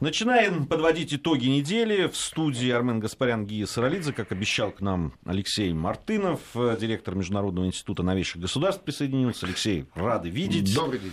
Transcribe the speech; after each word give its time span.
Начинаем 0.00 0.64
подводить 0.66 1.12
итоги 1.12 1.46
недели. 1.46 2.06
В 2.06 2.16
студии 2.16 2.70
Армен 2.70 3.00
Гаспарян, 3.00 3.44
Гия 3.44 3.66
Саралидзе. 3.66 4.14
Как 4.14 4.32
обещал 4.32 4.72
к 4.72 4.80
нам 4.80 5.12
Алексей 5.26 5.74
Мартынов, 5.74 6.40
директор 6.54 7.14
Международного 7.14 7.66
института 7.66 8.02
новейших 8.02 8.40
государств, 8.40 8.82
присоединился. 8.82 9.44
Алексей, 9.44 9.84
рады 9.94 10.30
видеть. 10.30 10.74
Добрый 10.74 11.00
день. 11.00 11.12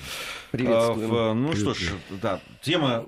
Приветствуем. 0.51 1.13
А, 1.13 1.33
ну 1.33 1.49
Приветствую. 1.49 1.75
что 1.75 1.85
ж, 1.85 2.19
да, 2.21 2.39
тема 2.61 3.05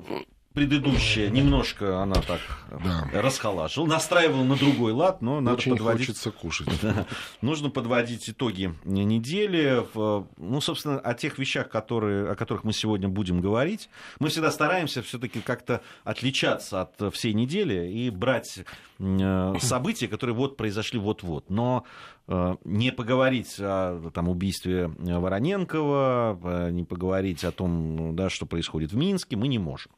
предыдущая 0.53 1.29
немножко 1.29 2.01
она 2.01 2.15
так 2.15 2.39
да. 2.83 3.07
расхолаживала, 3.13 3.87
настраивала 3.87 4.43
на 4.43 4.55
другой 4.55 4.93
лад, 4.93 5.21
но 5.21 5.39
надо 5.41 5.57
Очень 5.57 5.73
подводить... 5.73 6.07
хочется 6.07 6.31
кушать. 6.31 6.69
Нужно 7.41 7.69
подводить 7.69 8.29
итоги 8.29 8.73
недели. 8.83 9.85
Ну, 9.93 10.61
собственно, 10.61 10.99
о 10.99 11.13
тех 11.13 11.37
вещах, 11.37 11.69
которые, 11.69 12.31
о 12.31 12.35
которых 12.35 12.63
мы 12.63 12.73
сегодня 12.73 13.07
будем 13.07 13.41
говорить. 13.41 13.89
Мы 14.19 14.29
всегда 14.29 14.51
стараемся 14.51 15.01
все-таки 15.03 15.39
как-то 15.39 15.81
отличаться 16.03 16.81
от 16.81 17.13
всей 17.13 17.33
недели 17.33 17.91
и 17.91 18.09
брать 18.09 18.59
э, 18.99 19.53
события, 19.61 20.07
которые 20.07 20.35
вот 20.35 20.57
произошли 20.57 20.99
вот-вот. 20.99 21.49
Но 21.49 21.85
не 22.63 22.91
поговорить 22.91 23.55
о 23.59 24.11
там, 24.13 24.29
убийстве 24.29 24.91
Вороненкова, 24.99 26.39
э, 26.43 26.69
не 26.69 26.83
поговорить 26.83 27.43
о 27.43 27.51
том, 27.51 27.95
ну, 27.95 28.13
да, 28.13 28.29
что 28.29 28.45
происходит 28.45 28.91
в 28.91 28.97
Минске, 28.97 29.35
мы 29.35 29.47
не 29.47 29.57
можем. 29.57 29.91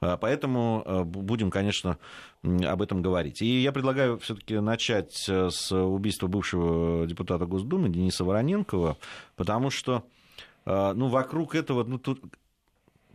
Э, 0.00 0.16
поэтому 0.20 1.04
будем, 1.04 1.50
конечно, 1.52 1.98
об 2.42 2.82
этом 2.82 3.00
говорить. 3.00 3.42
И 3.42 3.62
я 3.62 3.70
предлагаю 3.70 4.18
все-таки 4.18 4.58
начать 4.58 5.14
с 5.14 5.72
убийства 5.72 6.26
бывшего 6.26 7.06
депутата 7.06 7.46
Госдумы 7.46 7.88
Дениса 7.88 8.24
Вороненкова, 8.24 8.96
потому 9.36 9.70
что 9.70 10.04
ну, 10.64 11.08
вокруг 11.08 11.54
этого, 11.54 11.82
ну, 11.82 11.98
тут 11.98 12.22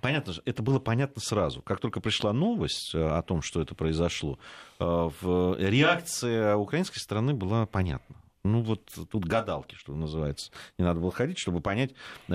понятно, 0.01 0.33
это 0.45 0.63
было 0.63 0.79
понятно 0.79 1.21
сразу. 1.21 1.61
Как 1.61 1.79
только 1.79 2.01
пришла 2.01 2.33
новость 2.33 2.95
о 2.95 3.21
том, 3.21 3.41
что 3.41 3.61
это 3.61 3.75
произошло, 3.75 4.39
реакция 4.79 6.55
украинской 6.55 6.99
стороны 6.99 7.33
была 7.33 7.65
понятна 7.65 8.15
ну 8.43 8.61
вот 8.61 8.91
тут 9.09 9.25
гадалки, 9.25 9.75
что 9.75 9.95
называется. 9.95 10.51
Не 10.77 10.85
надо 10.85 10.99
было 10.99 11.11
ходить, 11.11 11.39
чтобы 11.39 11.61
понять, 11.61 11.91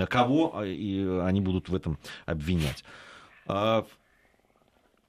кого 0.09 0.59
а, 0.59 0.65
и 0.65 1.05
они 1.21 1.41
будут 1.41 1.69
в 1.69 1.75
этом 1.75 1.97
обвинять. 2.25 2.83
А, 3.47 3.85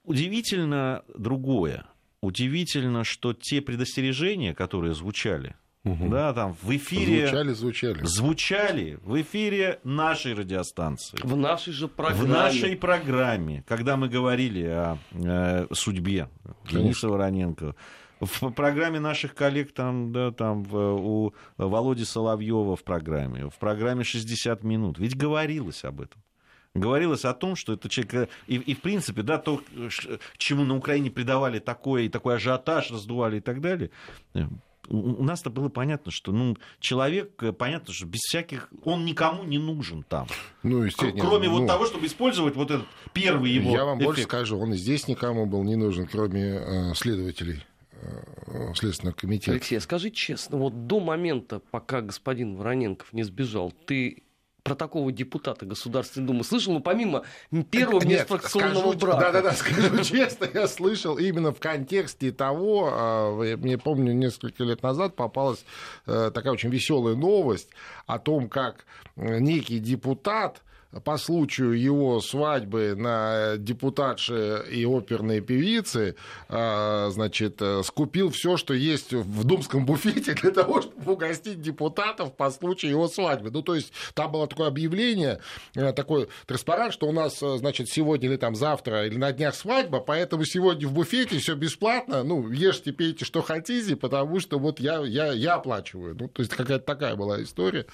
удивительно 0.05 1.03
другое. 1.15 1.87
Удивительно, 2.23 3.03
что 3.03 3.33
те 3.33 3.63
предостережения, 3.63 4.55
которые 4.55 4.95
звучали, 4.95 5.57
Угу. 5.83 6.11
Да, 6.11 6.35
там 6.35 6.55
в 6.61 6.77
эфире... 6.77 7.27
Звучали, 7.27 7.53
звучали. 7.55 8.05
Звучали 8.05 8.99
в 9.03 9.21
эфире 9.23 9.81
нашей 9.83 10.35
радиостанции. 10.35 11.19
В 11.23 11.37
нашей 11.37 11.73
же 11.73 11.89
программе. 11.89 12.23
В 12.23 12.29
нашей 12.29 12.77
программе, 12.77 13.65
когда 13.67 13.97
мы 13.97 14.11
говорили 14.11 14.65
о 14.65 14.99
э, 15.13 15.67
судьбе 15.73 16.29
Конечно. 16.65 16.81
Дениса 16.81 17.09
Вороненко, 17.09 17.75
в 18.21 18.51
программе 18.51 19.01
наших 19.01 19.35
коллег 19.35 19.73
там, 19.73 20.13
да, 20.13 20.31
там 20.31 20.67
у 20.73 21.33
Володи 21.57 22.05
Соловьева 22.05 22.77
в 22.77 22.85
программе, 22.85 23.49
в 23.49 23.59
программе 23.59 24.05
60 24.05 24.63
минут. 24.63 24.99
Ведь 24.99 25.17
говорилось 25.17 25.85
об 25.85 26.03
этом. 26.03 26.23
Говорилось 26.75 27.25
о 27.25 27.35
том, 27.35 27.57
что 27.57 27.73
это 27.73 27.89
человек... 27.89 28.29
И, 28.47 28.57
и 28.57 28.75
в 28.75 28.81
принципе, 28.81 29.23
да, 29.23 29.39
то, 29.39 29.61
чему 30.37 30.65
на 30.65 30.77
Украине 30.77 31.11
придавали 31.11 31.59
такое, 31.59 32.03
и 32.03 32.09
такой 32.09 32.37
ажиотаж 32.37 32.93
раздували 32.93 33.39
и 33.39 33.41
так 33.41 33.61
далее, 33.61 33.91
у 34.89 35.23
нас-то 35.23 35.51
было 35.51 35.69
понятно, 35.69 36.11
что 36.11 36.33
ну, 36.33 36.57
человек, 36.81 37.43
понятно, 37.57 37.93
что 37.93 38.07
без 38.07 38.21
всяких, 38.21 38.69
он 38.85 39.05
никому 39.05 39.45
не 39.45 39.59
нужен 39.59 40.03
там. 40.03 40.27
Ну, 40.63 40.89
кроме 41.19 41.49
ну, 41.49 41.61
вот 41.61 41.67
того, 41.67 41.87
чтобы 41.87 42.07
использовать 42.07 42.57
вот 42.57 42.71
этот 42.71 42.87
первый 43.13 43.51
его 43.51 43.71
Я 43.71 43.85
вам 43.85 43.99
эффект. 43.99 44.07
больше 44.07 44.23
скажу, 44.25 44.59
он 44.59 44.75
и 44.75 44.77
здесь 44.77 45.07
никому 45.07 45.47
был 45.47 45.63
не 45.63 45.77
нужен, 45.77 46.07
кроме 46.07 46.43
э, 46.43 46.95
следователей 46.95 47.63
Э, 47.63 47.70
Следственного 48.75 49.15
комитета. 49.15 49.53
Алексей, 49.53 49.77
а 49.77 49.81
скажи 49.81 50.11
честно, 50.11 50.57
вот 50.59 50.87
до 50.87 51.01
момента, 51.01 51.61
пока 51.71 52.01
господин 52.01 52.57
Вороненков 52.57 53.13
не 53.13 53.23
сбежал, 53.23 53.73
ты 53.87 54.23
про 54.63 54.75
такого 54.75 55.11
депутата 55.11 55.67
Государственной 55.67 56.27
Думы 56.27 56.45
слышал, 56.45 56.73
ну, 56.73 56.81
помимо 56.81 57.25
первого 57.71 58.05
межфракционного 58.05 58.93
брака. 58.95 59.33
Да-да-да, 59.33 59.53
скажу 59.53 60.05
честно, 60.05 60.49
я 60.53 60.69
слышал 60.69 61.19
именно 61.19 61.53
в 61.53 61.61
контексте 61.61 62.33
того, 62.33 62.91
а, 62.93 63.43
я 63.43 63.57
мне 63.57 63.79
помню, 63.79 64.13
несколько 64.13 64.65
лет 64.65 64.83
назад 64.83 65.17
попалась 65.17 65.65
э, 66.07 66.31
такая 66.33 66.53
очень 66.53 66.71
веселая 66.71 67.15
новость 67.15 67.71
о 68.07 68.19
том, 68.19 68.49
как 68.49 68.85
некий 69.17 69.79
депутат 69.79 70.63
по 71.05 71.17
случаю 71.19 71.81
его 71.81 72.21
свадьбы 72.21 72.95
на 72.97 73.57
депутатше 73.57 74.65
и 74.71 74.85
оперной 74.85 75.41
певицы, 75.41 76.17
а, 76.49 77.11
значит, 77.11 77.63
скупил 77.85 78.31
все, 78.31 78.57
что 78.57 78.75
есть 78.75 79.13
в 79.13 79.45
думском 79.45 79.87
буфете 79.87 80.35
для 80.35 80.51
того, 80.51 80.83
чтобы 80.83 81.13
угостить 81.13 81.61
депутатов 81.61 82.35
по 82.37 82.51
случаю 82.51 82.91
его 82.93 83.09
свадьбы. 83.09 83.51
Ну, 83.51 83.63
то 83.63 83.75
есть 83.75 83.93
там 84.15 84.33
было 84.33 84.47
такое 84.47 84.69
объявление, 84.69 85.41
э, 85.75 85.93
такой 85.93 86.29
транспарант, 86.47 86.93
что 86.93 87.09
у 87.09 87.13
нас, 87.13 87.43
э, 87.43 87.59
значит, 87.59 87.89
сегодня 87.89 88.29
или 88.29 88.37
там 88.37 88.55
завтра 88.55 89.07
или 89.07 89.17
на 89.17 89.33
днях 89.33 89.55
свадьба, 89.55 90.01
поэтому 90.01 90.45
сегодня 90.45 90.89
в 90.89 90.93
буфете 90.93 91.39
все 91.39 91.55
бесплатно, 91.55 92.23
ну, 92.23 92.49
ешьте, 92.49 92.93
пейте, 92.93 93.25
что 93.25 93.43
хотите, 93.43 93.97
потому 93.97 94.41
что 94.41 94.59
вот 94.59 94.81
я, 94.81 95.01
я, 95.01 95.33
я 95.33 95.55
оплачиваю. 95.55 96.17
Ну, 96.19 96.29
то 96.29 96.43
есть 96.43 96.55
какая-то 96.55 96.85
такая 96.85 97.17
была 97.17 97.43
история. 97.43 97.87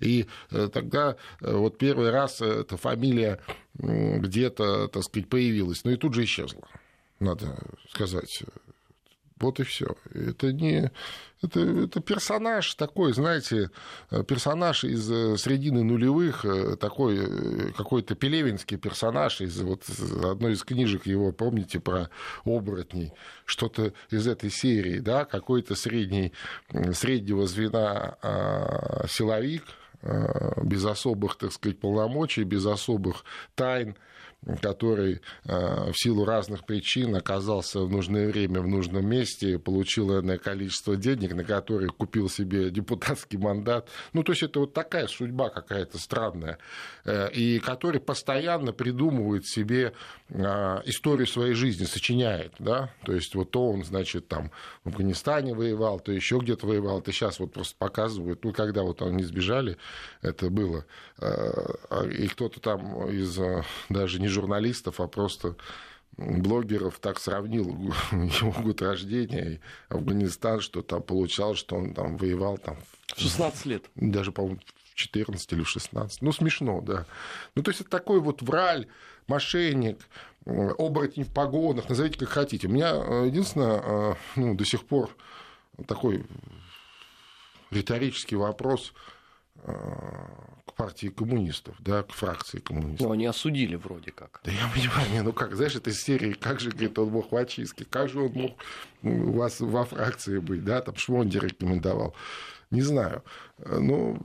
И 0.00 0.26
э, 0.50 0.68
тогда 0.72 1.16
вот 1.40 1.78
первый 1.78 2.10
раз 2.10 2.25
раз 2.26 2.40
эта 2.40 2.76
фамилия 2.76 3.40
где-то, 3.74 4.88
так 4.88 5.02
сказать, 5.02 5.28
появилась, 5.28 5.84
но 5.84 5.92
и 5.92 5.96
тут 5.96 6.14
же 6.14 6.24
исчезла, 6.24 6.66
надо 7.20 7.56
сказать. 7.90 8.42
Вот 9.38 9.60
и 9.60 9.64
все. 9.64 9.96
Это 10.14 10.50
не 10.52 10.90
это, 11.42 11.60
это 11.60 12.00
персонаж 12.00 12.74
такой, 12.74 13.12
знаете, 13.12 13.70
персонаж 14.26 14.84
из 14.84 15.10
э, 15.10 15.36
средины 15.36 15.84
нулевых, 15.84 16.46
э, 16.46 16.76
такой 16.76 17.18
э, 17.18 17.72
какой-то 17.76 18.14
пелевинский 18.14 18.78
персонаж 18.78 19.42
из 19.42 19.60
вот 19.60 19.82
одной 20.24 20.52
из 20.52 20.64
книжек 20.64 21.06
его, 21.06 21.32
помните, 21.32 21.78
про 21.78 22.08
оборотней, 22.46 23.12
что-то 23.44 23.92
из 24.10 24.26
этой 24.26 24.50
серии, 24.50 24.98
да, 25.00 25.26
какой-то 25.26 25.74
средний, 25.74 26.32
среднего 26.94 27.46
звена 27.46 28.16
а, 28.22 29.06
силовик, 29.08 29.64
без 30.62 30.84
особых, 30.84 31.36
так 31.36 31.52
сказать, 31.52 31.78
полномочий, 31.78 32.44
без 32.44 32.66
особых 32.66 33.24
тайн 33.54 33.96
который 34.60 35.20
э, 35.44 35.90
в 35.90 35.94
силу 35.94 36.24
разных 36.24 36.64
причин 36.64 37.16
оказался 37.16 37.80
в 37.80 37.90
нужное 37.90 38.28
время 38.28 38.60
в 38.60 38.68
нужном 38.68 39.06
месте, 39.06 39.58
получил 39.58 40.20
энное 40.20 40.38
количество 40.38 40.96
денег, 40.96 41.34
на 41.34 41.44
которые 41.44 41.90
купил 41.90 42.28
себе 42.28 42.70
депутатский 42.76 43.38
мандат. 43.38 43.88
Ну, 44.12 44.22
то 44.22 44.32
есть 44.32 44.42
это 44.44 44.60
вот 44.60 44.72
такая 44.72 45.08
судьба 45.08 45.50
какая-то 45.50 45.98
странная, 45.98 46.58
э, 47.04 47.30
и 47.32 47.58
который 47.58 48.00
постоянно 48.00 48.72
придумывает 48.72 49.46
себе 49.46 49.92
э, 50.28 50.42
историю 50.84 51.26
своей 51.26 51.54
жизни, 51.54 51.84
сочиняет, 51.84 52.54
да, 52.58 52.90
то 53.04 53.12
есть 53.12 53.34
вот 53.34 53.50
то 53.50 53.70
он, 53.70 53.84
значит, 53.84 54.28
там 54.28 54.52
в 54.84 54.88
Афганистане 54.88 55.54
воевал, 55.54 55.98
то 55.98 56.12
еще 56.12 56.38
где-то 56.38 56.66
воевал, 56.66 57.00
это 57.00 57.10
сейчас 57.10 57.40
вот 57.40 57.52
просто 57.52 57.74
показывают, 57.78 58.44
ну, 58.44 58.52
когда 58.52 58.82
вот 58.82 59.02
они 59.02 59.24
сбежали, 59.24 59.76
это 60.22 60.50
было, 60.50 60.84
и 62.12 62.28
кто-то 62.28 62.60
там 62.60 63.08
из 63.10 63.38
даже 63.88 64.20
не 64.20 64.25
журналистов, 64.28 65.00
а 65.00 65.08
просто 65.08 65.56
блогеров 66.16 66.98
так 66.98 67.18
сравнил 67.18 67.66
его 68.12 68.52
год 68.62 68.82
рождения 68.82 69.54
и 69.54 69.60
Афганистан, 69.88 70.60
что 70.60 70.82
там 70.82 71.02
получал, 71.02 71.54
что 71.54 71.76
он 71.76 71.94
там 71.94 72.16
воевал 72.16 72.58
там... 72.58 72.78
16 73.16 73.66
лет. 73.66 73.84
Даже, 73.94 74.32
по-моему, 74.32 74.60
в 74.92 74.94
14 74.94 75.52
или 75.52 75.62
в 75.62 75.68
16. 75.68 76.22
Ну, 76.22 76.32
смешно, 76.32 76.80
да. 76.80 77.06
Ну, 77.54 77.62
то 77.62 77.70
есть 77.70 77.82
это 77.82 77.90
такой 77.90 78.20
вот 78.20 78.42
враль, 78.42 78.86
мошенник, 79.26 79.98
оборотень 80.44 81.24
в 81.24 81.32
погонах, 81.32 81.88
назовите 81.88 82.18
как 82.18 82.28
хотите. 82.30 82.68
У 82.68 82.70
меня 82.70 82.92
э, 82.94 83.26
единственное, 83.26 83.82
э, 83.82 84.14
ну, 84.36 84.54
до 84.54 84.64
сих 84.64 84.84
пор 84.86 85.14
такой 85.86 86.24
риторический 87.70 88.36
вопрос– 88.36 88.92
к 89.64 90.72
партии 90.76 91.08
коммунистов, 91.08 91.76
да, 91.80 92.02
к 92.02 92.12
фракции 92.12 92.58
коммунистов. 92.58 93.06
Но 93.06 93.12
они 93.12 93.26
осудили 93.26 93.76
вроде 93.76 94.12
как. 94.12 94.40
Да 94.44 94.52
я 94.52 94.68
понимаю, 94.74 95.10
не, 95.10 95.22
ну 95.22 95.32
как, 95.32 95.54
знаешь, 95.56 95.74
этой 95.74 95.92
серии, 95.92 96.32
как 96.32 96.60
же, 96.60 96.70
говорит, 96.70 96.98
он 96.98 97.10
мог 97.10 97.32
в 97.32 97.36
очистке, 97.36 97.84
как 97.84 98.08
же 98.08 98.20
он 98.20 98.32
мог 98.32 98.52
у 99.02 99.32
вас 99.32 99.60
во 99.60 99.84
фракции 99.84 100.38
быть, 100.38 100.64
да, 100.64 100.80
там 100.80 100.96
Швонди 100.96 101.38
рекомендовал. 101.38 102.14
Не 102.70 102.82
знаю. 102.82 103.22
Ну, 103.64 104.18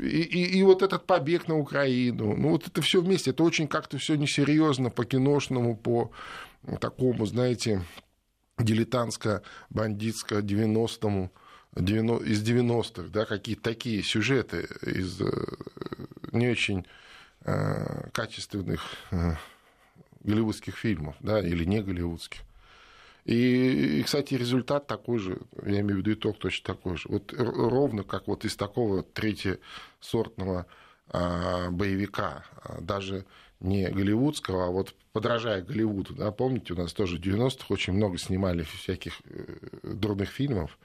и, 0.00 0.22
и, 0.22 0.58
и 0.58 0.62
вот 0.64 0.82
этот 0.82 1.06
побег 1.06 1.46
на 1.46 1.56
Украину, 1.56 2.36
ну, 2.36 2.50
вот 2.50 2.66
это 2.66 2.82
все 2.82 3.00
вместе, 3.00 3.30
это 3.30 3.44
очень 3.44 3.68
как-то 3.68 3.98
все 3.98 4.16
несерьезно, 4.16 4.90
по-киношному, 4.90 5.76
по 5.76 6.10
такому, 6.80 7.24
знаете, 7.24 7.84
дилетантско-бандитско 8.58 10.40
90-му 10.42 11.30
из 11.76 12.42
90-х, 12.42 13.08
да, 13.08 13.24
какие-то 13.24 13.62
такие 13.62 14.02
сюжеты 14.02 14.68
из 14.82 15.20
э, 15.20 15.26
не 16.32 16.48
очень 16.48 16.86
э, 17.44 18.10
качественных 18.12 18.82
э, 19.10 19.34
голливудских 20.22 20.76
фильмов, 20.76 21.16
да, 21.20 21.40
или 21.40 21.64
не 21.64 21.82
голливудских. 21.82 22.40
И, 23.24 24.02
кстати, 24.04 24.34
результат 24.34 24.86
такой 24.86 25.18
же, 25.18 25.38
я 25.64 25.80
имею 25.80 25.96
в 25.96 25.98
виду 25.98 26.12
итог 26.12 26.38
точно 26.38 26.74
такой 26.74 26.98
же. 26.98 27.08
Вот 27.08 27.32
ровно 27.36 28.02
как 28.02 28.26
вот 28.28 28.44
из 28.44 28.54
такого 28.54 29.02
третьесортного 29.02 30.66
а, 31.08 31.70
боевика, 31.70 32.44
а, 32.62 32.80
даже 32.82 33.24
не 33.60 33.88
голливудского, 33.88 34.66
а 34.66 34.70
вот 34.70 34.94
подражая 35.12 35.62
Голливуду, 35.62 36.14
да, 36.14 36.30
помните, 36.32 36.74
у 36.74 36.76
нас 36.76 36.92
тоже 36.92 37.16
в 37.16 37.20
90-х 37.20 37.66
очень 37.70 37.94
много 37.94 38.18
снимали 38.18 38.62
всяких 38.62 39.22
дурных 39.82 40.28
фильмов, 40.28 40.78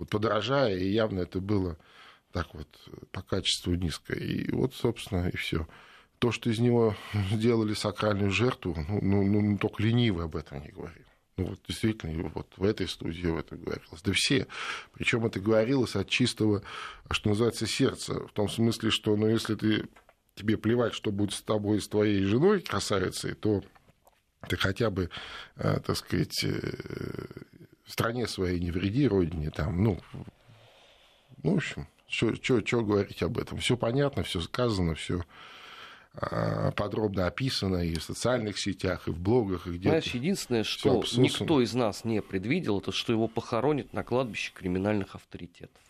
вот 0.00 0.10
подражая, 0.10 0.76
и 0.76 0.88
явно 0.88 1.20
это 1.20 1.40
было 1.40 1.78
так 2.32 2.54
вот 2.54 2.68
по 3.12 3.22
качеству 3.22 3.74
низко. 3.74 4.14
И 4.14 4.50
вот, 4.50 4.74
собственно, 4.74 5.28
и 5.28 5.36
все. 5.36 5.66
То, 6.18 6.32
что 6.32 6.50
из 6.50 6.58
него 6.58 6.96
сделали 7.32 7.74
сакральную 7.74 8.30
жертву, 8.30 8.76
ну, 8.88 9.22
ну, 9.22 9.40
ну 9.40 9.58
только 9.58 9.82
ленивый 9.82 10.24
об 10.24 10.36
этом 10.36 10.62
не 10.62 10.68
говорил. 10.68 11.04
Ну, 11.36 11.46
вот 11.46 11.60
действительно, 11.66 12.30
вот 12.34 12.52
в 12.56 12.64
этой 12.64 12.86
студии 12.86 13.26
в 13.26 13.38
этом 13.38 13.58
говорилось. 13.58 14.02
Да 14.02 14.12
все. 14.12 14.46
Причем 14.92 15.24
это 15.24 15.40
говорилось 15.40 15.96
от 15.96 16.08
чистого, 16.08 16.62
что 17.10 17.30
называется, 17.30 17.66
сердца. 17.66 18.26
В 18.26 18.32
том 18.32 18.48
смысле, 18.48 18.90
что, 18.90 19.16
ну, 19.16 19.26
если 19.26 19.54
ты 19.54 19.88
тебе 20.34 20.58
плевать, 20.58 20.92
что 20.92 21.10
будет 21.10 21.32
с 21.32 21.42
тобой, 21.42 21.80
с 21.80 21.88
твоей 21.88 22.24
женой, 22.24 22.60
красавицей, 22.60 23.34
то 23.34 23.62
ты 24.48 24.56
хотя 24.56 24.90
бы, 24.90 25.10
э, 25.56 25.80
так 25.80 25.96
сказать, 25.96 26.44
э, 26.44 26.72
стране 27.92 28.26
своей 28.26 28.60
не 28.60 28.70
вреди, 28.70 29.06
родине, 29.06 29.50
там, 29.50 29.82
ну, 29.82 29.98
ну 31.42 31.52
в 31.52 31.56
общем, 31.56 31.86
что 32.06 32.82
говорить 32.82 33.22
об 33.22 33.38
этом? 33.38 33.58
Все 33.58 33.76
понятно, 33.76 34.22
все 34.22 34.40
сказано, 34.40 34.94
все 34.94 35.22
а, 36.14 36.72
подробно 36.72 37.26
описано 37.26 37.76
и 37.84 37.94
в 37.94 38.02
социальных 38.02 38.58
сетях, 38.58 39.06
и 39.06 39.10
в 39.12 39.18
блогах, 39.18 39.66
и 39.66 39.70
где-то. 39.70 39.88
Знаешь, 39.88 40.14
единственное, 40.14 40.64
что 40.64 41.04
никто 41.16 41.60
из 41.60 41.72
нас 41.74 42.04
не 42.04 42.20
предвидел, 42.20 42.80
это 42.80 42.90
что 42.90 43.12
его 43.12 43.28
похоронят 43.28 43.92
на 43.92 44.02
кладбище 44.02 44.52
криминальных 44.52 45.14
авторитетов. 45.14 45.82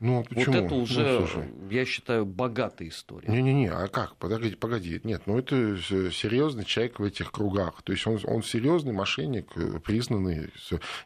Ну, 0.00 0.20
а 0.20 0.22
почему? 0.22 0.54
Вот 0.54 0.64
это 0.64 0.74
уже, 0.74 1.48
ну, 1.56 1.70
я 1.70 1.84
считаю, 1.84 2.24
богатая 2.24 2.88
история. 2.88 3.28
Не-не-не, 3.28 3.68
а 3.68 3.88
как? 3.88 4.16
Погоди, 4.16 4.54
погоди. 4.54 5.00
Нет, 5.02 5.22
ну 5.26 5.38
это 5.38 5.76
серьезный 5.78 6.64
человек 6.64 7.00
в 7.00 7.04
этих 7.04 7.32
кругах. 7.32 7.82
То 7.82 7.92
есть 7.92 8.06
он, 8.06 8.20
он 8.24 8.42
серьезный 8.42 8.92
мошенник, 8.92 9.50
э, 9.56 9.80
признанный. 9.80 10.50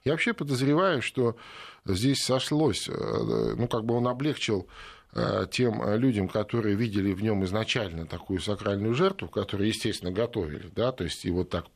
Я 0.04 0.12
вообще 0.12 0.34
подозреваю, 0.34 1.00
что 1.00 1.36
здесь 1.86 2.18
сошлось, 2.18 2.88
э, 2.88 3.54
ну, 3.56 3.66
как 3.66 3.84
бы 3.84 3.94
он 3.94 4.06
облегчил 4.08 4.68
Э, 5.14 5.46
тем 5.50 5.82
людям, 5.98 6.26
которые 6.26 6.74
видели 6.74 7.12
в 7.12 7.22
нем 7.22 7.44
изначально 7.44 8.06
такую 8.06 8.40
сакральную 8.40 8.94
жертву, 8.94 9.28
которую, 9.28 9.68
естественно, 9.68 10.10
готовили, 10.10 10.70
да, 10.74 10.90
то 10.90 11.04
есть 11.04 11.24
его 11.24 11.44
так 11.44 11.66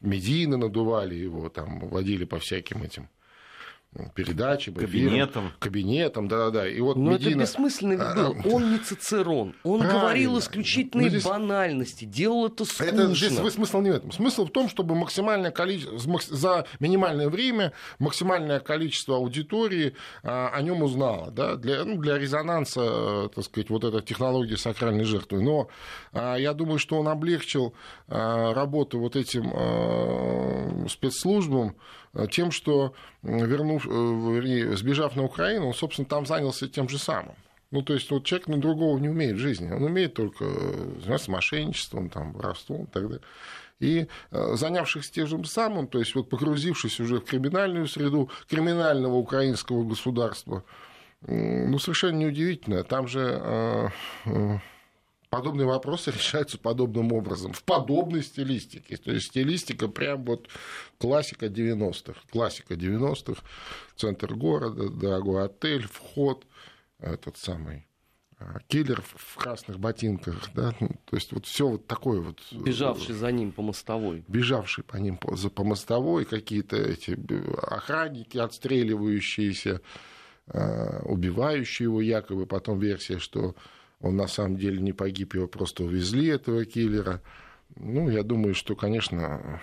медийно 0.00 0.56
надували, 0.56 1.16
его 1.16 1.48
там 1.48 1.80
водили 1.80 2.24
по 2.24 2.38
всяким 2.38 2.84
этим 2.84 3.08
передачи, 4.14 4.72
кабинетом. 4.72 5.52
Кабинетом, 5.58 6.28
да-да-да. 6.28 6.68
И 6.68 6.80
вот 6.80 6.96
Но 6.96 7.12
Медина... 7.12 7.28
это 7.30 7.38
бессмысленно 7.40 8.10
а, 8.10 8.14
был. 8.14 8.36
А, 8.44 8.48
он 8.48 8.72
не 8.72 8.78
Цицерон. 8.78 9.54
Он 9.62 9.80
Правильно. 9.80 10.00
говорил 10.00 10.38
исключительные 10.38 11.06
ну, 11.06 11.10
здесь... 11.10 11.24
банальности, 11.24 12.04
делал 12.04 12.46
это 12.46 12.64
скучно. 12.64 12.84
Это 12.84 13.14
здесь 13.14 13.54
смысл 13.54 13.80
не 13.80 13.90
в 13.90 13.94
этом. 13.94 14.12
Смысл 14.12 14.46
в 14.46 14.50
том, 14.50 14.68
чтобы 14.68 14.94
максимальное 14.94 15.50
количество, 15.50 15.98
за 16.30 16.66
минимальное 16.80 17.28
время 17.28 17.72
максимальное 17.98 18.60
количество 18.60 19.16
аудитории 19.16 19.94
а, 20.22 20.50
о 20.52 20.62
нем 20.62 20.82
узнало. 20.82 21.30
Да? 21.30 21.56
Для, 21.56 21.84
ну, 21.84 21.96
для 21.98 22.18
резонанса, 22.18 23.28
так 23.34 23.44
сказать, 23.44 23.70
вот 23.70 23.84
этой 23.84 24.02
технологии 24.02 24.54
сакральной 24.54 25.04
жертвы. 25.04 25.42
Но 25.42 25.68
я 26.12 26.52
думаю, 26.54 26.78
что 26.78 26.98
он 26.98 27.08
облегчил 27.08 27.74
работу 28.08 28.98
вот 28.98 29.16
этим 29.16 30.88
спецслужбам, 30.88 31.76
тем, 32.30 32.50
что, 32.50 32.94
вернув, 33.22 33.86
э, 33.86 34.76
сбежав 34.76 35.16
на 35.16 35.24
Украину, 35.24 35.68
он, 35.68 35.74
собственно, 35.74 36.06
там 36.06 36.26
занялся 36.26 36.68
тем 36.68 36.88
же 36.88 36.98
самым. 36.98 37.34
Ну, 37.70 37.82
то 37.82 37.94
есть, 37.94 38.10
вот 38.10 38.24
человек 38.24 38.48
на 38.48 38.58
другого 38.58 38.98
не 38.98 39.08
умеет 39.08 39.36
в 39.36 39.40
жизни. 39.40 39.70
Он 39.70 39.82
умеет 39.82 40.14
только 40.14 40.44
э, 40.44 41.00
заниматься 41.00 41.30
мошенничеством, 41.30 42.08
там, 42.08 42.32
воровством 42.32 42.84
и 42.84 42.86
так 42.86 43.02
далее. 43.02 43.20
И 43.78 44.06
занявшись 44.30 45.10
тем 45.10 45.26
же 45.26 45.44
самым, 45.44 45.86
то 45.86 45.98
есть 45.98 46.14
вот 46.14 46.30
погрузившись 46.30 46.98
уже 46.98 47.18
в 47.18 47.24
криминальную 47.24 47.86
среду 47.88 48.30
криминального 48.48 49.16
украинского 49.16 49.84
государства, 49.84 50.64
ну, 51.20 51.78
совершенно 51.78 52.16
неудивительно. 52.16 52.84
Там 52.84 53.06
же 53.06 53.92
подобные 55.30 55.66
вопросы 55.66 56.10
решаются 56.12 56.58
подобным 56.58 57.12
образом, 57.12 57.52
в 57.52 57.62
подобной 57.62 58.22
стилистике. 58.22 58.96
То 58.96 59.12
есть 59.12 59.26
стилистика 59.26 59.88
прям 59.88 60.24
вот 60.24 60.48
классика 60.98 61.46
90-х. 61.46 62.20
Классика 62.30 62.74
90-х, 62.74 63.42
центр 63.96 64.34
города, 64.34 64.88
дорогой 64.88 65.44
отель, 65.44 65.86
вход, 65.86 66.44
этот 66.98 67.36
самый 67.36 67.86
а, 68.38 68.58
киллер 68.68 69.02
в 69.02 69.36
красных 69.36 69.78
ботинках, 69.78 70.50
да, 70.54 70.74
ну, 70.78 70.90
то 71.06 71.16
есть 71.16 71.32
вот 71.32 71.46
все 71.46 71.68
вот 71.68 71.86
такое 71.86 72.20
вот. 72.20 72.38
Э, 72.52 72.56
бежавший 72.56 73.14
за 73.14 73.32
ним 73.32 73.50
по 73.50 73.62
мостовой. 73.62 74.24
Бежавший 74.28 74.84
по 74.84 74.96
ним 74.96 75.16
по, 75.16 75.36
за, 75.36 75.48
по 75.48 75.64
мостовой, 75.64 76.26
какие-то 76.26 76.76
эти 76.76 77.18
охранники, 77.62 78.36
отстреливающиеся, 78.36 79.80
а, 80.48 81.00
убивающие 81.04 81.84
его 81.84 82.02
якобы, 82.02 82.44
потом 82.44 82.78
версия, 82.78 83.18
что 83.18 83.54
он 84.06 84.16
на 84.16 84.26
самом 84.26 84.56
деле 84.56 84.80
не 84.80 84.92
погиб, 84.92 85.34
его 85.34 85.46
просто 85.46 85.84
увезли, 85.84 86.28
этого 86.28 86.64
киллера. 86.64 87.22
Ну, 87.76 88.08
я 88.08 88.22
думаю, 88.22 88.54
что, 88.54 88.74
конечно, 88.76 89.60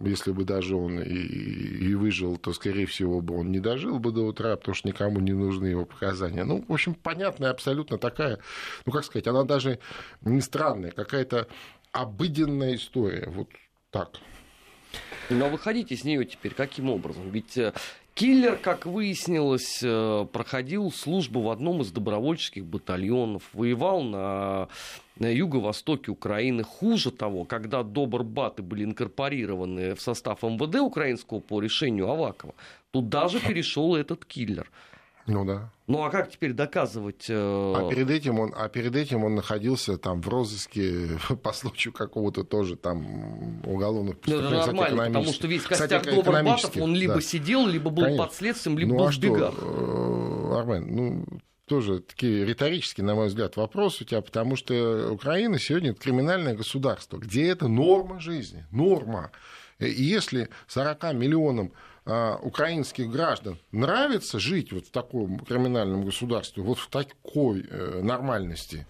если 0.00 0.32
бы 0.32 0.44
даже 0.44 0.76
он 0.76 1.00
и, 1.00 1.14
и 1.14 1.94
выжил, 1.94 2.36
то, 2.36 2.52
скорее 2.52 2.86
всего, 2.86 3.20
бы 3.20 3.36
он 3.38 3.50
не 3.50 3.60
дожил 3.60 3.98
бы 3.98 4.12
до 4.12 4.22
утра, 4.22 4.56
потому 4.56 4.74
что 4.74 4.88
никому 4.88 5.20
не 5.20 5.32
нужны 5.32 5.66
его 5.66 5.84
показания. 5.84 6.44
Ну, 6.44 6.64
в 6.66 6.72
общем, 6.72 6.94
понятная 6.94 7.50
абсолютно 7.50 7.98
такая, 7.98 8.38
ну, 8.86 8.92
как 8.92 9.04
сказать, 9.04 9.26
она 9.26 9.44
даже 9.44 9.78
не 10.22 10.40
странная, 10.40 10.90
какая-то 10.90 11.48
обыденная 11.92 12.74
история. 12.74 13.28
Вот 13.28 13.48
так. 13.90 14.10
Но 15.30 15.48
выходите 15.48 15.94
из 15.94 16.04
нее 16.04 16.24
теперь 16.24 16.54
каким 16.54 16.90
образом? 16.90 17.30
Ведь 17.30 17.56
э, 17.56 17.72
Киллер, 18.14 18.56
как 18.56 18.86
выяснилось, 18.86 19.80
э, 19.82 20.26
проходил 20.32 20.92
службу 20.92 21.40
в 21.40 21.50
одном 21.50 21.82
из 21.82 21.90
добровольческих 21.90 22.64
батальонов, 22.64 23.42
воевал 23.52 24.02
на, 24.04 24.68
на 25.18 25.26
юго-востоке 25.26 26.12
Украины. 26.12 26.62
Хуже 26.62 27.10
того, 27.10 27.44
когда 27.44 27.82
Добрбаты 27.82 28.62
были 28.62 28.84
инкорпорированы 28.84 29.96
в 29.96 30.00
состав 30.00 30.44
МВД 30.44 30.76
украинского 30.76 31.40
по 31.40 31.60
решению 31.60 32.08
Авакова, 32.08 32.54
туда 32.92 33.26
же 33.26 33.40
перешел 33.40 33.96
этот 33.96 34.24
киллер. 34.24 34.70
Ну 35.26 35.44
да. 35.44 35.70
Ну 35.86 36.02
а 36.02 36.10
как 36.10 36.30
теперь 36.30 36.52
доказывать? 36.52 37.26
Э... 37.28 37.74
А 37.76 37.88
перед 37.88 38.10
этим 38.10 38.38
он, 38.40 38.52
а 38.56 38.68
перед 38.68 38.94
этим 38.94 39.24
он 39.24 39.34
находился 39.34 39.96
там 39.96 40.20
в 40.20 40.28
розыске 40.28 41.18
по 41.42 41.52
случаю 41.52 41.92
какого-то 41.92 42.44
тоже 42.44 42.76
там 42.76 43.60
преступлений. 43.62 44.50
Ну, 44.50 44.56
это 44.56 44.72
нормально, 44.72 45.20
потому 45.20 45.32
что 45.32 45.46
весь 45.46 45.62
костяк 45.62 46.04
Добрбатов, 46.04 46.76
он 46.76 46.94
либо 46.94 47.14
да. 47.14 47.20
сидел, 47.20 47.66
либо 47.66 47.90
был 47.90 48.04
Конечно. 48.04 48.24
под 48.24 48.34
следствием, 48.34 48.78
либо 48.78 48.92
ну, 48.92 48.98
был 48.98 49.06
а 49.06 49.10
в 49.10 49.18
бегах. 49.18 49.54
Что, 49.54 50.50
э, 50.52 50.58
Армен, 50.58 50.94
ну 50.94 51.24
тоже 51.66 52.00
такие 52.00 52.44
риторические, 52.44 53.04
на 53.04 53.14
мой 53.14 53.28
взгляд, 53.28 53.56
вопросы 53.56 54.04
у 54.04 54.06
тебя, 54.06 54.20
потому 54.20 54.56
что 54.56 55.10
Украина 55.10 55.58
сегодня 55.58 55.90
это 55.92 56.00
криминальное 56.00 56.54
государство, 56.54 57.16
где 57.16 57.48
это 57.48 57.68
норма 57.68 58.20
жизни, 58.20 58.66
норма. 58.70 59.30
И 59.78 59.90
если 59.90 60.50
40 60.68 61.14
миллионам 61.14 61.72
украинских 62.06 63.08
граждан 63.08 63.58
нравится 63.72 64.38
жить 64.38 64.72
вот 64.72 64.86
в 64.86 64.90
таком 64.90 65.38
криминальном 65.38 66.04
государстве, 66.04 66.62
вот 66.62 66.78
в 66.78 66.88
такой 66.88 67.66
э, 67.66 68.00
нормальности, 68.02 68.86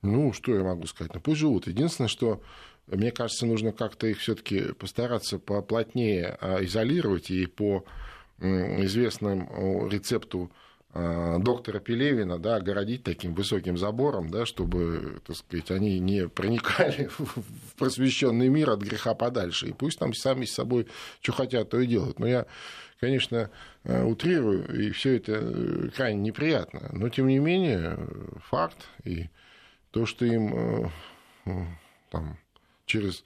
ну, 0.00 0.32
что 0.32 0.54
я 0.54 0.62
могу 0.62 0.86
сказать? 0.86 1.14
Ну, 1.14 1.20
пусть 1.20 1.40
живут. 1.40 1.66
Единственное, 1.66 2.08
что 2.08 2.40
мне 2.86 3.10
кажется, 3.10 3.46
нужно 3.46 3.72
как-то 3.72 4.06
их 4.06 4.18
все-таки 4.18 4.72
постараться 4.72 5.38
поплотнее 5.38 6.36
а, 6.40 6.62
изолировать 6.64 7.30
и 7.30 7.46
по 7.46 7.84
известному 8.38 9.88
рецепту 9.88 10.50
доктора 10.94 11.80
Пелевина, 11.80 12.38
да, 12.38 12.56
огородить 12.56 13.02
таким 13.02 13.34
высоким 13.34 13.76
забором, 13.76 14.30
да, 14.30 14.46
чтобы, 14.46 15.20
так 15.26 15.36
сказать, 15.36 15.70
они 15.72 15.98
не 15.98 16.28
проникали 16.28 17.10
в 17.18 17.74
просвещенный 17.76 18.48
мир 18.48 18.70
от 18.70 18.80
греха 18.80 19.14
подальше. 19.14 19.68
И 19.68 19.72
пусть 19.72 19.98
там 19.98 20.14
сами 20.14 20.44
с 20.44 20.52
собой 20.52 20.86
что 21.20 21.32
хотят, 21.32 21.70
то 21.70 21.80
и 21.80 21.86
делают. 21.86 22.20
Но 22.20 22.26
я, 22.28 22.46
конечно, 23.00 23.50
э, 23.82 24.04
утрирую, 24.04 24.72
и 24.72 24.90
все 24.90 25.16
это 25.16 25.32
э, 25.32 25.88
крайне 25.96 26.20
неприятно. 26.20 26.88
Но, 26.92 27.08
тем 27.08 27.26
не 27.26 27.40
менее, 27.40 27.98
факт, 28.48 28.86
и 29.02 29.30
то, 29.90 30.06
что 30.06 30.24
им 30.24 30.92
там, 32.10 32.38
через 32.86 33.24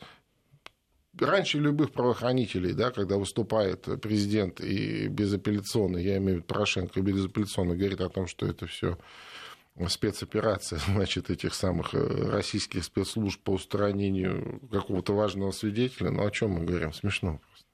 раньше 1.21 1.59
любых 1.59 1.93
правоохранителей, 1.93 2.73
да, 2.73 2.91
когда 2.91 3.17
выступает 3.17 3.83
президент 4.01 4.61
и 4.61 5.09
безапелляционно, 5.09 5.99
я 5.99 6.19
имею 6.19 6.35
в 6.35 6.37
виду 6.37 6.45
Порошенко, 6.45 7.01
безапелляционно 7.01 7.77
говорит 7.77 8.01
о 8.01 8.09
том, 8.09 8.27
что 8.27 8.47
это 8.47 8.67
все 8.67 8.99
спецоперация, 9.89 10.79
значит, 10.87 11.31
этих 11.31 11.55
самых 11.55 11.95
э, 11.95 12.31
российских 12.31 12.85
спецслужб 12.85 13.41
по 13.43 13.51
устранению 13.51 14.61
какого-то 14.71 15.15
важного 15.15 15.53
свидетеля. 15.53 16.11
Ну, 16.11 16.27
о 16.27 16.31
чем 16.31 16.51
мы 16.53 16.65
говорим? 16.65 16.93
Смешно 16.93 17.41
просто. 17.47 17.67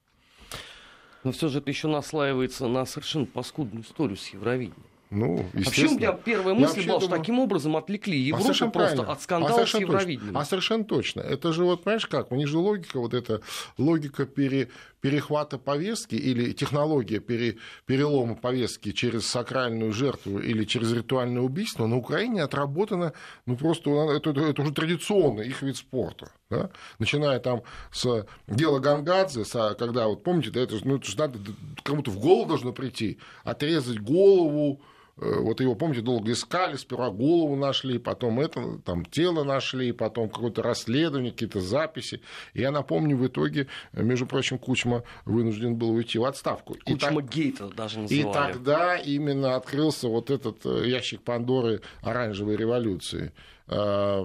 Но 1.23 1.33
все 1.33 1.49
же 1.49 1.59
это 1.61 1.71
еще 1.71 1.89
наслаивается 1.89 2.67
на 2.67 2.85
совершенно 2.85 3.25
паскудную 3.25 3.83
историю 3.83 4.19
с 4.19 4.29
Евровидением. 4.29 4.94
Ну, 5.15 5.47
Вообще 5.53 5.87
у 5.87 5.93
меня 5.93 6.13
первая 6.13 6.55
мысль 6.55 6.87
была, 6.87 7.01
что 7.01 7.09
таким 7.09 7.39
образом 7.39 7.77
отвлекли 7.77 8.17
А 8.17 8.27
Европу 8.27 8.45
просто 8.47 8.67
правильно. 8.69 9.13
от 9.13 9.23
скандала 9.23 9.63
а 9.63 9.67
с 9.67 9.75
Евровидением. 9.75 10.27
Точно. 10.27 10.41
А 10.41 10.45
совершенно 10.45 10.85
точно. 10.85 11.21
Это 11.21 11.53
же 11.53 11.65
вот, 11.65 11.85
понимаешь, 11.85 12.07
как? 12.07 12.33
У 12.33 12.35
них 12.35 12.49
же 12.49 12.59
логика, 12.59 12.99
вот 12.99 13.15
эта 13.15 13.41
логика 13.79 14.27
пере, 14.27 14.69
перехвата 15.01 15.59
повестки 15.59 16.17
или 16.17 16.53
технология 16.53 17.21
пере, 17.21 17.59
перелома 17.87 18.35
повестки 18.35 18.91
через 18.93 19.27
сакральную 19.27 19.93
жертву 19.93 20.39
или 20.39 20.65
через 20.65 20.93
ритуальное 20.93 21.43
убийство 21.43 21.87
на 21.87 21.97
Украине 21.97 22.43
отработана, 22.43 23.13
ну 23.47 23.57
просто 23.57 23.91
это, 23.91 24.31
это 24.31 24.63
уже 24.63 24.73
традиционно 24.73 25.43
их 25.43 25.63
вид 25.63 25.77
спорта. 25.77 26.31
Да? 26.51 26.71
Начиная 26.99 27.39
там 27.39 27.63
с 27.93 28.27
дела 28.49 28.79
Гангадзе, 28.81 29.45
с, 29.45 29.77
когда, 29.79 30.09
вот 30.09 30.25
помните, 30.25 30.51
да, 30.51 30.61
это, 30.61 30.77
ну, 30.85 30.97
это 30.97 31.11
же 31.11 31.19
надо, 31.19 31.39
кому-то 31.83 32.11
в 32.11 32.19
голову 32.19 32.49
должно 32.49 32.73
прийти, 32.73 33.19
отрезать 33.45 34.01
голову, 34.01 34.81
вот 35.17 35.61
его, 35.61 35.75
помните, 35.75 36.01
долго 36.01 36.33
искали, 36.33 36.77
сперва 36.77 37.11
голову 37.11 37.55
нашли, 37.57 37.99
потом 37.99 38.41
это, 38.41 38.79
там, 38.85 39.05
тело 39.05 39.45
нашли, 39.45 39.93
потом 39.93 40.29
какое-то 40.29 40.63
расследование, 40.63 41.31
какие-то 41.31 41.61
записи. 41.61 42.21
Я 42.53 42.71
напомню, 42.71 43.17
в 43.17 43.27
итоге, 43.27 43.69
между 43.93 44.27
прочим, 44.27 44.59
Кучма 44.59 45.05
вынужден 45.25 45.77
был 45.77 45.91
уйти 45.91 46.19
в 46.19 46.25
отставку. 46.25 46.77
Кучма 46.85 47.23
так... 47.23 47.31
Гейта 47.31 47.69
даже 47.69 48.01
называли. 48.01 48.29
И 48.29 48.33
тогда 48.33 48.97
именно 48.97 49.55
открылся 49.55 50.09
вот 50.09 50.31
этот 50.31 50.67
э, 50.67 50.89
ящик 50.89 51.23
Пандоры 51.23 51.81
оранжевой 52.03 52.57
революции 52.57 53.33
а, 53.67 54.25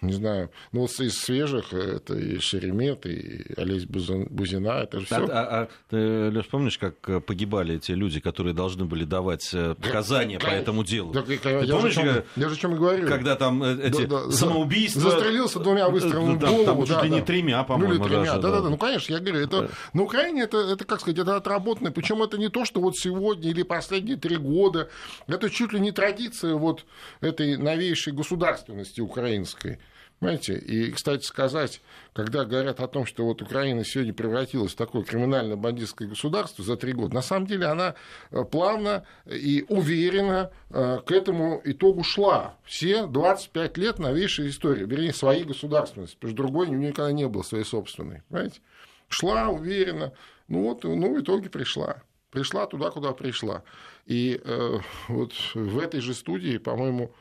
не 0.00 0.12
знаю, 0.12 0.50
ну 0.72 0.80
вот 0.80 0.90
из 1.00 1.18
свежих 1.18 1.72
это 1.72 2.14
и 2.14 2.38
Шеремет, 2.38 3.06
и 3.06 3.44
Олесь 3.56 3.86
Бузина, 3.86 4.80
это 4.82 5.00
же 5.00 5.06
все. 5.06 5.16
А, 5.16 5.28
а, 5.30 5.62
а 5.62 5.68
ты, 5.88 6.30
Леш, 6.30 6.46
помнишь, 6.46 6.78
как 6.78 6.94
э, 7.08 7.20
погибали 7.20 7.76
эти 7.76 7.92
люди, 7.92 8.20
которые 8.20 8.54
должны 8.54 8.84
были 8.84 9.04
давать 9.04 9.48
э, 9.52 9.74
показания 9.74 10.38
да, 10.38 10.46
по 10.46 10.50
этому 10.50 10.84
делу? 10.84 11.12
Да, 11.12 11.22
ты 11.22 11.34
я, 11.34 11.38
помнишь, 11.74 11.94
же, 11.94 12.00
чем, 12.00 12.06
я 12.36 12.48
же 12.48 12.54
о 12.54 12.58
чем 12.58 12.74
и 12.74 12.76
говорю. 12.76 13.08
Когда 13.08 13.36
там 13.36 13.62
э, 13.62 13.88
эти 13.88 14.06
да, 14.06 14.26
да, 14.26 14.30
самоубийства... 14.32 15.10
Застрелился 15.10 15.60
двумя 15.60 15.88
выстрелами 15.88 16.38
там, 16.38 16.50
в 16.50 16.52
голову. 16.52 16.64
Там 16.64 16.86
чуть 16.86 16.96
да, 16.96 17.02
ли 17.04 17.10
не 17.10 17.22
тремя, 17.22 17.62
по-моему, 17.64 17.94
ну, 17.94 18.00
или 18.00 18.08
тремя, 18.08 18.24
даже. 18.24 18.42
Да, 18.42 18.50
да, 18.50 18.60
да, 18.62 18.68
ну, 18.68 18.76
конечно, 18.76 19.12
я 19.12 19.20
говорю, 19.20 19.38
это, 19.38 19.62
да. 19.62 19.68
на 19.92 20.02
Украине 20.02 20.42
это, 20.42 20.58
это, 20.58 20.84
как 20.84 21.00
сказать, 21.00 21.18
это 21.18 21.36
отработано, 21.36 21.90
причем 21.90 22.22
это 22.22 22.38
не 22.38 22.48
то, 22.48 22.64
что 22.64 22.80
вот 22.80 22.96
сегодня 22.96 23.50
или 23.50 23.62
последние 23.62 24.16
три 24.16 24.36
года, 24.36 24.88
это 25.26 25.50
чуть 25.50 25.72
ли 25.72 25.80
не 25.80 25.92
традиция 25.92 26.54
вот 26.54 26.84
этой 27.20 27.56
новейшей 27.56 28.12
государственности 28.12 29.00
украинской. 29.00 29.78
Понимаете? 30.18 30.56
И, 30.56 30.90
кстати 30.92 31.24
сказать, 31.24 31.82
когда 32.14 32.46
говорят 32.46 32.80
о 32.80 32.88
том, 32.88 33.04
что 33.04 33.26
вот 33.26 33.42
Украина 33.42 33.84
сегодня 33.84 34.14
превратилась 34.14 34.72
в 34.72 34.76
такое 34.76 35.02
криминально-бандитское 35.02 36.08
государство 36.08 36.64
за 36.64 36.76
три 36.76 36.94
года, 36.94 37.14
на 37.14 37.22
самом 37.22 37.46
деле 37.46 37.66
она 37.66 37.94
э, 38.30 38.42
плавно 38.44 39.04
и 39.26 39.66
уверенно 39.68 40.50
э, 40.70 41.00
к 41.04 41.12
этому 41.12 41.60
итогу 41.64 42.02
шла. 42.02 42.56
Все 42.64 43.06
25 43.06 43.76
лет 43.76 43.98
новейшей 43.98 44.48
истории, 44.48 44.86
вернее, 44.86 45.12
своей 45.12 45.44
государственности, 45.44 46.16
потому 46.16 46.30
что 46.30 46.36
другой 46.36 46.68
у 46.68 46.70
нее 46.70 46.88
никогда 46.88 47.12
не 47.12 47.28
было 47.28 47.42
своей 47.42 47.64
собственной. 47.64 48.22
Понимаете? 48.30 48.60
Шла 49.08 49.48
уверенно, 49.48 50.14
ну 50.48 50.62
вот, 50.62 50.84
ну 50.84 51.14
в 51.14 51.20
итоге 51.20 51.50
пришла. 51.50 52.02
Пришла 52.30 52.66
туда, 52.66 52.90
куда 52.90 53.12
пришла. 53.12 53.62
И 54.06 54.40
э, 54.42 54.78
вот 55.08 55.32
в 55.54 55.78
этой 55.78 56.00
же 56.00 56.14
студии, 56.14 56.56
по-моему, 56.56 57.12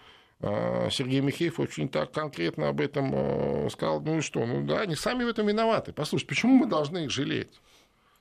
Сергей 0.41 1.21
Михеев 1.21 1.59
очень 1.59 1.89
так 1.89 2.11
конкретно 2.11 2.67
об 2.67 2.81
этом 2.81 3.11
а, 3.13 3.67
сказал, 3.71 4.01
ну 4.01 4.17
и 4.17 4.21
что, 4.21 4.45
ну 4.45 4.65
да, 4.65 4.81
они 4.81 4.95
сами 4.95 5.23
в 5.23 5.27
этом 5.27 5.47
виноваты. 5.47 5.93
Послушайте, 5.93 6.29
почему 6.29 6.57
мы 6.57 6.67
должны 6.67 7.05
их 7.05 7.11
жалеть? 7.11 7.61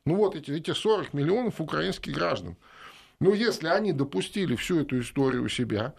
Ну 0.06 0.16
вот 0.16 0.36
эти, 0.36 0.50
эти 0.52 0.72
40 0.72 1.12
миллионов 1.12 1.60
украинских 1.60 2.12
граждан. 2.12 2.56
Ну, 3.20 3.32
если 3.32 3.68
они 3.68 3.92
допустили 3.92 4.54
всю 4.54 4.80
эту 4.80 5.00
историю 5.00 5.44
у 5.44 5.48
себя, 5.48 5.94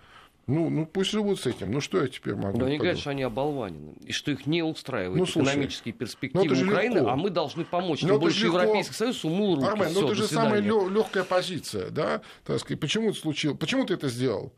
ну, 0.48 0.70
ну 0.70 0.86
пусть 0.86 1.10
живут 1.10 1.40
с 1.40 1.48
этим. 1.48 1.72
Ну, 1.72 1.82
что 1.82 2.00
я 2.02 2.08
теперь 2.08 2.36
могу 2.36 2.60
Но 2.60 2.66
они 2.66 2.78
говорят, 2.78 3.00
что 3.00 3.10
они 3.10 3.24
оболванены, 3.24 3.94
и 4.06 4.12
что 4.12 4.32
их 4.32 4.46
не 4.46 4.62
устраивают 4.62 5.18
ну, 5.18 5.26
слушай, 5.26 5.50
экономические 5.50 5.94
ну, 5.94 6.00
перспективы 6.00 6.56
ну, 6.56 6.68
Украины, 6.68 6.98
легко. 6.98 7.10
а 7.10 7.16
мы 7.16 7.30
должны 7.32 7.66
помочь. 7.66 8.04
Но 8.04 8.10
Тем 8.10 8.20
больше 8.20 8.46
Европейский 8.46 8.94
Союз 8.94 9.26
умыл 9.26 9.56
руки. 9.56 9.68
Армен, 9.68 9.94
ну, 9.94 10.06
это 10.06 10.16
же 10.16 10.28
самая 10.28 10.62
легкая 10.62 11.24
позиция, 11.24 11.90
да? 11.90 12.22
Так 12.46 12.60
сказать, 12.60 12.80
почему 12.80 13.10
это 13.10 13.20
случилось? 13.20 13.58
Почему 13.58 13.86
ты 13.86 13.96
это 13.96 14.08
сделал? 14.08 14.54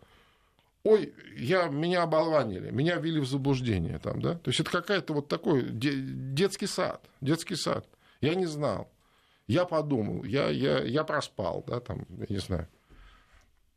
Ой, 0.88 1.13
я, 1.38 1.67
меня 1.67 2.03
оболванили, 2.03 2.72
меня 2.72 2.96
ввели 2.96 3.20
в 3.20 3.25
заблуждение 3.25 4.00
там, 4.00 4.22
да? 4.22 4.36
То 4.36 4.50
есть 4.50 4.60
это 4.60 4.72
какая-то 4.72 5.13
вот 5.13 5.27
такой 5.27 5.63
детский 5.70 6.67
сад, 6.67 7.01
детский 7.22 7.56
сад. 7.56 7.86
Я 8.22 8.36
не 8.36 8.46
знал. 8.46 8.89
Я 9.48 9.65
подумал, 9.65 10.24
я, 10.24 10.50
я, 10.50 10.79
я 10.79 11.03
проспал, 11.03 11.63
да, 11.67 11.79
там, 11.79 12.06
я 12.10 12.25
не 12.29 12.39
знаю. 12.39 12.67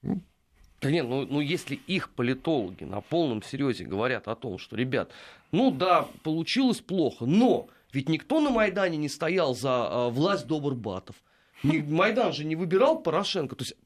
Да 0.02 0.90
нет, 0.90 1.07
ну, 1.07 1.26
ну 1.26 1.40
если 1.40 1.75
их 1.75 2.11
политологи 2.11 2.85
на 2.85 3.00
полном 3.00 3.43
серьезе 3.43 3.85
говорят 3.85 4.29
о 4.29 4.35
том, 4.35 4.59
что, 4.59 4.76
ребят, 4.76 5.12
ну 5.52 5.71
да, 5.71 6.09
получилось 6.23 6.81
плохо, 6.81 7.26
но 7.26 7.69
ведь 7.93 8.09
никто 8.09 8.40
на 8.40 8.50
Майдане 8.50 8.97
не 8.97 9.09
стоял 9.09 9.55
за 9.55 9.88
э, 9.90 10.11
власть 10.11 10.47
Добрбатов. 10.47 11.17
Майдан 11.62 12.33
же 12.33 12.45
не 12.45 12.57
выбирал 12.57 12.99
Порошенко. 12.99 13.57
То 13.57 13.64
есть, 13.64 13.76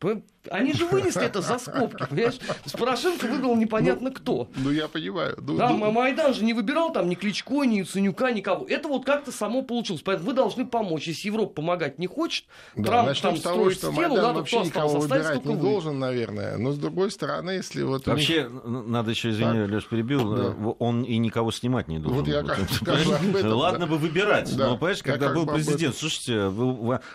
они 0.51 0.73
же 0.73 0.87
вынесли 0.87 1.25
это 1.25 1.41
за 1.41 1.59
скобки, 1.59 2.07
понимаешь? 2.09 2.39
С 2.65 2.73
Порошенко 2.73 3.27
выбрал 3.27 3.57
непонятно 3.57 4.11
ну, 4.11 4.15
кто. 4.15 4.49
Ну, 4.57 4.71
я 4.71 4.89
понимаю. 4.89 5.37
Ну, 5.39 5.57
да, 5.57 5.71
ну... 5.71 5.91
Майдан 5.91 6.35
же 6.35 6.45
не 6.45 6.53
выбирал 6.53 6.93
там 6.93 7.09
ни 7.09 7.15
Кличко, 7.15 7.65
ни 7.65 7.79
Яценюка, 7.79 8.33
никого. 8.33 8.67
Это 8.67 8.89
вот 8.89 9.05
как-то 9.05 9.33
само 9.33 9.63
получилось. 9.63 10.03
Поэтому 10.03 10.31
вы 10.31 10.35
должны 10.35 10.67
помочь. 10.67 11.09
Если 11.09 11.29
Европа 11.29 11.55
помогать 11.55 11.99
не 11.99 12.07
хочет, 12.07 12.47
да, 12.77 12.85
Трамп 12.85 13.19
там 13.21 13.41
того, 13.41 13.55
строит 13.55 13.79
что 13.79 13.93
стену, 13.93 14.09
Майдан 14.09 14.25
да, 14.25 14.33
вообще 14.33 14.61
никого 14.61 15.01
выбирать 15.01 15.45
не 15.45 15.55
вы. 15.55 15.61
должен, 15.61 15.99
наверное. 15.99 16.59
Но, 16.59 16.73
с 16.73 16.79
другой 16.79 17.11
стороны, 17.11 17.53
если 17.53 17.83
вот... 17.83 18.07
Вообще, 18.07 18.45
них... 18.45 18.65
надо 18.65 19.11
еще, 19.11 19.31
извини, 19.31 19.63
так? 19.63 19.71
Леш, 19.71 19.87
перебил, 19.87 20.35
да. 20.35 20.55
он 20.79 21.03
и 21.03 21.17
никого 21.19 21.51
снимать 21.51 21.89
не 21.89 21.99
должен. 21.99 22.21
Вот 22.21 22.29
я 22.29 22.43
как, 22.43 22.59
Ладно 23.45 23.87
бы 23.87 23.97
выбирать, 23.99 24.53
но, 24.57 24.77
понимаешь, 24.77 25.03
когда 25.03 25.33
был 25.33 25.47
президент, 25.47 25.97
слушайте, 25.97 26.53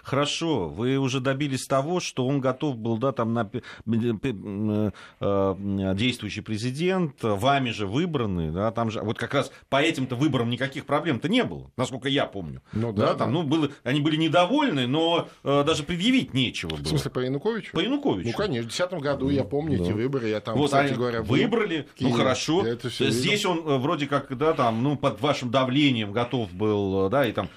хорошо, 0.03 0.48
вы 0.67 0.97
уже 0.97 1.19
добились 1.19 1.65
того, 1.67 1.99
что 1.99 2.25
он 2.27 2.41
готов 2.41 2.77
был, 2.77 2.97
да, 2.97 3.11
там 3.11 3.33
на 3.33 3.49
Э, 3.85 4.91
э, 5.19 5.93
действующий 5.95 6.41
президент, 6.41 7.15
вами 7.21 7.71
же 7.71 7.87
выбранный, 7.87 8.51
да, 8.51 8.71
там 8.71 8.91
же, 8.91 9.01
вот 9.01 9.17
как 9.17 9.33
раз 9.33 9.51
по 9.69 9.81
этим-то 9.81 10.15
выборам 10.15 10.49
никаких 10.49 10.85
проблем-то 10.85 11.29
не 11.29 11.43
было, 11.43 11.71
насколько 11.77 12.07
я 12.09 12.25
помню. 12.25 12.61
Ну, 12.73 12.91
да, 12.91 13.07
да, 13.07 13.15
там, 13.15 13.33
ну, 13.33 13.43
было, 13.43 13.69
они 13.83 14.01
были 14.01 14.15
недовольны, 14.15 14.87
но 14.87 15.27
э, 15.43 15.63
даже 15.65 15.83
предъявить 15.83 16.33
нечего 16.33 16.69
было. 16.69 16.79
В 16.79 16.87
смысле, 16.87 17.11
по 17.11 17.19
Януковичу? 17.19 17.73
По 17.73 17.79
Януковичу. 17.79 18.29
Ну, 18.29 18.33
конечно, 18.33 18.69
в 18.69 18.71
2010 18.71 18.93
году, 19.01 19.29
я 19.29 19.43
помню 19.43 19.77
да. 19.77 19.83
эти 19.85 19.91
выборы, 19.91 20.29
я 20.29 20.39
там, 20.39 20.57
вот 20.57 20.67
кстати 20.67 20.93
говоря, 20.93 21.21
был. 21.21 21.35
Выбрали, 21.35 21.87
ну, 21.99 22.11
хорошо, 22.11 22.65
здесь 22.83 23.23
видел. 23.23 23.51
он 23.51 23.81
вроде 23.81 24.07
как, 24.07 24.35
да, 24.37 24.53
там, 24.53 24.83
ну, 24.83 24.95
под 24.95 25.21
вашим 25.21 25.51
давлением 25.51 26.11
готов 26.11 26.53
был, 26.53 27.09
да, 27.09 27.25
и 27.25 27.31
там 27.31 27.49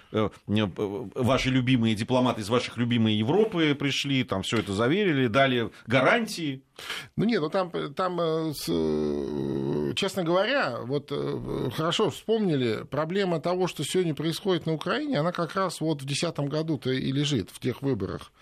ваши 0.46 1.50
любимые 1.50 1.94
дипломаты 1.94 2.40
из 2.40 2.49
ваших 2.49 2.76
любимой 2.83 3.15
Европы 3.15 3.75
пришли, 3.75 4.25
там 4.25 4.43
все 4.43 4.59
это 4.59 4.73
заверили, 4.73 5.27
дали 5.29 5.71
гарантии. 5.87 6.62
Ну 7.17 7.25
нет, 7.25 7.41
ну 7.41 7.49
там, 7.49 7.71
там, 7.95 8.21
э, 8.21 8.53
э, 8.69 9.93
честно 9.95 10.25
говоря, 10.25 10.81
вот 10.83 11.09
э, 11.11 11.71
хорошо 11.75 12.11
вспомнили, 12.11 12.85
проблема 12.91 13.41
того, 13.41 13.69
что 13.69 13.85
сегодня 13.85 14.15
происходит 14.15 14.67
на 14.67 14.75
Украине, 14.75 15.21
она 15.21 15.33
как 15.33 15.55
раз 15.55 15.81
вот 15.81 16.03
в 16.03 16.07
2010 16.07 16.39
году-то 16.51 16.91
и 16.91 17.12
лежит 17.12 17.51
в 17.51 17.61
тех 17.61 17.83
выборах. 17.83 18.33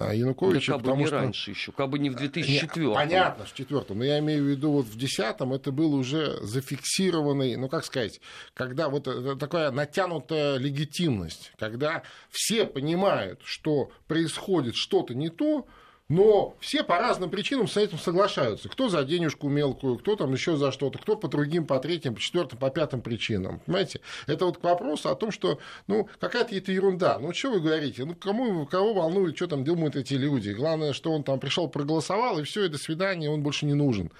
Януковича, 0.00 0.72
да 0.72 0.78
как 0.78 0.86
бы 0.86 0.96
не 0.96 1.06
что... 1.06 1.16
раньше 1.16 1.50
еще, 1.50 1.72
как 1.72 1.90
бы 1.90 1.98
не 1.98 2.10
в 2.10 2.14
2004 2.14 2.94
Понятно, 2.94 3.44
в 3.44 3.54
2004 3.54 3.98
но 3.98 4.04
я 4.04 4.18
имею 4.20 4.44
в 4.44 4.46
виду 4.46 4.72
вот 4.72 4.86
в 4.86 4.96
2010 4.96 5.60
это 5.60 5.72
был 5.72 5.94
уже 5.94 6.38
зафиксированный, 6.42 7.56
ну 7.56 7.68
как 7.68 7.84
сказать, 7.84 8.20
когда 8.54 8.88
вот 8.88 9.08
такая 9.38 9.70
натянутая 9.70 10.56
легитимность, 10.56 11.52
когда 11.58 12.02
все 12.30 12.64
понимают, 12.64 13.40
что 13.44 13.90
происходит 14.08 14.76
что-то 14.76 15.14
не 15.14 15.28
то, 15.28 15.66
но 16.08 16.56
все 16.60 16.82
по 16.82 16.98
разным 16.98 17.30
причинам 17.30 17.68
с 17.68 17.76
этим 17.76 17.98
соглашаются. 17.98 18.68
Кто 18.68 18.88
за 18.88 19.04
денежку 19.04 19.48
мелкую, 19.48 19.98
кто 19.98 20.16
там 20.16 20.32
еще 20.32 20.56
за 20.56 20.72
что-то, 20.72 20.98
кто 20.98 21.16
по 21.16 21.28
другим, 21.28 21.66
по 21.66 21.78
третьим, 21.78 22.14
по 22.14 22.20
четвертым, 22.20 22.58
по 22.58 22.70
пятым 22.70 23.00
причинам. 23.00 23.60
Понимаете? 23.60 24.00
Это 24.26 24.46
вот 24.46 24.58
к 24.58 24.64
вопросу 24.64 25.08
о 25.08 25.14
том, 25.14 25.30
что 25.30 25.58
ну, 25.86 26.08
какая-то 26.20 26.54
это 26.54 26.72
ерунда. 26.72 27.18
Ну, 27.18 27.32
что 27.32 27.52
вы 27.52 27.60
говорите? 27.60 28.04
Ну, 28.04 28.14
кому, 28.14 28.66
кого 28.66 28.92
волнует, 28.94 29.36
что 29.36 29.46
там 29.46 29.64
думают 29.64 29.96
эти 29.96 30.14
люди? 30.14 30.50
Главное, 30.50 30.92
что 30.92 31.12
он 31.12 31.24
там 31.24 31.40
пришел, 31.40 31.68
проголосовал, 31.68 32.38
и 32.38 32.42
все, 32.42 32.64
и 32.64 32.68
до 32.68 32.78
свидания, 32.78 33.30
он 33.30 33.42
больше 33.42 33.64
не 33.64 33.74
нужен. 33.74 34.10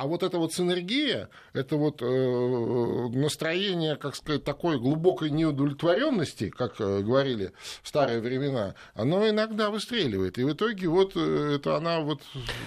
А 0.00 0.06
вот 0.06 0.22
эта 0.22 0.38
вот 0.38 0.52
синергия, 0.52 1.28
это 1.52 1.76
вот 1.76 2.02
э, 2.02 3.08
настроение, 3.12 3.96
как 3.96 4.16
сказать, 4.16 4.44
такой 4.44 4.78
глубокой 4.78 5.30
неудовлетворенности, 5.30 6.50
как 6.50 6.80
э, 6.80 7.00
говорили 7.00 7.52
в 7.82 7.88
старые 7.88 8.20
времена, 8.20 8.74
оно 8.94 9.28
иногда 9.28 9.70
выстреливает. 9.70 10.38
И 10.38 10.44
в 10.44 10.52
итоге 10.52 10.88
вот 10.88 11.12
э, 11.16 11.56
это 11.56 11.76
она 11.76 12.00
вот 12.00 12.20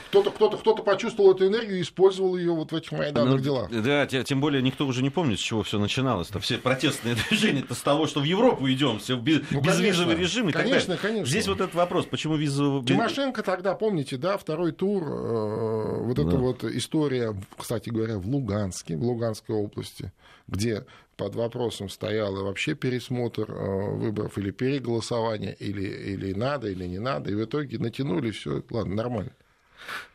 кто-то 0.09 0.31
кто-то 0.31 0.57
кто-то 0.57 0.83
почувствовал 0.83 1.33
эту 1.33 1.47
энергию 1.47 1.79
и 1.79 1.81
использовал 1.81 2.37
ее 2.37 2.51
вот 2.51 2.71
в 2.71 2.75
этих 2.75 2.91
майданных 2.91 3.37
ну, 3.37 3.39
делах. 3.39 3.69
Да, 3.69 4.05
тем 4.05 4.41
более 4.41 4.61
никто 4.61 4.85
уже 4.85 5.03
не 5.03 5.09
помнит, 5.09 5.39
с 5.39 5.43
чего 5.43 5.63
все 5.63 5.79
начиналось. 5.79 6.29
-то. 6.29 6.39
Все 6.39 6.57
протестные 6.57 7.15
движения 7.29 7.61
это 7.61 7.75
с 7.75 7.81
того, 7.81 8.07
что 8.07 8.21
в 8.21 8.23
Европу 8.23 8.69
идем, 8.69 8.99
все 8.99 9.15
без, 9.17 9.41
ну, 9.51 9.61
безвизовый 9.61 10.15
режим 10.15 10.49
и 10.49 10.51
конечно, 10.51 10.79
так 10.79 10.87
далее. 10.87 10.99
Конечно. 11.01 11.25
Здесь 11.25 11.47
вот 11.47 11.61
этот 11.61 11.75
вопрос, 11.75 12.05
почему 12.05 12.35
визовый... 12.35 12.85
Тимошенко 12.85 13.43
тогда, 13.43 13.75
помните, 13.75 14.17
да, 14.17 14.37
второй 14.37 14.71
тур, 14.71 15.03
э, 15.03 16.01
вот 16.03 16.15
да. 16.15 16.23
эта 16.23 16.37
вот 16.37 16.63
история, 16.63 17.18
кстати 17.57 17.89
говоря, 17.89 18.17
в 18.17 18.27
Луганске, 18.27 18.95
в 18.95 19.03
Луганской 19.03 19.55
области, 19.55 20.11
где 20.47 20.85
под 21.17 21.35
вопросом 21.35 21.89
стоял 21.89 22.33
вообще 22.33 22.75
пересмотр 22.75 23.51
э, 23.51 23.95
выборов 23.95 24.37
или 24.37 24.51
переголосование, 24.51 25.53
или, 25.55 25.83
или 25.83 26.33
надо, 26.33 26.69
или 26.69 26.85
не 26.85 26.99
надо, 26.99 27.31
и 27.31 27.35
в 27.35 27.43
итоге 27.43 27.77
натянули 27.77 28.31
все, 28.31 28.63
ладно, 28.69 28.95
нормально 28.95 29.31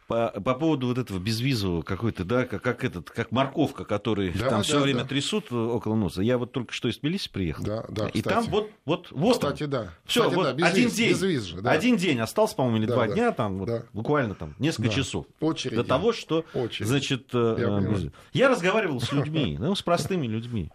по, 0.06 0.28
по 0.28 0.54
поводу 0.54 0.88
вот 0.88 0.99
этого 0.99 1.18
безвизового 1.18 1.82
какой-то, 1.82 2.25
да, 2.25 2.44
как, 2.44 2.62
как 2.62 2.84
этот, 2.84 3.11
как 3.11 3.32
морковка, 3.32 3.84
который 3.84 4.32
да, 4.32 4.49
там 4.50 4.58
да, 4.58 4.62
все 4.62 4.80
время 4.80 5.02
да. 5.02 5.08
трясут 5.08 5.50
около 5.50 5.94
носа. 5.94 6.23
Я 6.23 6.38
вот 6.38 6.52
только 6.52 6.73
что 6.73 6.88
из 6.88 6.99
Тбилиси 6.99 7.30
приехал. 7.30 7.64
Да, 7.64 7.84
да, 7.88 8.08
и 8.08 8.20
там 8.20 8.44
вот, 8.44 8.70
вот, 8.84 9.11
вот. 9.11 9.34
Кстати, 9.34 9.64
да. 9.64 9.94
Все, 10.04 10.28
вот 10.28 10.44
да, 10.44 10.52
без 10.52 10.64
один 10.66 10.90
день, 10.90 11.11
без 11.11 11.23
виз 11.23 11.42
же, 11.44 11.61
да. 11.61 11.70
один 11.70 11.96
день 11.96 12.20
остался, 12.20 12.54
по-моему, 12.56 12.78
или 12.78 12.87
да, 12.87 12.94
два 12.94 13.06
да, 13.06 13.14
дня, 13.14 13.32
там, 13.32 13.58
вот, 13.58 13.68
да. 13.68 13.84
буквально 13.92 14.34
там 14.34 14.54
несколько 14.58 14.88
да. 14.88 14.94
часов. 14.94 15.26
Очередь. 15.40 15.76
До 15.76 15.84
того, 15.84 16.12
что, 16.12 16.44
Очередь. 16.54 16.88
значит, 16.88 17.30
э, 17.32 17.56
я, 17.58 17.80
без... 17.80 18.12
я 18.32 18.49
разговаривал 18.49 19.00
с 19.00 19.11
людьми, 19.12 19.56
ну, 19.58 19.75
с 19.75 19.82
простыми 19.82 20.26
людьми 20.26 20.70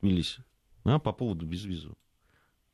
в 0.00 0.06
Тбилиси, 0.06 0.44
по 0.84 1.12
поводу 1.12 1.46
безвизового. 1.46 1.96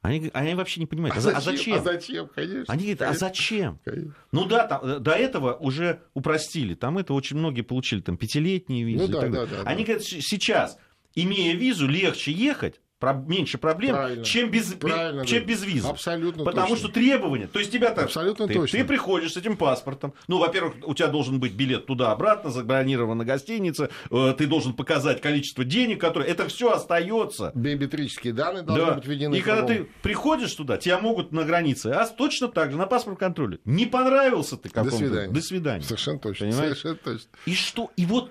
Они, 0.02 0.30
они 0.33 0.54
вообще 0.54 0.80
не 0.80 0.87
понимают, 0.87 1.14
а, 1.16 1.30
а 1.37 1.40
зачем? 1.40 1.75
А 1.75 1.83
зачем, 1.83 2.28
конечно. 2.35 2.73
Они 2.73 2.85
говорят, 2.85 2.99
конечно, 3.00 3.26
а 3.26 3.28
зачем? 3.28 3.80
Конечно. 3.85 4.14
Ну 4.33 4.47
да, 4.47 4.66
там, 4.66 4.83
э, 4.83 4.99
до 4.99 5.11
этого 5.11 5.54
уже 5.54 6.00
упростили. 6.14 6.75
Там 6.75 6.97
это 6.97 7.12
очень 7.12 7.37
многие 7.37 7.61
получили, 7.61 8.00
там, 8.00 8.16
пятилетние 8.16 8.85
визы. 8.85 9.07
Ну, 9.07 9.09
да, 9.09 9.28
да, 9.28 9.47
да, 9.47 9.62
они 9.64 9.85
да. 9.85 9.92
говорят, 9.92 10.04
сейчас, 10.04 10.78
имея 11.14 11.54
визу, 11.54 11.87
легче 11.87 12.33
ехать, 12.33 12.80
меньше 13.26 13.59
проблем, 13.59 13.97
Правильно. 13.97 14.25
чем 14.25 14.50
без, 14.50 14.73
Правильно, 14.75 15.25
чем 15.26 15.40
да. 15.40 15.45
без 15.47 15.64
визы. 15.64 15.88
Абсолютно 15.88 16.45
Потому 16.45 16.69
точно. 16.69 16.85
что 16.85 16.95
требования, 16.95 17.47
то 17.47 17.59
есть 17.59 17.73
тебя-то... 17.73 18.02
Абсолютно 18.04 18.47
ты, 18.47 18.54
точно. 18.54 18.78
Ты 18.78 18.85
приходишь 18.85 19.33
с 19.33 19.37
этим 19.37 19.57
паспортом. 19.57 20.14
Ну, 20.28 20.38
во-первых, 20.38 20.75
у 20.85 20.95
тебя 20.95 21.09
должен 21.09 21.40
быть 21.40 21.52
билет 21.54 21.87
туда-обратно, 21.87 22.50
забронирована 22.50 23.25
гостиница, 23.25 23.90
э, 24.11 24.35
ты 24.37 24.47
должен 24.47 24.75
показать 24.75 25.21
количество 25.21 25.64
денег, 25.64 26.00
которые... 26.00 26.30
Это 26.30 26.47
все 26.49 26.71
остается. 26.73 27.52
Биометрические 27.54 28.33
данные 28.33 28.62
должны 28.62 28.87
Да. 28.87 28.92
быть 28.95 29.07
введены. 29.07 29.37
И 29.37 29.40
когда 29.40 29.62
ты 29.62 29.87
приходишь 30.02 30.52
туда, 30.54 30.76
тебя 30.76 30.99
могут 30.99 31.33
на 31.33 31.45
границе, 31.45 31.87
а 31.87 32.07
точно 32.07 32.49
так 32.49 32.71
же, 32.71 32.76
на 32.76 32.87
паспорт 32.87 33.19
контроле. 33.19 33.59
Не 33.64 33.87
понравился 33.87 34.57
ты 34.57 34.69
До 34.69 34.75
какому-то. 34.75 34.97
свидания. 34.99 35.33
До 35.33 35.40
свидания. 35.40 35.83
Совершенно 35.85 36.19
точно. 36.19 36.47
Понимаешь? 36.47 36.78
Совершенно 36.78 36.97
точно. 36.97 37.28
И 37.47 37.54
что? 37.54 37.90
И 37.97 38.07
вот 38.07 38.30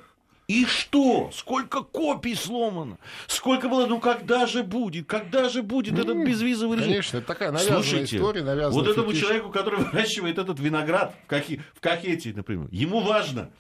и 0.50 0.66
что? 0.66 1.30
Сколько 1.32 1.84
копий 1.84 2.34
сломано? 2.34 2.98
Сколько 3.28 3.70
было? 3.70 3.86
Ну 3.86 4.00
когда 4.00 4.48
же 4.48 4.64
будет? 4.64 5.06
Когда 5.06 5.48
же 5.48 5.62
будет 5.62 5.94
этот 5.94 6.16
Ну, 6.18 6.26
безвизовый 6.26 6.78
режим? 6.80 6.90
Конечно, 6.90 7.18
это 7.18 7.28
такая 7.28 7.52
навязанная 7.52 7.84
Слушайте, 7.84 8.18
история, 8.18 8.42
навязанный 8.42 8.84
вот 8.84 8.90
этому 8.90 9.12
фетиш. 9.12 9.22
человеку, 9.22 9.50
который 9.52 9.80
выращивает 9.86 10.40
этот 10.40 10.60
виноград 10.60 11.14
в, 11.24 11.28
Кахи, 11.28 11.62
в 11.76 11.80
Кахете, 11.80 12.34
например, 12.36 12.68
ему 12.72 13.02
важно, 13.02 13.52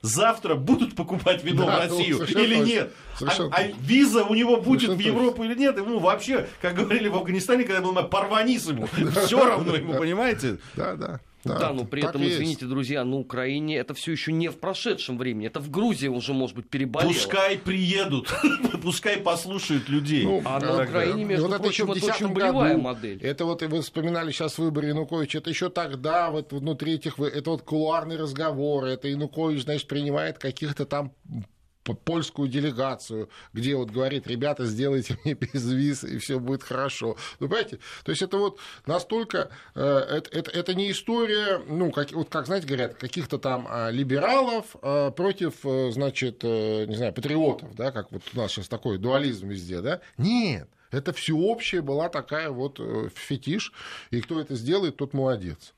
завтра 0.00 0.54
будут 0.54 0.96
покупать 0.96 1.44
вино 1.44 1.66
Да, 1.66 1.86
в 1.86 1.90
ну, 1.90 1.96
Россию 1.98 2.16
совершенно 2.16 2.42
или 2.42 2.56
нет. 2.56 2.92
А, 3.12 3.18
Совершенно 3.18 3.54
а 3.54 3.62
виза 3.82 4.24
у 4.24 4.34
него 4.34 4.56
будет 4.56 4.80
Совершенно 4.88 5.12
в 5.12 5.16
Европу 5.16 5.44
или 5.44 5.54
нет, 5.54 5.76
ему 5.76 5.98
вообще, 5.98 6.48
как 6.62 6.76
говорили 6.76 7.08
в 7.08 7.16
Афганистане, 7.16 7.64
когда 7.64 7.82
был 7.82 7.92
порванись 8.04 8.64
ему, 8.64 8.88
все 9.26 9.44
равно 9.44 9.76
ему, 9.76 9.98
понимаете? 9.98 10.56
Да, 10.76 10.94
да. 10.94 11.20
Да, 11.44 11.72
но 11.72 11.84
при 11.84 12.04
этом, 12.04 12.20
есть. 12.22 12.34
извините, 12.34 12.66
друзья, 12.66 13.04
на 13.04 13.16
Украине 13.16 13.76
это 13.76 13.94
все 13.94 14.12
еще 14.12 14.32
не 14.32 14.48
в 14.48 14.58
прошедшем 14.58 15.18
времени. 15.18 15.46
Это 15.46 15.60
в 15.60 15.70
Грузии 15.70 16.08
уже, 16.08 16.32
может 16.34 16.56
быть, 16.56 16.68
переболело. 16.68 17.08
Пускай 17.12 17.58
приедут, 17.58 18.28
пускай 18.82 19.18
послушают 19.18 19.88
людей. 19.88 20.24
Ну, 20.24 20.42
А 20.44 20.58
на 20.60 20.82
Украине, 20.82 21.22
да. 21.24 21.28
между 21.30 21.46
Вот 21.46 21.54
это 21.54 21.62
прочим, 21.62 21.84
еще 21.90 21.94
в 21.94 21.96
это 21.96 22.06
очень 22.14 22.26
10 22.26 22.34
болевая 22.36 22.72
году. 22.72 22.82
модель. 22.82 23.22
Это 23.22 23.44
вот 23.44 23.62
и 23.62 23.66
вы 23.66 23.82
вспоминали 23.82 24.30
сейчас 24.32 24.58
выборы 24.58 24.88
Януковича. 24.88 25.38
Это 25.38 25.50
еще 25.50 25.70
тогда 25.70 26.30
вот 26.30 26.52
внутри 26.52 26.94
этих... 26.94 27.18
Это 27.18 27.50
вот 27.50 27.62
кулуарные 27.62 28.18
разговоры. 28.18 28.90
Это 28.90 29.08
Янукович, 29.08 29.62
значит, 29.62 29.86
принимает 29.88 30.38
каких-то 30.38 30.86
там 30.86 31.12
польскую 31.94 32.48
делегацию, 32.48 33.28
где 33.52 33.76
вот 33.76 33.90
говорит, 33.90 34.26
ребята, 34.26 34.64
сделайте 34.66 35.18
мне 35.24 35.34
без 35.34 35.70
виз, 35.70 36.04
и 36.04 36.18
все 36.18 36.38
будет 36.38 36.62
хорошо. 36.62 37.16
Ну, 37.40 37.48
понимаете, 37.48 37.78
то 38.04 38.10
есть 38.10 38.22
это 38.22 38.36
вот 38.36 38.58
настолько, 38.86 39.50
э, 39.74 39.84
это, 39.84 40.30
это, 40.36 40.50
это 40.50 40.74
не 40.74 40.90
история, 40.90 41.60
ну, 41.66 41.90
как, 41.90 42.12
вот 42.12 42.28
как, 42.28 42.46
знаете, 42.46 42.66
говорят, 42.66 42.94
каких-то 42.94 43.38
там 43.38 43.66
а, 43.68 43.90
либералов 43.90 44.76
а, 44.82 45.10
против, 45.10 45.54
э, 45.64 45.90
значит, 45.92 46.40
э, 46.42 46.86
не 46.86 46.96
знаю, 46.96 47.12
патриотов, 47.12 47.74
да, 47.74 47.92
как 47.92 48.12
вот 48.12 48.22
у 48.34 48.36
нас 48.36 48.52
сейчас 48.52 48.68
такой 48.68 48.98
дуализм 48.98 49.48
везде, 49.48 49.80
да? 49.80 50.00
Нет, 50.16 50.68
это 50.90 51.12
всеобщая 51.12 51.82
была 51.82 52.08
такая 52.08 52.50
вот 52.50 52.80
фетиш, 53.14 53.72
и 54.10 54.20
кто 54.20 54.40
это 54.40 54.54
сделает, 54.54 54.96
тот 54.96 55.12
молодец. 55.14 55.74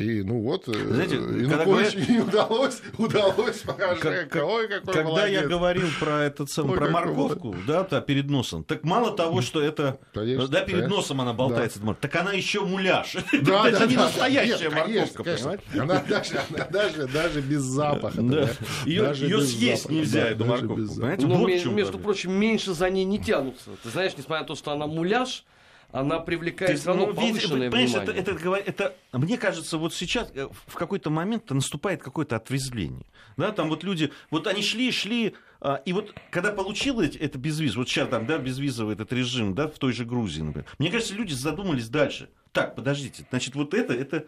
И 0.00 0.22
ну 0.22 0.40
вот, 0.40 0.66
э, 0.66 0.72
Знаете, 0.72 1.16
когда 1.18 1.36
Януковичу 1.36 1.66
говорят- 1.98 2.08
не 2.08 2.18
удалось, 2.20 2.82
удалось 2.96 3.58
Порошенко. 3.58 4.44
Ой, 4.44 4.68
какой 4.68 4.94
Когда 4.94 5.02
молодец. 5.10 5.42
я 5.42 5.46
говорил 5.48 5.88
про 6.00 6.22
этот 6.22 6.48
самый, 6.50 6.70
Ой, 6.72 6.78
про 6.78 6.88
морковку, 6.88 7.54
да, 7.66 7.84
та, 7.84 8.00
перед 8.00 8.30
носом, 8.30 8.64
так 8.64 8.82
мало 8.84 9.14
того, 9.14 9.42
что 9.42 9.60
это, 9.60 9.98
Конечно, 10.14 10.48
да, 10.48 10.60
перед 10.62 10.80
конечно. 10.80 10.96
носом 10.96 11.20
она 11.20 11.34
болтается, 11.34 11.80
так 12.00 12.16
она 12.16 12.32
еще 12.32 12.60
муляж. 12.64 13.14
Да, 13.42 13.68
это 13.68 13.80
да, 13.80 13.86
не 13.86 13.96
да, 13.96 14.04
настоящая 14.04 14.70
нет, 14.70 14.72
морковка, 14.74 15.22
конечно, 15.24 15.58
понимаете? 15.70 15.80
Она 15.80 16.02
даже, 16.08 16.40
она 16.48 16.64
даже, 16.66 17.06
даже 17.08 17.40
без 17.42 17.60
запаха. 17.60 18.22
Да. 18.22 18.44
да. 18.46 18.50
Ее, 18.86 19.02
Даже 19.02 19.24
ее 19.26 19.36
без 19.36 19.50
съесть 19.54 19.82
запаха, 19.82 19.94
нельзя, 20.00 20.20
да, 20.22 20.28
эту 20.30 20.44
морковку. 20.46 20.74
Понимаете, 20.94 21.26
Но, 21.26 21.34
вот 21.34 21.44
в 21.44 21.46
ме- 21.48 21.60
чем 21.60 21.76
между 21.76 21.98
прочим, 21.98 22.32
меньше 22.32 22.72
за 22.72 22.88
ней 22.88 23.04
не 23.04 23.18
тянутся. 23.18 23.70
Ты 23.82 23.90
знаешь, 23.90 24.12
несмотря 24.16 24.40
на 24.42 24.46
то, 24.46 24.54
что 24.54 24.70
она 24.72 24.86
муляж, 24.86 25.44
она 25.92 26.18
привлекает 26.20 26.70
есть, 26.72 26.86
ну, 26.86 27.12
повышенное 27.14 27.70
понимаешь, 27.70 27.90
внимание. 27.90 28.20
это, 28.20 28.30
это, 28.32 28.40
говор- 28.44 28.62
это- 28.64 28.94
мне 29.12 29.36
кажется, 29.38 29.78
вот 29.78 29.94
сейчас 29.94 30.30
э, 30.34 30.48
в 30.66 30.74
какой-то 30.74 31.10
момент 31.10 31.50
наступает 31.50 32.02
какое-то 32.02 32.36
отрезвление. 32.36 33.06
Да, 33.36 33.52
там 33.52 33.68
вот 33.68 33.82
люди, 33.84 34.12
вот 34.30 34.46
они 34.46 34.62
шли, 34.62 34.90
шли, 34.92 35.34
а, 35.60 35.76
и 35.84 35.92
вот 35.92 36.14
когда 36.30 36.52
получил 36.52 37.00
эти- 37.00 37.18
это 37.18 37.38
безвиз, 37.38 37.76
вот 37.76 37.88
сейчас 37.88 38.08
там, 38.08 38.26
да, 38.26 38.38
безвизовый 38.38 38.94
этот 38.94 39.12
режим, 39.12 39.54
да, 39.54 39.68
в 39.68 39.78
той 39.78 39.92
же 39.92 40.04
Грузии, 40.04 40.42
например, 40.42 40.66
мне 40.78 40.90
кажется, 40.90 41.14
люди 41.14 41.32
задумались 41.32 41.88
дальше. 41.88 42.28
Так, 42.52 42.74
подождите, 42.74 43.26
значит, 43.30 43.54
вот 43.54 43.74
это, 43.74 43.92
это 43.94 44.26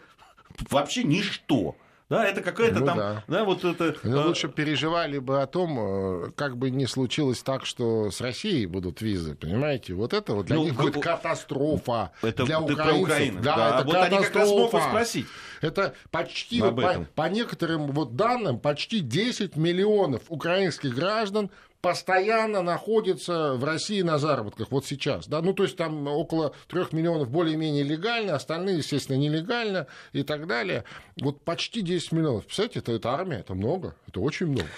вообще 0.71 1.05
ничто. 1.05 1.77
Да, 2.13 2.27
это 2.27 2.43
какая-то 2.43 2.81
Ну 2.81 2.87
там, 2.87 2.99
да. 2.99 3.25
да. 3.27 3.45
вот 3.45 3.65
это... 3.65 3.97
Они 4.03 4.13
э, 4.13 4.25
лучше 4.27 4.49
переживали 4.49 5.19
бы 5.19 5.41
о 5.41 5.47
том, 5.47 5.79
э, 6.27 6.31
как 6.37 6.59
бы 6.59 6.69
не 6.71 6.87
случилось 6.87 7.43
так, 7.43 7.65
что 7.65 8.11
с 8.11 8.21
Россией 8.21 8.67
будут 8.67 9.01
визы, 9.01 9.35
понимаете? 9.35 9.95
Вот 9.95 10.13
это 10.13 10.35
вот 10.35 10.45
для 10.47 10.57
Ну, 10.57 10.65
них 10.65 10.75
будет 10.75 11.03
катастрофа. 11.03 12.13
Это 12.21 12.45
для 12.45 12.61
украинцев. 12.61 13.03
Украину. 13.03 13.41
Да, 13.41 13.57
Да, 13.57 13.79
это 13.79 13.85
вот 13.87 13.97
они 13.97 14.19
как 14.19 14.37
раз 14.37 14.49
могут 14.51 14.65
катастрофа. 14.73 14.89
спросить. 14.91 15.27
Это 15.63 15.95
почти, 16.11 16.61
по, 16.61 17.07
по 17.15 17.29
некоторым 17.31 17.93
вот 17.93 18.15
данным, 18.15 18.59
почти 18.59 19.01
10 19.01 19.57
миллионов 19.57 20.23
украинских 20.29 20.95
граждан 20.95 21.51
постоянно 21.83 22.63
находятся 22.63 23.55
в 23.55 23.65
России 23.65 24.01
на 24.03 24.17
заработках, 24.17 24.71
вот 24.71 24.87
сейчас. 24.87 25.27
Да? 25.27 25.43
Ну, 25.43 25.53
то 25.53 25.65
есть 25.65 25.77
там 25.77 26.07
около 26.07 26.55
3 26.69 26.87
миллионов 26.93 27.29
более-менее 27.29 27.83
легально, 27.83 28.37
остальные, 28.37 28.79
естественно, 28.79 29.17
нелегально 29.17 29.89
и 30.13 30.23
так 30.23 30.47
далее. 30.47 30.85
Вот 31.21 31.43
почти 31.45 31.83
10 31.83 32.13
миллионов. 32.13 32.45
Представляете, 32.45 32.79
это, 32.79 32.93
это 32.93 33.11
армия, 33.11 33.41
это 33.41 33.55
много, 33.55 33.97
это 34.07 34.21
очень 34.21 34.47
много. 34.47 34.69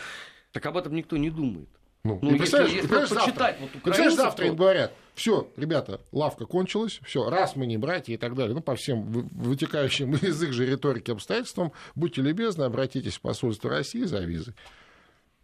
Так 0.53 0.65
об 0.67 0.77
этом 0.79 0.95
никто 0.95 1.17
не 1.17 1.31
думает. 1.31 1.69
Ну, 2.05 2.19
Ну, 2.21 2.35
и 2.35 2.39
представляешь, 2.39 2.73
если 2.75 2.89
представляешь, 2.89 3.27
завтра, 3.35 3.57
вот 3.61 3.71
представляешь, 3.71 4.15
завтра 4.15 4.47
им 4.47 4.57
говорят, 4.57 4.93
все, 5.15 5.51
ребята, 5.57 6.01
лавка 6.13 6.45
кончилась, 6.45 7.01
все, 7.05 7.31
раз 7.31 7.57
мы 7.57 7.67
не 7.67 7.79
братья 7.79 8.13
и 8.13 8.19
так 8.19 8.35
далее, 8.35 8.55
ну, 8.55 8.61
по 8.61 8.77
всем 8.77 9.05
вы- 9.05 9.23
вытекающим 9.33 10.15
из 10.23 10.43
их 10.43 10.53
же 10.53 10.67
риторики 10.67 11.11
обстоятельствам, 11.11 11.73
будьте 11.95 12.21
любезны, 12.21 12.65
обратитесь 12.65 13.15
в 13.15 13.21
посольство 13.21 13.71
России 13.71 14.05
за 14.05 14.21
визы. 14.21 14.55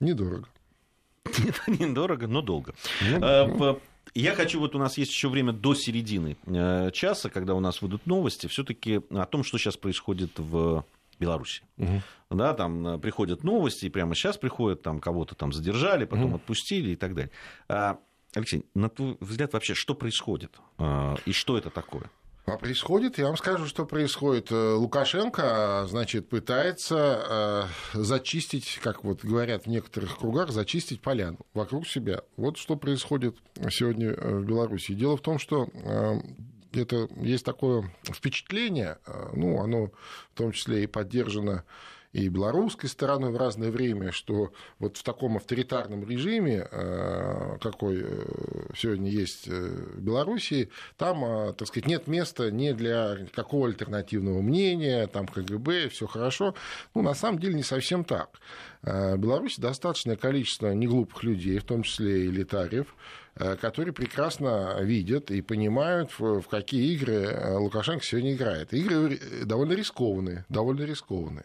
Недорого. 0.00 0.48
Недорого, 1.66 2.26
но 2.26 2.42
долго. 2.42 2.74
Ну, 3.02 3.18
Э, 3.24 3.44
в- 3.46 3.80
Я 4.14 4.34
хочу, 4.34 4.58
вот 4.58 4.74
у 4.74 4.78
нас 4.78 4.98
есть 4.98 5.12
еще 5.12 5.28
время 5.28 5.52
до 5.52 5.74
середины 5.74 6.36
э, 6.46 6.90
часа, 6.92 7.28
когда 7.30 7.54
у 7.54 7.60
нас 7.60 7.80
выйдут 7.82 8.06
новости, 8.06 8.46
все-таки 8.48 9.00
о 9.10 9.24
том, 9.26 9.44
что 9.44 9.58
сейчас 9.58 9.76
происходит 9.76 10.38
в 10.38 10.84
Беларуси. 11.20 11.62
Да, 12.30 12.54
там 12.54 12.86
э, 12.86 12.98
приходят 12.98 13.44
новости, 13.44 13.86
и 13.86 13.90
прямо 13.90 14.14
сейчас 14.14 14.36
приходят, 14.38 14.82
там 14.82 15.00
кого-то 15.00 15.34
там 15.34 15.52
задержали, 15.52 16.04
потом 16.06 16.34
отпустили 16.36 16.90
и 16.90 16.96
так 16.96 17.14
далее. 17.14 17.30
А, 17.68 17.98
Алексей, 18.34 18.64
на 18.74 18.88
твой 18.88 19.16
взгляд, 19.20 19.52
вообще, 19.52 19.74
что 19.74 19.94
происходит? 19.94 20.58
И 21.26 21.32
что 21.32 21.58
это 21.58 21.70
такое? 21.70 22.10
А 22.46 22.56
происходит, 22.56 23.18
я 23.18 23.26
вам 23.26 23.36
скажу, 23.36 23.66
что 23.66 23.86
происходит. 23.86 24.50
Э, 24.50 24.72
Лукашенко, 24.74 25.86
значит, 25.88 26.28
пытается 26.28 27.68
э, 27.94 28.02
зачистить, 28.02 28.80
как 28.82 29.04
вот 29.04 29.24
говорят 29.24 29.64
в 29.64 29.66
некоторых 29.68 30.18
кругах, 30.18 30.50
зачистить 30.50 31.00
поляну 31.00 31.38
вокруг 31.54 31.86
себя. 31.86 32.22
Вот 32.36 32.56
что 32.56 32.76
происходит 32.76 33.36
сегодня 33.70 34.10
э, 34.10 34.38
в 34.38 34.44
Беларуси. 34.44 34.94
Дело 34.94 35.16
в 35.16 35.20
том, 35.20 35.38
что 35.38 35.68
это 36.72 37.08
есть 37.16 37.44
такое 37.44 37.92
впечатление, 38.04 38.98
ну, 39.32 39.60
оно 39.60 39.90
в 40.34 40.36
том 40.38 40.52
числе 40.52 40.84
и 40.84 40.86
поддержано 40.86 41.64
и 42.12 42.28
белорусской 42.28 42.88
стороной 42.88 43.30
в 43.30 43.36
разное 43.36 43.70
время, 43.70 44.10
что 44.10 44.52
вот 44.78 44.96
в 44.96 45.02
таком 45.04 45.36
авторитарном 45.36 46.08
режиме, 46.08 46.66
э, 46.70 47.58
какой 47.60 48.02
э, 48.02 48.24
сегодня 48.76 49.10
есть 49.10 49.46
э, 49.46 49.52
в 49.52 50.00
Белоруссии, 50.00 50.70
там, 50.96 51.54
так 51.54 51.68
сказать, 51.68 51.86
нет 51.86 52.08
места 52.08 52.50
ни 52.50 52.72
для 52.72 53.18
какого 53.32 53.68
альтернативного 53.68 54.42
мнения, 54.42 55.06
там 55.06 55.28
КГБ, 55.28 55.88
все 55.90 56.06
хорошо. 56.06 56.54
Ну, 56.94 57.02
на 57.02 57.14
самом 57.14 57.38
деле 57.38 57.54
не 57.54 57.62
совсем 57.62 58.04
так. 58.04 58.40
В 58.82 59.16
Беларуси 59.16 59.60
достаточное 59.60 60.16
количество 60.16 60.72
неглупых 60.72 61.22
людей, 61.22 61.58
в 61.58 61.64
том 61.64 61.82
числе 61.82 62.24
и 62.24 62.28
элитариев, 62.28 62.94
которые 63.34 63.92
прекрасно 63.92 64.78
видят 64.80 65.30
и 65.30 65.42
понимают, 65.42 66.10
в 66.18 66.42
какие 66.42 66.94
игры 66.94 67.58
Лукашенко 67.58 68.04
сегодня 68.04 68.32
играет. 68.32 68.72
Игры 68.72 69.18
довольно 69.44 69.74
рискованные, 69.74 70.44
довольно 70.48 70.82
рискованные. 70.82 71.44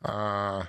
А, 0.00 0.66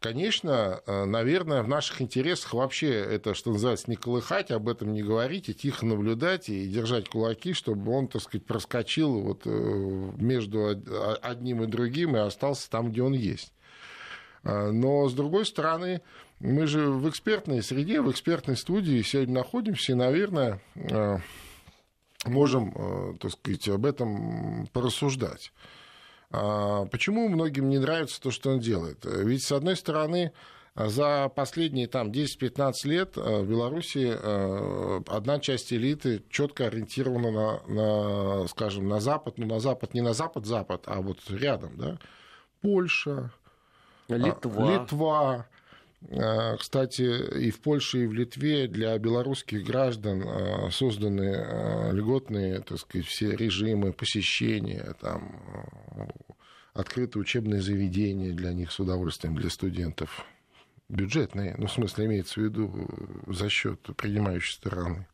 конечно, 0.00 0.80
э, 0.86 1.04
наверное, 1.04 1.62
в 1.62 1.68
наших 1.68 2.00
интересах 2.00 2.54
вообще 2.54 2.90
это, 2.90 3.34
что 3.34 3.50
называется, 3.50 3.90
не 3.90 3.96
колыхать, 3.96 4.50
об 4.50 4.68
этом 4.68 4.92
не 4.92 5.02
говорить, 5.02 5.48
и 5.48 5.54
тихо 5.54 5.84
наблюдать 5.84 6.48
и 6.48 6.66
держать 6.66 7.08
кулаки, 7.08 7.52
чтобы 7.52 7.92
он, 7.92 8.08
так 8.08 8.22
сказать, 8.22 8.46
проскочил 8.46 9.20
вот 9.20 9.42
э, 9.44 9.50
между 9.50 10.82
одним 11.22 11.62
и 11.64 11.66
другим 11.66 12.16
и 12.16 12.20
остался 12.20 12.70
там, 12.70 12.90
где 12.90 13.02
он 13.02 13.12
есть. 13.12 13.52
А, 14.42 14.70
но, 14.72 15.08
с 15.08 15.12
другой 15.12 15.44
стороны, 15.44 16.00
мы 16.40 16.66
же 16.66 16.88
в 16.88 17.08
экспертной 17.08 17.62
среде, 17.62 18.00
в 18.00 18.10
экспертной 18.10 18.56
студии 18.56 19.02
сегодня 19.02 19.34
находимся, 19.34 19.92
и, 19.92 19.94
наверное, 19.94 20.60
можем, 22.24 23.16
так 23.20 23.30
сказать, 23.30 23.68
об 23.68 23.86
этом 23.86 24.66
порассуждать. 24.72 25.52
А 26.32 26.86
почему 26.86 27.28
многим 27.28 27.68
не 27.68 27.78
нравится 27.78 28.20
то, 28.20 28.30
что 28.30 28.50
он 28.50 28.60
делает? 28.60 29.04
Ведь, 29.04 29.44
с 29.44 29.52
одной 29.52 29.76
стороны, 29.76 30.32
за 30.74 31.28
последние 31.28 31.86
там, 31.86 32.10
10-15 32.10 32.72
лет 32.84 33.16
э, 33.16 33.42
в 33.42 33.48
Беларуси 33.48 34.16
э, 34.18 35.00
одна 35.08 35.38
часть 35.38 35.72
элиты 35.72 36.22
четко 36.30 36.66
ориентирована 36.66 37.30
на, 37.30 37.62
на, 37.66 38.48
скажем, 38.48 38.88
на 38.88 38.98
Запад, 38.98 39.36
ну, 39.36 39.46
на 39.46 39.60
Запад, 39.60 39.92
не 39.92 40.00
на 40.00 40.14
Запад-Запад, 40.14 40.84
а 40.86 41.02
вот 41.02 41.18
рядом, 41.28 41.76
да, 41.76 41.98
Польша, 42.62 43.30
Литва. 44.08 44.72
Литва, 44.72 45.46
э, 45.46 45.61
кстати, 46.58 47.38
и 47.38 47.50
в 47.50 47.60
Польше, 47.60 48.04
и 48.04 48.06
в 48.06 48.12
Литве 48.12 48.66
для 48.66 48.98
белорусских 48.98 49.64
граждан 49.64 50.70
созданы 50.70 51.92
льготные, 51.92 52.60
так 52.60 52.78
сказать, 52.78 53.06
все 53.06 53.36
режимы 53.36 53.92
посещения, 53.92 54.94
там, 55.00 55.42
открыты 56.74 57.18
учебные 57.18 57.60
заведения 57.62 58.32
для 58.32 58.52
них 58.52 58.72
с 58.72 58.80
удовольствием, 58.80 59.34
для 59.36 59.50
студентов. 59.50 60.24
Бюджетные, 60.88 61.54
ну, 61.56 61.66
в 61.66 61.72
смысле, 61.72 62.06
имеется 62.06 62.40
в 62.40 62.44
виду 62.44 62.88
за 63.26 63.48
счет 63.48 63.80
принимающей 63.96 64.54
стороны. 64.54 65.06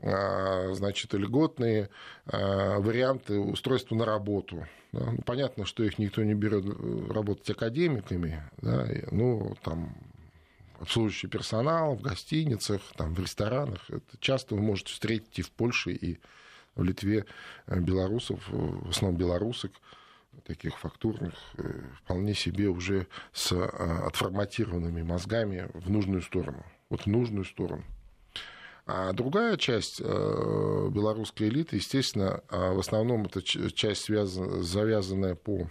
А, 0.00 0.72
значит, 0.74 1.12
льготные 1.14 1.90
а, 2.26 2.78
варианты 2.78 3.38
устройства 3.38 3.96
на 3.96 4.04
работу. 4.04 4.66
Да? 4.92 5.10
Ну, 5.10 5.18
понятно, 5.22 5.64
что 5.64 5.82
их 5.82 5.98
никто 5.98 6.22
не 6.22 6.34
берет 6.34 6.64
э, 6.64 7.12
работать 7.12 7.50
академиками, 7.50 8.42
да? 8.58 8.86
ну, 9.10 9.56
там, 9.62 9.96
обслуживающий 10.78 11.28
персонал 11.28 11.96
в 11.96 12.02
гостиницах, 12.02 12.80
там, 12.96 13.12
в 13.14 13.20
ресторанах. 13.20 13.90
Это 13.90 14.16
часто 14.20 14.54
вы 14.54 14.62
можете 14.62 14.92
встретить 14.92 15.38
и 15.40 15.42
в 15.42 15.50
Польше, 15.50 15.92
и 15.92 16.18
в 16.76 16.84
Литве 16.84 17.24
э, 17.66 17.80
белорусов, 17.80 18.48
э, 18.50 18.56
в 18.56 18.90
основном 18.90 19.18
белорусок, 19.18 19.72
таких 20.46 20.78
фактурных, 20.78 21.34
вполне 22.04 22.32
себе 22.32 22.68
уже 22.68 23.08
с 23.32 23.52
отформатированными 23.52 25.02
мозгами 25.02 25.68
в 25.74 25.90
нужную 25.90 26.22
сторону. 26.22 26.64
Вот 26.90 27.02
в 27.02 27.06
нужную 27.06 27.44
сторону. 27.44 27.82
А 28.90 29.12
другая 29.12 29.58
часть 29.58 30.00
белорусской 30.00 31.48
элиты, 31.48 31.76
естественно, 31.76 32.42
в 32.50 32.78
основном 32.78 33.26
это 33.26 33.42
часть 33.42 34.04
связана, 34.04 34.62
завязанная 34.62 35.34
по 35.34 35.68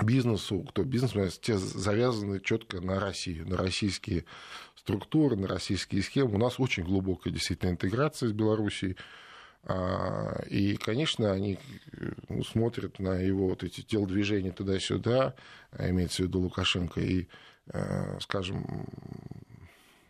бизнесу, 0.00 0.60
кто 0.60 0.84
бизнесмен, 0.84 1.28
те 1.42 1.58
завязаны 1.58 2.40
четко 2.40 2.80
на 2.80 2.98
Россию, 2.98 3.46
на 3.48 3.58
российские 3.58 4.24
структуры, 4.76 5.36
на 5.36 5.46
российские 5.46 6.02
схемы. 6.02 6.34
У 6.34 6.38
нас 6.38 6.58
очень 6.58 6.84
глубокая 6.84 7.32
действительно 7.32 7.70
интеграция 7.70 8.28
с 8.30 8.32
Белоруссией. 8.32 8.96
А, 9.64 10.42
и, 10.48 10.76
конечно, 10.76 11.30
они 11.30 11.58
ну, 12.28 12.42
смотрят 12.42 12.98
на 12.98 13.20
его 13.20 13.48
вот 13.48 13.62
эти 13.62 13.82
телодвижения 13.82 14.50
туда-сюда, 14.50 15.34
а 15.70 15.90
имеется 15.90 16.22
в 16.22 16.26
виду 16.26 16.40
Лукашенко, 16.40 17.00
и, 17.00 17.28
э, 17.66 18.18
скажем, 18.20 18.86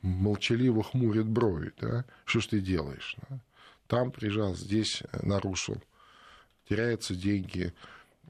молчаливо 0.02 0.82
хмурят 0.82 1.26
брови. 1.26 1.72
Да? 1.80 2.04
Что 2.24 2.40
ж 2.40 2.46
ты 2.48 2.60
делаешь? 2.60 3.16
Да? 3.28 3.40
Там 3.86 4.10
прижал, 4.10 4.54
здесь 4.54 5.02
нарушил. 5.22 5.82
Теряются 6.68 7.14
деньги, 7.14 7.72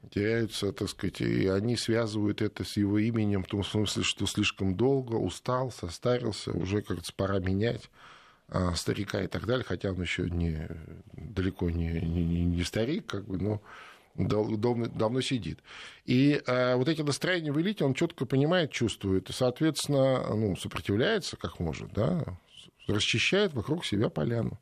теряются, 0.09 0.73
так 0.73 0.89
сказать, 0.89 1.21
и 1.21 1.47
они 1.47 1.77
связывают 1.77 2.41
это 2.41 2.63
с 2.63 2.77
его 2.77 2.97
именем 2.99 3.43
в 3.43 3.47
том 3.47 3.63
смысле, 3.63 4.03
что 4.03 4.25
слишком 4.25 4.75
долго, 4.75 5.15
устал, 5.15 5.71
состарился, 5.71 6.51
уже, 6.51 6.81
кажется, 6.81 7.13
пора 7.15 7.39
менять. 7.39 7.89
А, 8.49 8.75
старика 8.75 9.23
и 9.23 9.27
так 9.27 9.45
далее, 9.47 9.65
хотя 9.67 9.91
он 9.91 10.01
еще 10.01 10.29
не, 10.29 10.67
далеко 11.13 11.69
не, 11.69 12.01
не, 12.01 12.45
не 12.45 12.63
старик, 12.63 13.05
как 13.07 13.25
бы, 13.25 13.37
но 13.37 13.61
давно, 14.15 14.87
давно 14.87 15.21
сидит. 15.21 15.59
И 16.05 16.41
а, 16.47 16.75
вот 16.77 16.87
эти 16.87 17.01
настроения 17.01 17.51
в 17.51 17.59
элите 17.59 17.85
он 17.85 17.93
четко 17.93 18.25
понимает, 18.25 18.71
чувствует, 18.71 19.29
и, 19.29 19.33
соответственно, 19.33 20.35
ну, 20.35 20.55
сопротивляется 20.55 21.37
как 21.37 21.59
может, 21.59 21.93
да, 21.93 22.23
расчищает 22.87 23.53
вокруг 23.53 23.85
себя 23.85 24.09
поляну. 24.09 24.59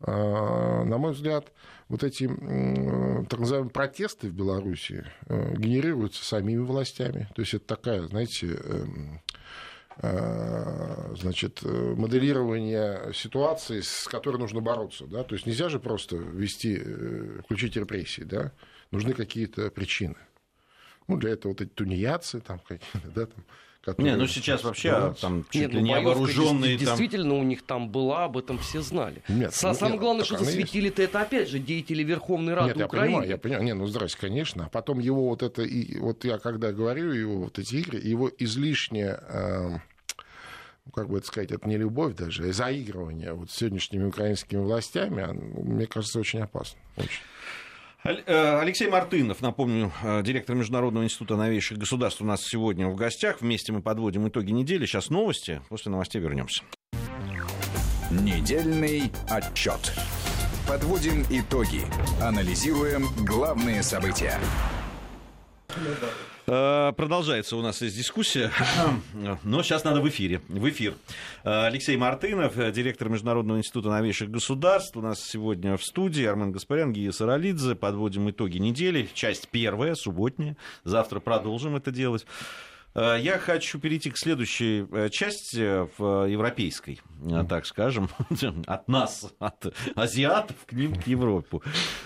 А, 0.00 0.84
на 0.84 0.98
мой 0.98 1.12
взгляд, 1.12 1.52
вот 1.88 2.04
эти 2.04 2.26
так 2.26 3.40
называемые 3.40 3.70
протесты 3.70 4.28
в 4.28 4.34
Беларуси 4.34 5.04
э, 5.26 5.54
генерируются 5.56 6.24
самими 6.24 6.60
властями. 6.60 7.28
То 7.34 7.42
есть 7.42 7.54
это 7.54 7.66
такая, 7.66 8.02
знаете, 8.02 8.46
эм, 8.46 9.20
Э, 10.00 11.12
значит, 11.16 11.60
э, 11.64 11.94
моделирование 11.96 13.12
ситуации, 13.12 13.80
с 13.80 14.06
которой 14.06 14.36
нужно 14.36 14.60
бороться. 14.60 15.06
Да? 15.06 15.24
То 15.24 15.34
есть 15.34 15.44
нельзя 15.44 15.68
же 15.68 15.80
просто 15.80 16.14
ввести, 16.16 16.78
э, 16.80 17.40
включить 17.42 17.76
репрессии, 17.76 18.22
да? 18.22 18.52
Нужны 18.90 19.14
какие-то 19.14 19.70
причины. 19.70 20.16
Ну, 21.06 21.16
для 21.16 21.30
этого 21.30 21.52
вот 21.52 21.60
эти 21.60 21.70
тунеядцы, 21.70 22.40
там 22.40 22.58
какие-то, 22.58 23.08
да, 23.14 23.26
там, 23.26 23.44
которые... 23.80 24.12
Не, 24.12 24.18
ну 24.18 24.26
сейчас 24.26 24.62
вообще 24.64 24.90
да. 24.90 25.14
там 25.14 25.44
чуть 25.44 25.62
Нет, 25.62 25.72
ли 25.72 25.80
ну, 25.80 25.86
не 25.86 26.00
вооруженные. 26.00 26.76
Действительно, 26.76 27.30
там... 27.30 27.38
у 27.38 27.42
них 27.44 27.62
там 27.62 27.88
была, 27.90 28.24
об 28.24 28.36
этом 28.36 28.58
все 28.58 28.82
знали. 28.82 29.22
Нет, 29.28 29.56
ну, 29.62 29.74
Самое 29.74 29.92
нет, 29.92 30.00
главное, 30.00 30.24
что 30.24 30.38
засветили-то 30.38 31.02
это 31.02 31.22
опять 31.22 31.48
же 31.48 31.58
деятели 31.58 32.02
Верховной 32.02 32.54
Рады 32.54 32.74
нет, 32.74 32.86
Украины. 32.86 33.06
Я 33.06 33.10
понимаю, 33.10 33.30
я 33.30 33.38
понимаю. 33.38 33.64
Не, 33.64 33.74
ну 33.74 33.86
здрасте, 33.86 34.18
конечно. 34.18 34.66
А 34.66 34.68
потом 34.68 34.98
его 34.98 35.28
вот 35.28 35.42
это, 35.42 35.62
и 35.62 35.98
вот 35.98 36.24
я 36.24 36.38
когда 36.38 36.72
говорю, 36.72 37.12
его 37.12 37.38
вот 37.44 37.58
эти 37.58 37.76
игры, 37.76 37.98
его 37.98 38.30
излишнее 38.38 39.18
э, 39.28 39.78
как 40.94 41.08
бы 41.08 41.18
это 41.18 41.26
сказать, 41.26 41.52
это 41.52 41.68
не 41.68 41.76
любовь 41.76 42.14
даже, 42.14 42.48
а 42.48 42.52
заигрывание 42.52 43.32
вот 43.32 43.50
с 43.50 43.54
сегодняшними 43.54 44.04
украинскими 44.04 44.60
властями, 44.60 45.26
мне 45.32 45.86
кажется, 45.86 46.18
очень 46.18 46.40
опасно. 46.40 46.78
Очень. 46.96 47.22
Э, 48.04 48.60
Алексей 48.60 48.88
Мартынов, 48.88 49.42
напомню, 49.42 49.92
э, 50.02 50.22
директор 50.22 50.54
Международного 50.54 51.04
института 51.04 51.36
новейших 51.36 51.78
государств 51.78 52.20
у 52.20 52.24
нас 52.24 52.42
сегодня 52.44 52.88
в 52.88 52.94
гостях. 52.94 53.40
Вместе 53.40 53.72
мы 53.72 53.82
подводим 53.82 54.28
итоги 54.28 54.52
недели. 54.52 54.86
Сейчас 54.86 55.10
новости. 55.10 55.60
После 55.68 55.90
новостей 55.90 56.20
вернемся. 56.20 56.62
Недельный 58.10 59.10
отчет. 59.28 59.92
Подводим 60.66 61.24
итоги. 61.30 61.82
Анализируем 62.22 63.06
главные 63.24 63.82
события. 63.82 64.38
Э, 66.50 66.92
продолжается 66.96 67.56
у 67.56 67.62
нас 67.62 67.76
здесь 67.76 67.92
дискуссия, 67.92 68.50
но 69.44 69.62
сейчас 69.62 69.84
надо 69.84 70.00
в 70.00 70.08
эфире. 70.08 70.40
В 70.48 70.66
эфир. 70.70 70.94
Э, 71.44 71.66
Алексей 71.66 71.94
Мартынов, 71.94 72.56
э, 72.56 72.72
директор 72.72 73.10
Международного 73.10 73.58
института 73.58 73.90
новейших 73.90 74.30
государств. 74.30 74.96
У 74.96 75.02
нас 75.02 75.20
сегодня 75.20 75.76
в 75.76 75.84
студии 75.84 76.24
Армен 76.24 76.50
Гаспарян, 76.50 76.94
Гия 76.94 77.12
Саралидзе. 77.12 77.74
Подводим 77.74 78.30
итоги 78.30 78.56
недели. 78.56 79.10
Часть 79.12 79.48
первая, 79.48 79.94
субботняя. 79.94 80.56
Завтра 80.84 81.20
продолжим 81.20 81.76
это 81.76 81.90
делать. 81.90 82.24
Я 82.94 83.38
хочу 83.38 83.78
перейти 83.78 84.10
к 84.10 84.16
следующей 84.16 84.86
части, 85.10 85.86
в 85.98 86.26
европейской, 86.26 87.00
так 87.48 87.66
скажем, 87.66 88.08
от 88.66 88.88
нас, 88.88 89.32
от 89.38 89.72
азиатов 89.94 90.56
к 90.66 90.72
ним, 90.72 90.94
к 90.96 91.06
Европу, 91.06 91.62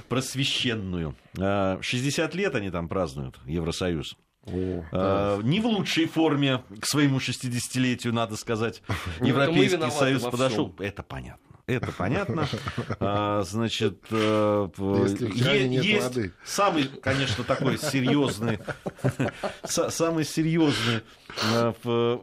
просвещенную. 0.08 1.14
60 1.36 2.34
лет 2.34 2.56
они 2.56 2.70
там 2.70 2.88
празднуют, 2.88 3.38
Евросоюз. 3.46 4.18
О, 4.46 4.84
а, 4.92 5.40
Не 5.42 5.60
в 5.60 5.66
лучшей 5.66 6.06
форме 6.06 6.62
к 6.80 6.86
своему 6.86 7.18
60-летию, 7.18 8.12
надо 8.12 8.36
сказать. 8.36 8.82
Европейский 9.20 9.90
Союз 9.90 10.22
подошел. 10.22 10.74
Это 10.78 11.02
понятно. 11.02 11.51
Это 11.76 11.92
понятно. 11.98 12.48
А, 13.00 13.42
значит, 13.42 13.98
э, 14.10 14.68
есть, 14.78 15.84
есть 15.84 16.32
самый, 16.44 16.84
конечно, 16.84 17.44
такой 17.44 17.78
серьезный, 17.78 18.58
самый 19.64 20.24
серьезный 20.24 21.02
Э, 21.40 21.72
э, 21.84 22.18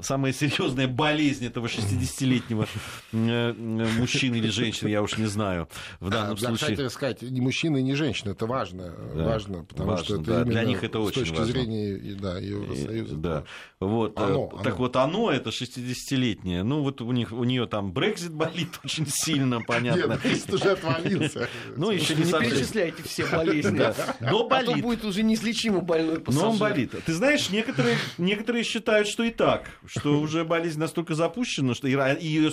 самая 0.00 0.32
серьезная 0.32 0.86
болезнь 0.86 1.46
этого 1.46 1.66
60-летнего 1.66 2.66
э, 3.12 3.52
мужчины 3.52 4.36
или 4.36 4.48
женщины, 4.48 4.88
я 4.90 5.02
уж 5.02 5.18
не 5.18 5.26
знаю, 5.26 5.68
в 5.98 6.08
данном 6.08 6.36
да, 6.36 6.48
случае. 6.48 6.76
Кстати, 6.76 6.88
сказать, 6.88 7.22
ни 7.22 7.40
мужчина, 7.40 7.78
ни 7.78 7.94
женщина, 7.94 8.30
это 8.30 8.46
важно, 8.46 8.94
да, 9.14 9.24
важно 9.24 9.64
потому 9.64 9.90
важно, 9.90 10.04
что 10.04 10.14
это 10.16 10.24
да, 10.24 10.44
для 10.44 10.64
них 10.64 10.84
это 10.84 11.00
очень 11.00 11.12
с 11.12 11.28
точки 11.28 11.38
важно. 11.38 11.52
зрения 11.52 12.14
да, 12.14 12.38
Евросоюза. 12.38 13.16
Да. 13.16 13.44
Вот, 13.80 14.18
оно, 14.18 14.46
так 14.62 14.74
оно. 14.74 14.76
вот 14.76 14.96
оно, 14.96 15.30
это 15.32 15.50
60-летнее, 15.50 16.62
ну 16.62 16.82
вот 16.82 17.00
у, 17.00 17.10
них, 17.10 17.32
у 17.32 17.44
нее 17.44 17.66
там 17.66 17.92
Брекзит 17.92 18.32
болит 18.32 18.78
очень 18.84 19.06
сильно, 19.08 19.60
понятно. 19.60 20.20
Нет, 20.24 20.52
уже 20.52 20.72
отвалился. 20.72 21.48
Ну, 21.76 21.90
еще 21.90 22.14
не 22.14 22.24
перечисляйте 22.24 23.02
все 23.02 23.26
болезни. 23.26 23.82
Но 24.20 24.48
болит. 24.48 24.68
А 24.68 24.72
то 24.72 24.78
будет 24.78 25.04
уже 25.04 25.22
неизлечимо 25.22 25.80
больной 25.80 26.20
пассажир. 26.20 26.46
Но 26.46 26.52
он 26.52 26.58
болит. 26.58 26.94
Ты 27.04 27.12
знаешь, 27.12 27.50
некоторые 27.50 27.96
некоторые 28.18 28.64
считают, 28.64 29.08
что 29.08 29.22
и 29.22 29.30
так, 29.30 29.68
что 29.86 30.20
уже 30.20 30.44
болезнь 30.44 30.78
настолько 30.78 31.14
запущена, 31.14 31.74
что 31.74 31.88
и, 31.88 31.94
и, 32.20 32.50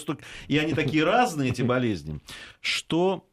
и 0.47 0.57
они 0.57 0.73
такие 0.73 1.03
разные, 1.03 1.51
эти 1.51 1.61
болезни, 1.61 2.19
что 2.61 3.27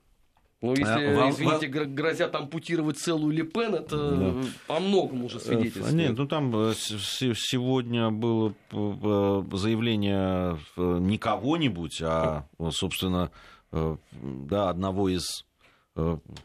ну, 0.61 0.71
если, 0.71 0.85
а, 0.85 1.31
извините, 1.31 1.68
вам... 1.68 1.94
грозят 1.94 2.35
ампутировать 2.35 2.99
целую 2.99 3.33
Лепен, 3.33 3.75
это 3.75 4.11
да. 4.11 4.35
по 4.66 4.81
многому 4.81 5.27
уже 5.27 5.38
свидетельствует. 5.38 5.94
Нет, 5.94 6.18
ну 6.18 6.27
там 6.27 6.55
э, 6.55 6.75
сегодня 6.75 8.11
было 8.11 8.55
э, 8.73 9.42
заявление 9.53 10.59
э, 10.77 10.99
не 11.01 11.18
кого-нибудь, 11.18 12.03
а, 12.03 12.47
собственно, 12.71 13.31
да, 13.71 14.71
одного 14.71 15.09
из 15.11 15.44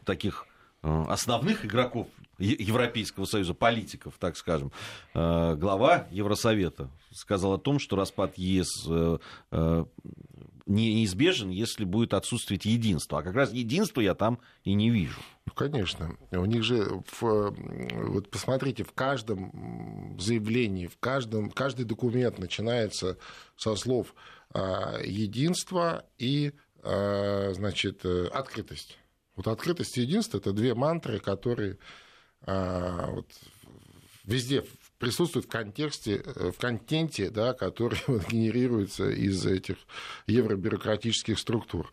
таких 0.04 0.46
основных 0.82 1.64
игроков 1.64 2.08
Европейского 2.38 3.24
Союза, 3.24 3.54
политиков, 3.54 4.14
так 4.18 4.36
скажем, 4.36 4.72
э, 5.14 5.54
глава 5.56 6.06
Евросовета 6.10 6.90
сказал 7.12 7.54
о 7.54 7.58
том, 7.58 7.78
что 7.78 7.96
распад 7.96 8.36
ЕС 8.36 8.86
э, 8.88 9.18
э, 9.52 9.84
неизбежен, 10.66 11.50
если 11.50 11.84
будет 11.84 12.14
отсутствовать 12.14 12.64
единство. 12.64 13.18
А 13.18 13.22
как 13.22 13.34
раз 13.34 13.52
единства 13.52 14.00
я 14.00 14.14
там 14.14 14.40
и 14.62 14.74
не 14.74 14.90
вижу. 14.90 15.20
Ну, 15.46 15.52
конечно. 15.52 16.16
У 16.30 16.44
них 16.44 16.62
же, 16.62 17.02
в, 17.12 17.54
вот 17.92 18.30
посмотрите, 18.30 18.84
в 18.84 18.92
каждом 18.92 20.16
заявлении, 20.18 20.86
в 20.86 20.96
каждом, 20.98 21.50
каждый 21.50 21.84
документ 21.84 22.38
начинается 22.38 23.18
со 23.56 23.76
слов 23.76 24.14
единство 24.54 26.06
и, 26.16 26.52
значит, 26.82 28.06
открытость. 28.06 28.98
Вот 29.36 29.48
открытость 29.48 29.98
и 29.98 30.02
единство– 30.02 30.38
это 30.38 30.52
две 30.52 30.74
мантры, 30.74 31.18
которые 31.18 31.78
а, 32.46 33.10
вот, 33.10 33.26
везде 34.24 34.64
присутствует 35.04 35.44
в 35.44 35.48
контексте, 35.48 36.22
э, 36.24 36.50
в 36.50 36.58
контенте, 36.58 37.28
да, 37.28 37.52
который 37.52 37.98
вот, 38.06 38.26
генерируется 38.28 39.10
из 39.10 39.44
этих 39.44 39.76
евробюрократических 40.26 41.38
структур. 41.38 41.92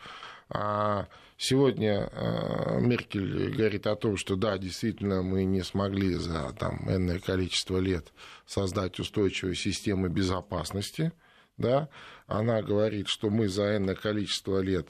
А 0.50 1.08
сегодня 1.38 2.10
а, 2.12 2.80
Меркель 2.80 3.52
говорит 3.52 3.88
о 3.88 3.96
том, 3.96 4.18
что 4.18 4.36
да, 4.36 4.58
действительно, 4.58 5.22
мы 5.22 5.44
не 5.44 5.62
смогли 5.62 6.14
за 6.16 6.54
там, 6.60 6.90
энное 6.90 7.20
количество 7.20 7.78
лет 7.78 8.12
создать 8.46 9.00
устойчивую 9.00 9.56
систему 9.56 10.10
безопасности. 10.10 11.12
Да? 11.58 11.90
Она 12.28 12.62
говорит, 12.62 13.08
что 13.08 13.30
мы 13.30 13.48
за 13.48 13.78
энное 13.78 13.96
количество 13.96 14.60
лет 14.60 14.88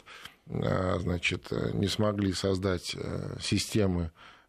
а, 0.47 0.97
значит, 0.99 1.51
не 1.73 1.87
смогли 1.87 2.33
создать 2.33 2.95
э, 2.95 3.37
системы 3.39 4.05
Э, 4.05 4.40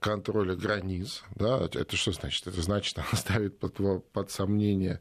контроля 0.00 0.56
границ. 0.56 1.22
Да, 1.34 1.60
это 1.60 1.96
что 1.96 2.12
значит? 2.12 2.46
Это 2.46 2.60
значит, 2.62 2.98
она 2.98 3.06
ставит 3.14 3.58
под, 3.58 3.76
под 4.12 4.30
сомнение 4.30 5.00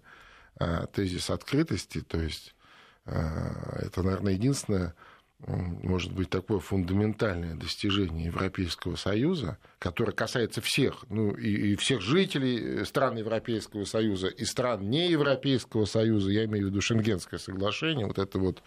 э, 0.59 0.85
тезис 0.93 1.29
открытости, 1.29 2.01
то 2.01 2.19
есть 2.19 2.55
э, 3.05 3.11
это, 3.85 4.03
наверное, 4.03 4.33
единственное, 4.33 4.95
может 5.47 6.12
быть, 6.12 6.30
такое 6.30 6.60
фундаментальное 6.60 7.56
достижение 7.56 8.25
Европейского 8.25 8.95
Союза, 8.95 9.58
которое 9.80 10.12
касается 10.12 10.60
всех, 10.62 11.06
ну, 11.10 11.32
и, 11.32 11.71
и 11.71 11.75
всех 11.78 12.02
жителей 12.02 12.84
стран 12.84 13.17
Европейского 13.17 13.86
Союза, 13.86 14.28
и 14.28 14.43
стран 14.43 14.89
не 14.89 15.10
Европейского 15.10 15.86
Союза, 15.86 16.32
я 16.32 16.43
имею 16.45 16.67
в 16.67 16.69
виду 16.69 16.82
Шенгенское 16.82 17.39
соглашение, 17.39 18.06
вот 18.06 18.19
это 18.19 18.38
вот 18.38 18.62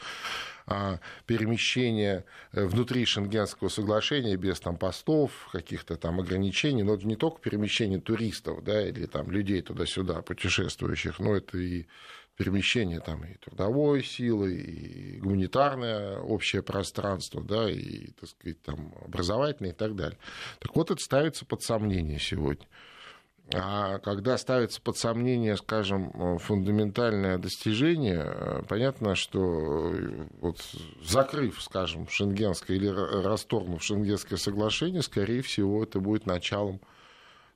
а, 0.66 0.98
перемещение 1.26 2.24
э, 2.52 2.64
внутри 2.64 3.04
Шенгенского 3.04 3.68
соглашения 3.68 4.36
без 4.36 4.60
там, 4.60 4.76
постов, 4.76 5.48
каких-то 5.52 5.96
там 5.96 6.20
ограничений, 6.20 6.84
но 6.84 6.94
это 6.94 7.06
не 7.06 7.16
только 7.16 7.40
перемещение 7.40 8.00
туристов 8.00 8.64
да, 8.64 8.88
или 8.88 9.06
там, 9.06 9.30
людей 9.30 9.60
туда-сюда, 9.60 10.22
путешествующих, 10.22 11.18
но 11.18 11.36
это 11.36 11.58
и 11.58 11.86
перемещение 12.36 13.00
там, 13.00 13.24
и 13.24 13.34
трудовой 13.34 14.02
силы, 14.02 14.54
и 14.54 15.18
гуманитарное 15.18 16.18
общее 16.18 16.62
пространство, 16.62 17.42
да, 17.42 17.70
и 17.70 18.10
так 18.12 18.28
сказать, 18.28 18.62
там, 18.62 18.94
образовательное 19.04 19.72
и 19.72 19.74
так 19.74 19.94
далее. 19.94 20.18
Так 20.58 20.74
вот, 20.74 20.90
это 20.90 21.02
ставится 21.02 21.44
под 21.44 21.62
сомнение 21.62 22.18
сегодня. 22.18 22.66
А 23.54 23.98
когда 23.98 24.38
ставится 24.38 24.80
под 24.80 24.96
сомнение, 24.96 25.56
скажем, 25.56 26.38
фундаментальное 26.38 27.38
достижение, 27.38 28.64
понятно, 28.68 29.14
что 29.14 29.92
э, 29.94 30.26
вот 30.40 30.58
закрыв, 31.04 31.60
скажем, 31.60 32.08
шенгенское 32.08 32.76
или 32.76 32.88
расторгнув 32.88 33.82
шенгенское 33.82 34.38
соглашение, 34.38 35.02
скорее 35.02 35.42
всего, 35.42 35.82
это 35.82 36.00
будет 36.00 36.24
началом 36.24 36.80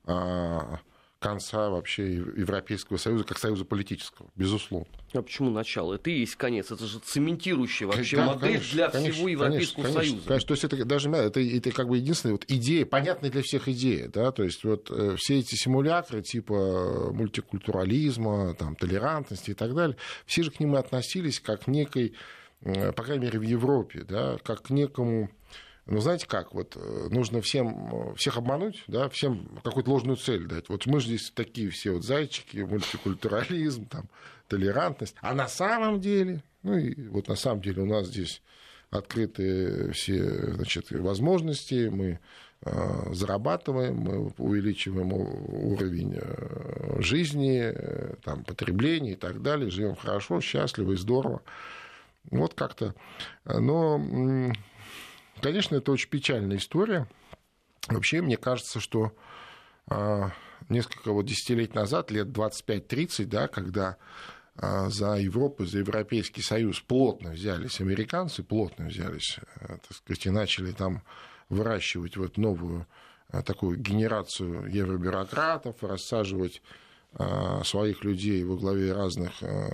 а, 0.05 0.81
конца 1.19 1.71
вообще 1.71 2.15
Европейского 2.15 2.99
Союза 2.99 3.25
как 3.25 3.39
союза 3.39 3.65
политического, 3.65 4.31
безусловно. 4.37 4.87
А 5.15 5.23
почему 5.23 5.51
начало? 5.51 5.95
Это 5.95 6.11
и 6.11 6.21
есть 6.21 6.37
конец. 6.37 6.71
Это 6.71 6.87
же 6.87 6.99
цементирующая 6.99 7.87
вообще 7.87 8.17
да, 8.17 8.27
модель 8.27 8.41
конечно, 8.41 8.73
для 8.75 8.89
конечно, 8.91 9.15
всего 9.15 9.29
Европейского 9.29 9.83
конечно, 9.85 10.03
Союза. 10.03 10.29
Конечно, 10.29 10.49
то 10.49 10.53
есть 10.53 10.65
это 10.65 10.85
даже 10.85 11.11
это, 11.11 11.41
это 11.41 11.71
как 11.73 11.89
бы 11.89 11.97
единственная 11.97 12.35
вот 12.35 12.45
идея, 12.49 12.85
понятная 12.85 13.31
для 13.31 13.43
всех 13.43 13.69
идея, 13.69 14.09
да, 14.09 14.31
то 14.31 14.43
есть 14.43 14.63
вот 14.65 14.91
э, 14.91 15.17
все 15.17 15.39
эти 15.39 15.55
симулякры 15.55 16.23
типа 16.23 17.11
мультикультурализма, 17.13 18.55
там, 18.55 18.77
толерантности 18.77 19.51
и 19.51 19.55
так 19.55 19.75
далее, 19.75 19.97
все 20.27 20.43
же 20.43 20.51
к 20.51 20.61
ним 20.61 20.75
относились 20.75 21.41
как 21.41 21.63
к 21.63 21.67
некой, 21.67 22.15
э, 22.61 22.93
по 22.93 23.03
крайней 23.03 23.25
мере 23.25 23.39
в 23.39 23.43
Европе, 23.43 24.05
да, 24.07 24.37
как 24.45 24.65
к 24.65 24.71
некому 24.71 25.31
ну, 25.87 26.01
знаете 26.01 26.27
как, 26.27 26.53
вот 26.53 26.77
э, 26.77 27.09
нужно 27.11 27.41
всем, 27.41 28.15
всех 28.17 28.37
обмануть, 28.39 28.83
да, 28.89 29.09
всем 29.09 29.49
какую-то 29.63 29.91
ложную 29.91 30.17
цель 30.17 30.47
дать. 30.47 30.69
Вот 30.69 30.85
мы 30.87 30.99
же 30.99 31.07
здесь 31.07 31.31
такие 31.33 31.71
все 31.71 31.93
вот 31.93 32.05
зайчики, 32.05 32.59
мультикультурализм, 32.59 33.87
там, 33.87 34.09
толерантность. 34.49 35.15
А 35.21 35.33
на 35.33 35.47
самом 35.47 36.01
деле, 36.01 36.43
ну 36.65 36.77
и 36.77 37.09
вот 37.09 37.29
на 37.29 37.37
самом 37.37 37.63
деле 37.63 37.83
у 37.83 37.87
нас 37.87 38.09
здесь 38.09 38.43
открыты 38.91 39.93
все 39.93 40.55
значит, 40.55 40.91
возможности, 40.91 41.89
мы 41.89 42.19
э, 42.63 43.13
зарабатываем, 43.13 43.97
мы 43.97 44.33
увеличиваем 44.39 45.13
уровень 45.13 46.19
э, 46.21 47.01
жизни, 47.01 47.73
там, 48.25 48.43
потребления 48.43 49.13
и 49.13 49.17
так 49.17 49.41
далее, 49.41 49.71
живем 49.71 49.95
хорошо, 49.95 50.41
счастливо 50.41 50.93
и 50.93 50.97
здорово. 50.97 51.43
Вот 52.33 52.55
как-то. 52.55 52.97
Но 53.45 54.01
Конечно, 55.47 55.77
это 55.77 55.93
очень 55.93 56.11
печальная 56.11 56.57
история. 56.57 57.07
Вообще, 57.87 58.21
мне 58.21 58.37
кажется, 58.37 58.81
что 58.81 59.13
а, 59.89 60.33
несколько 60.69 61.13
вот 61.13 61.25
десятилетий 61.25 61.73
назад, 61.73 62.11
лет 62.11 62.27
25-30, 62.27 63.27
да, 63.27 63.47
когда 63.47 63.97
а, 64.57 64.91
за 64.91 65.15
Европу, 65.15 65.65
за 65.65 65.79
Европейский 65.79 66.43
Союз 66.43 66.81
плотно 66.81 67.31
взялись 67.31 67.81
американцы, 67.81 68.43
плотно 68.43 68.87
взялись, 68.87 69.39
э, 69.61 69.69
так 69.69 69.97
сказать, 69.97 70.27
и 70.27 70.31
начали 70.31 70.73
там 70.73 71.05
выращивать 71.49 72.17
вот 72.17 72.39
новую 72.39 72.89
э, 73.31 73.41
такую 73.45 73.79
генерацию 73.79 74.67
евробюрократов, 74.67 75.81
рассаживать 75.85 76.61
а, 77.13 77.63
своих 77.63 78.03
людей 78.03 78.43
во 78.43 78.57
главе 78.57 78.93
разных 78.93 79.41
э, 79.45 79.69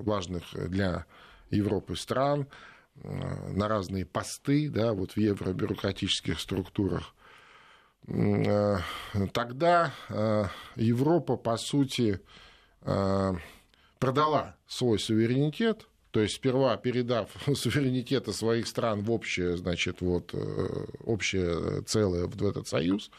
важных 0.00 0.44
для 0.68 1.06
Европы 1.48 1.96
стран, 1.96 2.46
на 3.04 3.68
разные 3.68 4.04
посты 4.04 4.68
да, 4.70 4.92
вот 4.92 5.12
в 5.12 5.16
евробюрократических 5.16 6.40
структурах. 6.40 7.14
тогда 9.32 9.92
Европа, 10.76 11.36
по 11.36 11.56
сути, 11.56 12.20
продала 13.98 14.56
свой 14.66 14.98
суверенитет, 14.98 15.86
то 16.10 16.20
есть 16.20 16.36
сперва 16.36 16.76
передав 16.76 17.30
суверенитеты 17.54 18.32
своих 18.32 18.66
стран 18.66 19.02
в 19.02 19.10
общее, 19.10 19.56
значит, 19.56 20.00
вот, 20.00 20.34
общее 21.04 21.82
целое 21.82 22.26
в 22.26 22.46
этот 22.46 22.66
союз, 22.68 23.10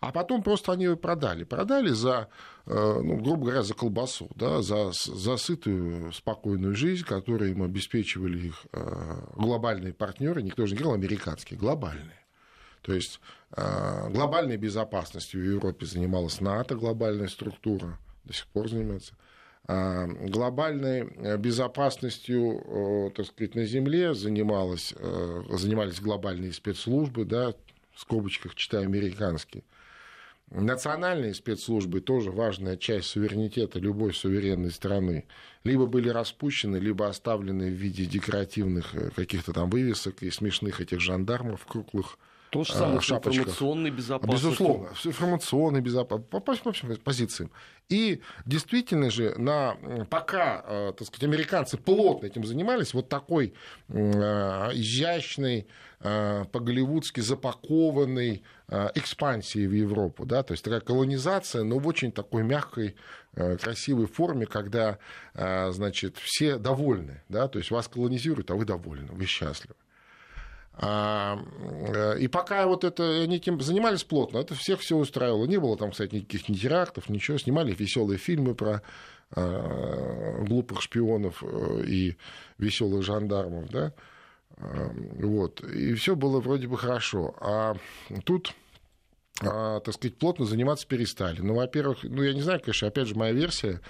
а 0.00 0.12
потом 0.12 0.42
просто 0.42 0.72
они 0.72 0.84
ее 0.84 0.96
продали. 0.96 1.44
Продали 1.44 1.90
за, 1.90 2.28
э, 2.66 3.00
ну, 3.02 3.16
грубо 3.16 3.46
говоря, 3.46 3.62
за 3.62 3.74
колбасу, 3.74 4.30
да, 4.34 4.62
за, 4.62 4.92
за 4.92 5.36
сытую, 5.36 6.12
спокойную 6.12 6.74
жизнь, 6.74 7.04
которую 7.04 7.52
им 7.52 7.62
обеспечивали 7.62 8.48
их 8.48 8.66
э, 8.72 9.20
глобальные 9.36 9.94
партнеры, 9.94 10.42
никто 10.42 10.66
же 10.66 10.74
не 10.74 10.80
говорил 10.80 10.94
американские, 10.94 11.58
глобальные. 11.58 12.20
То 12.82 12.92
есть 12.92 13.20
э, 13.56 14.10
глобальной 14.10 14.56
безопасностью 14.56 15.40
в 15.40 15.44
Европе 15.44 15.86
занималась 15.86 16.40
НАТО, 16.40 16.76
глобальная 16.76 17.28
структура, 17.28 17.98
до 18.24 18.32
сих 18.32 18.46
пор 18.48 18.68
занимается 18.68 19.14
глобальной 19.68 21.38
безопасностью, 21.38 23.10
так 23.16 23.26
сказать, 23.26 23.56
на 23.56 23.64
Земле 23.64 24.14
занималась, 24.14 24.94
занимались 25.50 26.00
глобальные 26.00 26.52
спецслужбы, 26.52 27.24
да, 27.24 27.52
в 27.92 28.00
скобочках 28.00 28.54
читаю 28.54 28.84
американские. 28.84 29.64
Национальные 30.50 31.34
спецслужбы 31.34 32.00
тоже 32.00 32.30
важная 32.30 32.76
часть 32.76 33.08
суверенитета 33.08 33.80
любой 33.80 34.14
суверенной 34.14 34.70
страны. 34.70 35.26
Либо 35.64 35.86
были 35.86 36.08
распущены, 36.08 36.76
либо 36.76 37.08
оставлены 37.08 37.68
в 37.68 37.74
виде 37.74 38.06
декоративных 38.06 38.94
э, 38.94 39.10
каких-то 39.10 39.52
там 39.52 39.68
вывесок 39.70 40.22
и 40.22 40.30
смешных 40.30 40.80
этих 40.80 41.00
жандармов 41.00 41.66
круглых. 41.66 42.18
То 42.50 42.64
же 42.64 42.72
самое 42.72 43.00
с 43.00 43.10
информационной 43.10 43.90
безопасностью. 43.90 44.50
Безусловно, 44.50 44.88
с 44.94 45.06
информационной 45.06 45.80
безопасностью, 45.80 46.30
по, 46.30 46.40
по, 46.40 46.54
по 46.54 46.96
позициям. 47.04 47.50
И 47.88 48.20
действительно 48.44 49.10
же, 49.10 49.34
на, 49.38 49.76
пока 50.10 50.64
э, 50.66 50.92
так 50.96 51.06
сказать, 51.06 51.24
американцы 51.24 51.76
плотно 51.76 52.26
этим 52.26 52.44
занимались, 52.44 52.94
вот 52.94 53.08
такой 53.08 53.54
э, 53.88 54.00
изящный, 54.72 55.66
по-голливудски 55.98 57.20
запакованный 57.20 58.42
экспансии 58.68 59.66
в 59.66 59.72
Европу, 59.72 60.26
да, 60.26 60.42
то 60.42 60.52
есть 60.52 60.62
такая 60.62 60.80
колонизация, 60.80 61.64
но 61.64 61.78
в 61.78 61.86
очень 61.88 62.12
такой 62.12 62.42
мягкой, 62.42 62.96
красивой 63.32 64.06
форме, 64.06 64.44
когда, 64.44 64.98
значит, 65.34 66.18
все 66.18 66.58
довольны, 66.58 67.22
да, 67.30 67.48
то 67.48 67.58
есть 67.58 67.70
вас 67.70 67.88
колонизируют, 67.88 68.50
а 68.50 68.56
вы 68.56 68.66
довольны, 68.66 69.08
вы 69.10 69.24
счастливы. 69.24 69.74
А, 70.78 71.38
и 72.18 72.28
пока 72.28 72.66
вот 72.66 72.84
это, 72.84 73.22
они 73.22 73.36
этим 73.36 73.60
занимались 73.60 74.04
плотно, 74.04 74.38
это 74.38 74.54
всех 74.54 74.80
все 74.80 74.96
устраивало. 74.96 75.46
Не 75.46 75.58
было 75.58 75.76
там, 75.76 75.90
кстати, 75.92 76.16
никаких 76.16 76.48
ни 76.48 76.54
терактов, 76.54 77.08
ничего. 77.08 77.38
Снимали 77.38 77.72
веселые 77.72 78.18
фильмы 78.18 78.54
про 78.54 78.82
а, 79.30 80.42
глупых 80.44 80.82
шпионов 80.82 81.42
э, 81.42 81.84
и 81.86 82.16
веселых 82.58 83.02
жандармов, 83.02 83.70
да. 83.70 83.94
А, 84.58 84.90
вот. 85.18 85.64
И 85.64 85.94
все 85.94 86.14
было 86.14 86.40
вроде 86.40 86.66
бы 86.68 86.76
хорошо. 86.76 87.34
А 87.40 87.76
тут 88.24 88.54
так 89.38 89.92
сказать, 89.92 90.16
плотно 90.16 90.46
заниматься 90.46 90.86
перестали. 90.86 91.42
Ну, 91.42 91.56
во-первых, 91.56 91.98
ну, 92.04 92.22
я 92.22 92.32
не 92.32 92.40
знаю, 92.40 92.58
конечно, 92.58 92.88
опять 92.88 93.06
же, 93.06 93.14
моя 93.16 93.32
версия, 93.34 93.72
а 93.74 93.80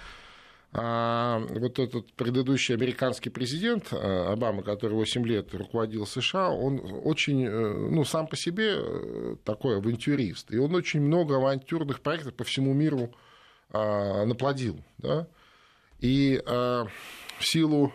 вот 0.73 1.79
этот 1.79 2.13
предыдущий 2.13 2.75
американский 2.75 3.29
президент 3.29 3.91
э, 3.91 3.95
Обама, 3.95 4.63
который 4.63 4.93
8 4.93 5.25
лет 5.25 5.53
руководил 5.53 6.05
США, 6.05 6.49
он 6.49 6.81
очень, 7.03 7.45
э, 7.45 7.89
ну, 7.89 8.03
сам 8.03 8.27
по 8.27 8.35
себе 8.35 8.75
э, 8.75 9.35
такой 9.43 9.77
авантюрист. 9.77 10.51
И 10.51 10.57
он 10.57 10.75
очень 10.75 11.01
много 11.01 11.37
авантюрных 11.37 12.01
проектов 12.01 12.35
по 12.35 12.43
всему 12.43 12.73
миру 12.73 13.13
а, 13.71 14.25
наплодил. 14.25 14.83
Да? 14.97 15.27
И 15.99 16.41
а, 16.45 16.87
в 17.39 17.45
силу 17.45 17.93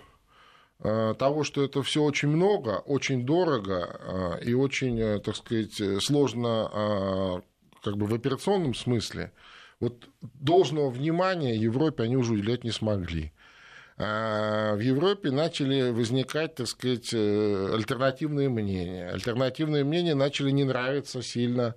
того, 0.80 1.44
что 1.44 1.62
это 1.62 1.80
все 1.84 2.02
очень 2.02 2.28
много, 2.28 2.82
очень 2.86 3.24
дорого 3.24 4.40
и 4.44 4.52
очень, 4.52 5.20
так 5.20 5.36
сказать, 5.36 5.80
сложно 6.02 7.40
как 7.84 7.96
бы 7.96 8.06
в 8.06 8.14
операционном 8.14 8.74
смысле, 8.74 9.32
вот 9.82 10.08
должного 10.20 10.90
внимания 10.90 11.56
Европе 11.56 12.04
они 12.04 12.16
уже 12.16 12.34
уделять 12.34 12.62
не 12.62 12.70
смогли. 12.70 13.32
А 13.98 14.76
в 14.76 14.78
Европе 14.78 15.32
начали 15.32 15.90
возникать, 15.90 16.54
так 16.54 16.68
сказать, 16.68 17.10
э, 17.12 17.74
альтернативные 17.74 18.48
мнения. 18.48 19.10
Альтернативные 19.10 19.82
мнения 19.82 20.14
начали 20.14 20.52
не 20.52 20.62
нравиться 20.62 21.20
сильно 21.20 21.74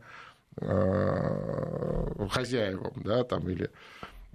э, 0.61 2.27
хозяевам, 2.29 2.93
да, 3.03 3.23
там, 3.23 3.49
или 3.49 3.71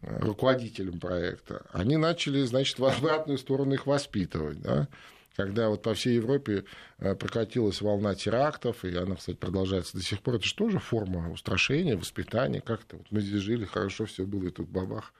руководителям 0.02 0.98
проекта. 0.98 1.62
Они 1.72 1.96
начали, 1.96 2.42
значит, 2.42 2.80
в 2.80 2.84
обратную 2.84 3.38
сторону 3.38 3.74
их 3.74 3.86
воспитывать, 3.86 4.60
да 4.60 4.88
когда 5.36 5.68
вот 5.68 5.82
по 5.82 5.94
всей 5.94 6.16
Европе 6.16 6.64
э, 6.98 7.14
прокатилась 7.14 7.80
волна 7.80 8.14
терактов, 8.14 8.84
и 8.84 8.94
она, 8.94 9.16
кстати, 9.16 9.36
продолжается 9.36 9.96
до 9.96 10.02
сих 10.02 10.20
пор, 10.20 10.36
это 10.36 10.44
же 10.44 10.54
тоже 10.54 10.78
форма 10.78 11.30
устрашения, 11.30 11.96
воспитания, 11.96 12.60
как-то 12.60 12.96
вот 12.96 13.06
мы 13.10 13.20
здесь 13.20 13.40
жили, 13.40 13.64
хорошо 13.64 14.06
все 14.06 14.24
было, 14.24 14.48
и 14.48 14.50
тут 14.50 14.68
бабах. 14.68 15.12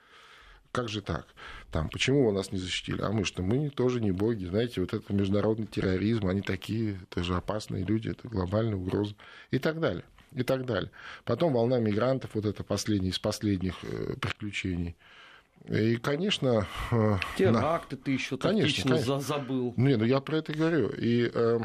Как 0.71 0.87
же 0.87 1.01
так? 1.01 1.27
Там, 1.69 1.89
почему 1.89 2.25
вы 2.25 2.31
нас 2.31 2.53
не 2.53 2.57
защитили? 2.57 3.01
А 3.01 3.11
мы 3.11 3.25
что, 3.25 3.43
мы 3.43 3.69
тоже 3.69 3.99
не 3.99 4.11
боги. 4.11 4.45
Знаете, 4.45 4.79
вот 4.79 4.93
это 4.93 5.13
международный 5.13 5.67
терроризм, 5.67 6.27
они 6.27 6.41
такие, 6.41 6.97
это 7.09 7.23
же 7.23 7.35
опасные 7.35 7.83
люди, 7.83 8.09
это 8.09 8.29
глобальная 8.29 8.77
угроза 8.77 9.13
и 9.49 9.59
так 9.59 9.81
далее. 9.81 10.05
И 10.33 10.43
так 10.43 10.65
далее. 10.65 10.89
Потом 11.25 11.51
волна 11.51 11.79
мигрантов, 11.79 12.35
вот 12.35 12.45
это 12.45 12.63
последний 12.63 13.09
из 13.09 13.19
последних 13.19 13.83
э, 13.83 14.15
приключений– 14.21 14.95
и, 15.67 15.97
конечно... 15.97 16.67
Э, 16.91 17.17
Теракты 17.37 17.95
на... 17.95 18.01
ты 18.01 18.11
еще 18.11 18.37
конечно, 18.37 18.89
конечно. 18.89 19.19
забыл. 19.19 19.73
Не, 19.77 19.95
ну 19.95 20.05
я 20.05 20.19
про 20.19 20.37
это 20.37 20.53
говорю. 20.53 20.89
И, 20.89 21.29
э, 21.33 21.59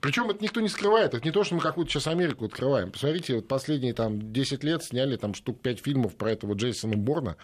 причем 0.00 0.30
это 0.30 0.42
никто 0.42 0.60
не 0.60 0.68
скрывает. 0.68 1.14
Это 1.14 1.24
не 1.24 1.32
то, 1.32 1.42
что 1.42 1.56
мы 1.56 1.60
какую-то 1.60 1.90
сейчас 1.90 2.06
Америку 2.06 2.44
открываем. 2.44 2.92
Посмотрите, 2.92 3.36
вот 3.36 3.48
последние 3.48 3.94
там, 3.94 4.32
10 4.32 4.62
лет 4.62 4.84
сняли 4.84 5.16
там 5.16 5.34
штук 5.34 5.60
5 5.60 5.80
фильмов 5.80 6.16
про 6.16 6.30
этого 6.30 6.54
Джейсона 6.54 6.96
Борна. 6.96 7.36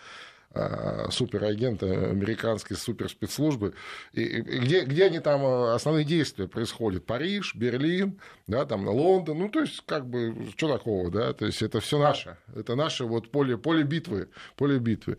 А, 0.56 1.08
суперагента 1.10 1.86
американской 1.86 2.76
суперспецслужбы, 2.76 3.74
и, 4.12 4.22
и 4.22 4.40
где, 4.60 4.84
где 4.84 5.06
они 5.06 5.18
там 5.18 5.44
а, 5.44 5.74
основные 5.74 6.04
действия 6.04 6.46
происходят? 6.46 7.04
Париж, 7.04 7.56
Берлин, 7.56 8.20
да, 8.46 8.64
там 8.64 8.86
Лондон, 8.86 9.38
ну, 9.38 9.48
то 9.48 9.62
есть, 9.62 9.82
как 9.84 10.06
бы, 10.08 10.52
что 10.56 10.68
такого, 10.68 11.10
да, 11.10 11.32
то 11.32 11.44
есть, 11.44 11.60
это 11.60 11.80
все 11.80 11.98
наше, 11.98 12.36
это 12.54 12.76
наше 12.76 13.04
вот 13.04 13.32
поле, 13.32 13.58
поле 13.58 13.82
битвы, 13.82 14.28
поле 14.54 14.78
битвы 14.78 15.18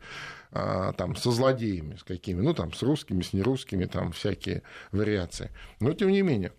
а, 0.53 0.93
там, 0.93 1.17
со 1.17 1.31
злодеями, 1.31 1.97
с 1.97 2.03
какими, 2.03 2.39
ну, 2.39 2.53
там, 2.53 2.71
с 2.71 2.81
русскими, 2.81 3.21
с 3.21 3.33
нерусскими, 3.33 3.85
там, 3.85 4.13
всякие 4.13 4.63
вариации. 4.93 5.51
Но, 5.81 5.91
тем 5.91 6.11
не 6.11 6.21
менее, 6.21 6.53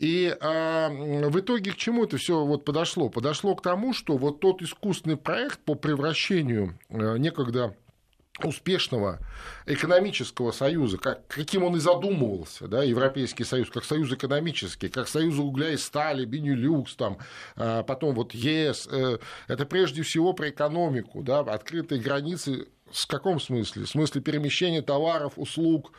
и 0.00 0.36
а, 0.40 0.88
в 0.90 1.38
итоге 1.38 1.70
к 1.70 1.76
чему 1.76 2.04
это 2.04 2.16
все 2.16 2.44
вот 2.44 2.64
подошло? 2.64 3.08
Подошло 3.08 3.54
к 3.54 3.62
тому, 3.62 3.94
что 3.94 4.16
вот 4.16 4.40
тот 4.40 4.62
искусственный 4.62 5.16
проект 5.16 5.60
по 5.60 5.76
превращению 5.76 6.76
а, 6.90 7.14
некогда 7.18 7.76
успешного 8.42 9.18
экономического 9.66 10.52
союза, 10.52 10.98
как, 10.98 11.26
каким 11.28 11.64
он 11.64 11.76
и 11.76 11.80
задумывался, 11.80 12.68
да, 12.68 12.82
Европейский 12.82 13.44
союз, 13.44 13.70
как 13.70 13.84
союз 13.84 14.12
экономический, 14.12 14.88
как 14.88 15.08
союз 15.08 15.38
угля 15.38 15.70
и 15.70 15.76
стали, 15.76 16.24
Бенилюкс, 16.24 16.96
там, 16.96 17.18
а 17.56 17.82
потом 17.82 18.14
вот 18.14 18.34
ЕС, 18.34 18.88
э, 18.90 19.18
это 19.48 19.66
прежде 19.66 20.02
всего 20.02 20.32
про 20.32 20.50
экономику, 20.50 21.22
да, 21.22 21.40
открытые 21.40 22.00
границы 22.00 22.68
в 22.90 23.06
каком 23.08 23.40
смысле? 23.40 23.84
В 23.84 23.88
смысле 23.88 24.20
перемещения 24.20 24.80
товаров, 24.80 25.32
услуг, 25.36 25.92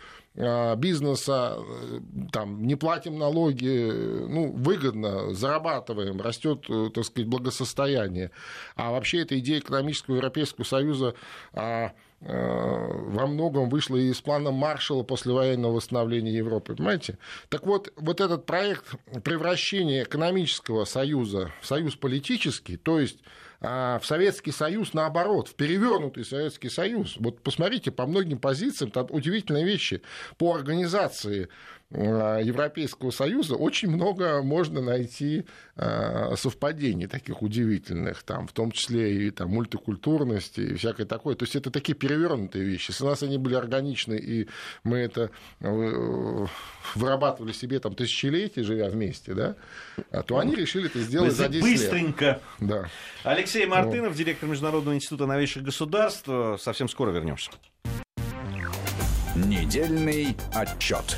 бизнеса, 0.78 1.58
э, 1.58 2.00
там, 2.32 2.66
не 2.66 2.76
платим 2.76 3.18
налоги, 3.18 3.92
ну, 4.28 4.52
выгодно, 4.52 5.34
зарабатываем, 5.34 6.22
растет, 6.22 6.66
э, 6.70 6.90
так 6.94 7.06
сказать, 7.06 7.28
благосостояние. 7.28 8.32
А 8.76 8.92
вообще 8.92 9.22
эта 9.22 9.38
идея 9.40 9.60
экономического 9.60 10.16
Европейского 10.16 10.64
Союза 10.64 11.16
а, 11.54 11.92
Э, 12.20 12.92
во 13.10 13.28
многом 13.28 13.70
вышла 13.70 13.96
из 13.96 14.20
плана 14.22 14.50
Маршалла 14.50 15.04
после 15.04 15.34
военного 15.34 15.74
восстановления 15.74 16.32
Европы, 16.32 16.76
понимаете? 16.76 17.20
Так 17.50 17.68
вот, 17.68 17.94
вот 17.96 18.22
этот 18.22 18.48
проект 18.48 18.96
превращения 19.24 20.04
экономического 20.04 20.86
союза 20.86 21.52
в 21.62 21.68
союз 21.68 21.96
политический, 21.96 22.76
то 22.76 23.00
есть 23.00 23.20
а 23.60 24.00
в 24.00 24.06
Советский 24.06 24.52
Союз 24.52 24.94
наоборот, 24.94 25.48
в 25.48 25.56
перевернутый 25.56 26.26
Советский 26.26 26.70
Союз. 26.70 27.16
Вот 27.18 27.42
посмотрите, 27.42 27.92
по 27.92 28.06
многим 28.06 28.38
позициям 28.40 28.92
там 28.92 29.08
удивительные 29.10 29.66
вещи 29.66 30.02
по 30.38 30.54
организации 30.54 31.50
Европейского 31.90 33.12
Союза 33.12 33.56
очень 33.56 33.90
много 33.90 34.42
можно 34.42 34.82
найти 34.82 35.46
совпадений 36.36 37.08
таких 37.08 37.42
удивительных, 37.42 38.24
там, 38.24 38.46
в 38.48 38.52
том 38.52 38.72
числе 38.72 39.28
и 39.28 39.32
там, 39.32 39.52
мультикультурности 39.52 40.60
и 40.60 40.74
всякое 40.74 41.06
такое. 41.06 41.36
То 41.36 41.46
есть 41.46 41.56
это 41.56 41.72
такие 41.72 41.94
перевернутые 41.96 42.66
вещи. 42.66 42.92
Если 42.92 43.06
у 43.06 43.08
нас 43.08 43.24
они 43.24 43.38
были 43.38 43.56
органичны, 43.56 44.16
и 44.16 44.50
мы 44.84 44.98
это 44.98 45.32
вырабатывали 45.62 47.54
себе 47.54 47.80
там 47.80 47.96
тысячелетия, 47.96 48.64
живя 48.64 48.90
вместе, 48.90 49.34
да, 49.34 49.56
то 50.24 50.40
они 50.40 50.56
решили 50.56 50.88
это 50.88 51.00
сделать 51.00 51.34
за 51.34 51.48
10 51.48 51.64
Быстренько. 51.64 52.26
лет. 52.26 52.42
Да. 52.60 52.90
Алексей 53.24 53.66
Мартынов, 53.66 54.14
директор 54.14 54.50
Международного 54.50 54.94
института 54.94 55.26
новейших 55.26 55.64
государств. 55.64 56.28
Совсем 56.60 56.90
скоро 56.90 57.12
вернемся. 57.12 57.50
Недельный 59.36 60.36
отчет. 60.54 61.18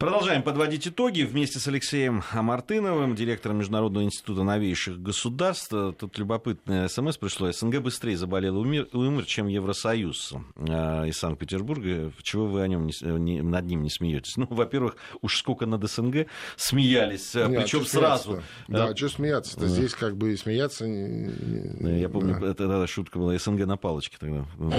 Продолжаем 0.00 0.42
подводить 0.42 0.88
итоги 0.88 1.24
вместе 1.24 1.58
с 1.58 1.68
Алексеем 1.68 2.22
Мартыновым, 2.32 3.14
директором 3.14 3.58
Международного 3.58 4.02
института 4.02 4.44
новейших 4.44 4.98
государств. 4.98 5.68
Тут 5.68 6.16
любопытное 6.16 6.88
смс 6.88 7.18
пришло. 7.18 7.52
СНГ 7.52 7.80
быстрее 7.80 8.16
заболел 8.16 8.56
и 8.56 8.58
умер, 8.60 8.88
умер 8.94 9.26
чем 9.26 9.46
Евросоюз 9.46 10.32
э, 10.56 11.08
из 11.08 11.18
Санкт-Петербурга. 11.18 12.12
Чего 12.22 12.46
вы 12.46 12.62
о 12.62 12.66
нем 12.66 12.86
не, 12.86 12.94
не, 13.18 13.42
над 13.42 13.66
ним 13.66 13.82
не 13.82 13.90
смеетесь? 13.90 14.38
Ну, 14.38 14.46
во-первых, 14.48 14.96
уж 15.20 15.36
сколько 15.36 15.66
над 15.66 15.86
СНГ 15.86 16.28
смеялись, 16.56 17.34
Нет, 17.34 17.60
причем 17.60 17.84
сразу. 17.84 18.42
Да, 18.68 18.86
а 18.86 18.96
что 18.96 19.10
смеяться-то? 19.10 19.68
Здесь 19.68 19.92
как 19.92 20.16
бы 20.16 20.32
и 20.32 20.36
смеяться... 20.38 20.86
Я 20.86 22.08
помню, 22.08 22.40
да. 22.40 22.46
это, 22.46 22.64
это 22.64 22.86
шутка 22.86 23.18
была 23.18 23.36
СНГ 23.36 23.66
на 23.66 23.76
палочке 23.76 24.16
тогда. 24.18 24.46
Ну, 24.56 24.72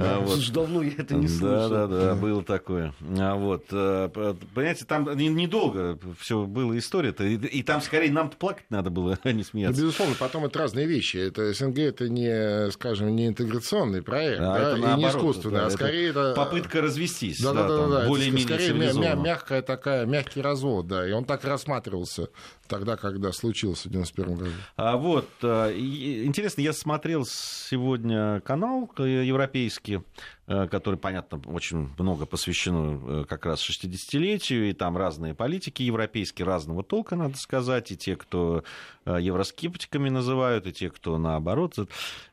а, 0.00 0.18
вот. 0.18 0.52
давно 0.52 0.82
я 0.82 0.90
это 0.98 1.14
не 1.14 1.28
слышал. 1.28 1.70
Да, 1.70 1.86
да, 1.86 1.86
да, 1.86 2.14
было 2.16 2.42
такое. 2.42 2.94
А 3.16 3.36
вот 3.36 3.66
понимаете, 4.08 4.84
там 4.84 5.16
недолго 5.16 5.98
все 6.18 6.44
было 6.44 6.76
история-то, 6.78 7.24
и, 7.24 7.36
и 7.36 7.62
там 7.62 7.80
скорее 7.80 8.10
нам-то 8.12 8.36
плакать 8.36 8.66
надо 8.70 8.90
было, 8.90 9.18
а 9.22 9.32
не 9.32 9.44
смеяться. 9.44 9.80
Ну, 9.80 9.86
безусловно, 9.86 10.14
потом 10.18 10.44
это 10.44 10.58
разные 10.58 10.86
вещи. 10.86 11.16
Это 11.16 11.52
СНГ 11.52 11.78
это 11.78 12.08
не, 12.08 12.70
скажем, 12.72 13.14
не 13.14 13.28
интеграционный 13.28 14.02
проект, 14.02 14.40
а 14.40 14.54
да, 14.54 14.58
это 14.58 14.76
и 14.76 14.80
наоборот, 14.80 14.98
не 14.98 15.18
искусственный, 15.18 15.60
да, 15.60 15.66
а 15.66 15.70
скорее 15.70 16.10
это... 16.10 16.34
Попытка 16.36 16.80
развестись. 16.80 17.40
Да, 17.40 17.52
да, 17.52 17.68
да, 17.68 17.86
да, 17.86 18.06
более-менее 18.08 18.46
скорее 18.46 18.72
мя- 18.72 19.14
мягкая 19.14 19.62
такая, 19.62 20.06
мягкий 20.06 20.40
развод, 20.40 20.86
да, 20.86 21.08
и 21.08 21.12
он 21.12 21.24
так 21.24 21.44
рассматривался 21.44 22.28
тогда, 22.68 22.96
когда 22.96 23.32
случился 23.32 23.88
в 23.88 23.92
91 23.92 24.34
году. 24.34 24.50
А 24.76 24.96
вот, 24.96 25.28
э, 25.42 25.74
интересно, 25.76 26.62
я 26.62 26.72
смотрел 26.72 27.26
сегодня 27.26 28.40
канал 28.40 28.90
европейский, 28.98 30.00
Э, 30.41 30.41
который, 30.46 30.98
понятно, 30.98 31.40
очень 31.46 31.90
много 31.98 32.26
посвящено 32.26 33.00
э, 33.22 33.24
как 33.28 33.46
раз 33.46 33.60
60-летию, 33.60 34.70
и 34.70 34.72
там 34.72 34.96
разные 34.96 35.34
политики 35.34 35.84
европейские 35.84 36.46
разного 36.46 36.82
толка, 36.82 37.14
надо 37.14 37.36
сказать, 37.36 37.92
и 37.92 37.96
те, 37.96 38.16
кто 38.16 38.64
э, 39.04 39.18
евроскептиками 39.20 40.08
называют, 40.08 40.66
и 40.66 40.72
те, 40.72 40.90
кто 40.90 41.16
наоборот. 41.16 41.76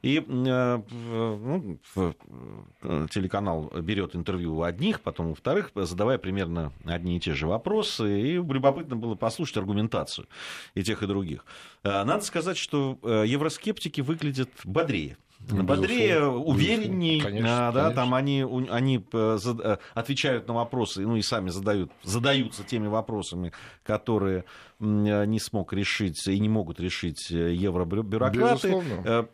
И 0.02 0.24
ну, 0.28 1.78
телеканал 3.10 3.72
берет 3.80 4.16
интервью 4.16 4.58
у 4.58 4.64
одних, 4.64 5.02
потом 5.02 5.28
у 5.28 5.36
вторых, 5.36 5.72
задавая 5.76 6.18
примерно 6.18 6.74
одни 6.86 7.18
и 7.18 7.20
те 7.20 7.36
же 7.36 7.46
вопросы, 7.46 8.22
и 8.22 8.34
любопытно 8.34 8.96
было 8.96 9.14
послушать 9.14 9.58
аргументацию 9.58 10.28
и 10.74 10.84
тех, 10.84 11.04
и 11.04 11.08
других. 11.08 11.46
Надо 11.84 12.22
сказать, 12.22 12.58
что 12.58 12.98
евроскептики 13.04 14.02
выглядят 14.02 14.50
бодрее 14.64 15.18
бодрее, 15.40 16.26
увереннее, 16.26 17.22
конечно, 17.22 17.48
да, 17.48 17.72
конечно. 17.72 17.96
там 17.96 18.14
они, 18.14 18.46
они 18.70 19.06
э, 19.14 19.38
э, 19.46 19.78
отвечают 19.94 20.48
на 20.48 20.54
вопросы, 20.54 21.02
ну 21.02 21.16
и 21.16 21.22
сами 21.22 21.50
задают, 21.50 21.92
задаются 22.04 22.64
теми 22.64 22.88
вопросами, 22.88 23.52
которые 23.84 24.44
э, 24.80 25.26
не 25.26 25.40
смог 25.40 25.74
решить 25.74 26.28
и 26.28 26.40
не 26.40 26.50
могут 26.50 26.80
решить 26.80 27.30
евробюрократы. 27.30 28.68
Безусловно. 28.70 29.28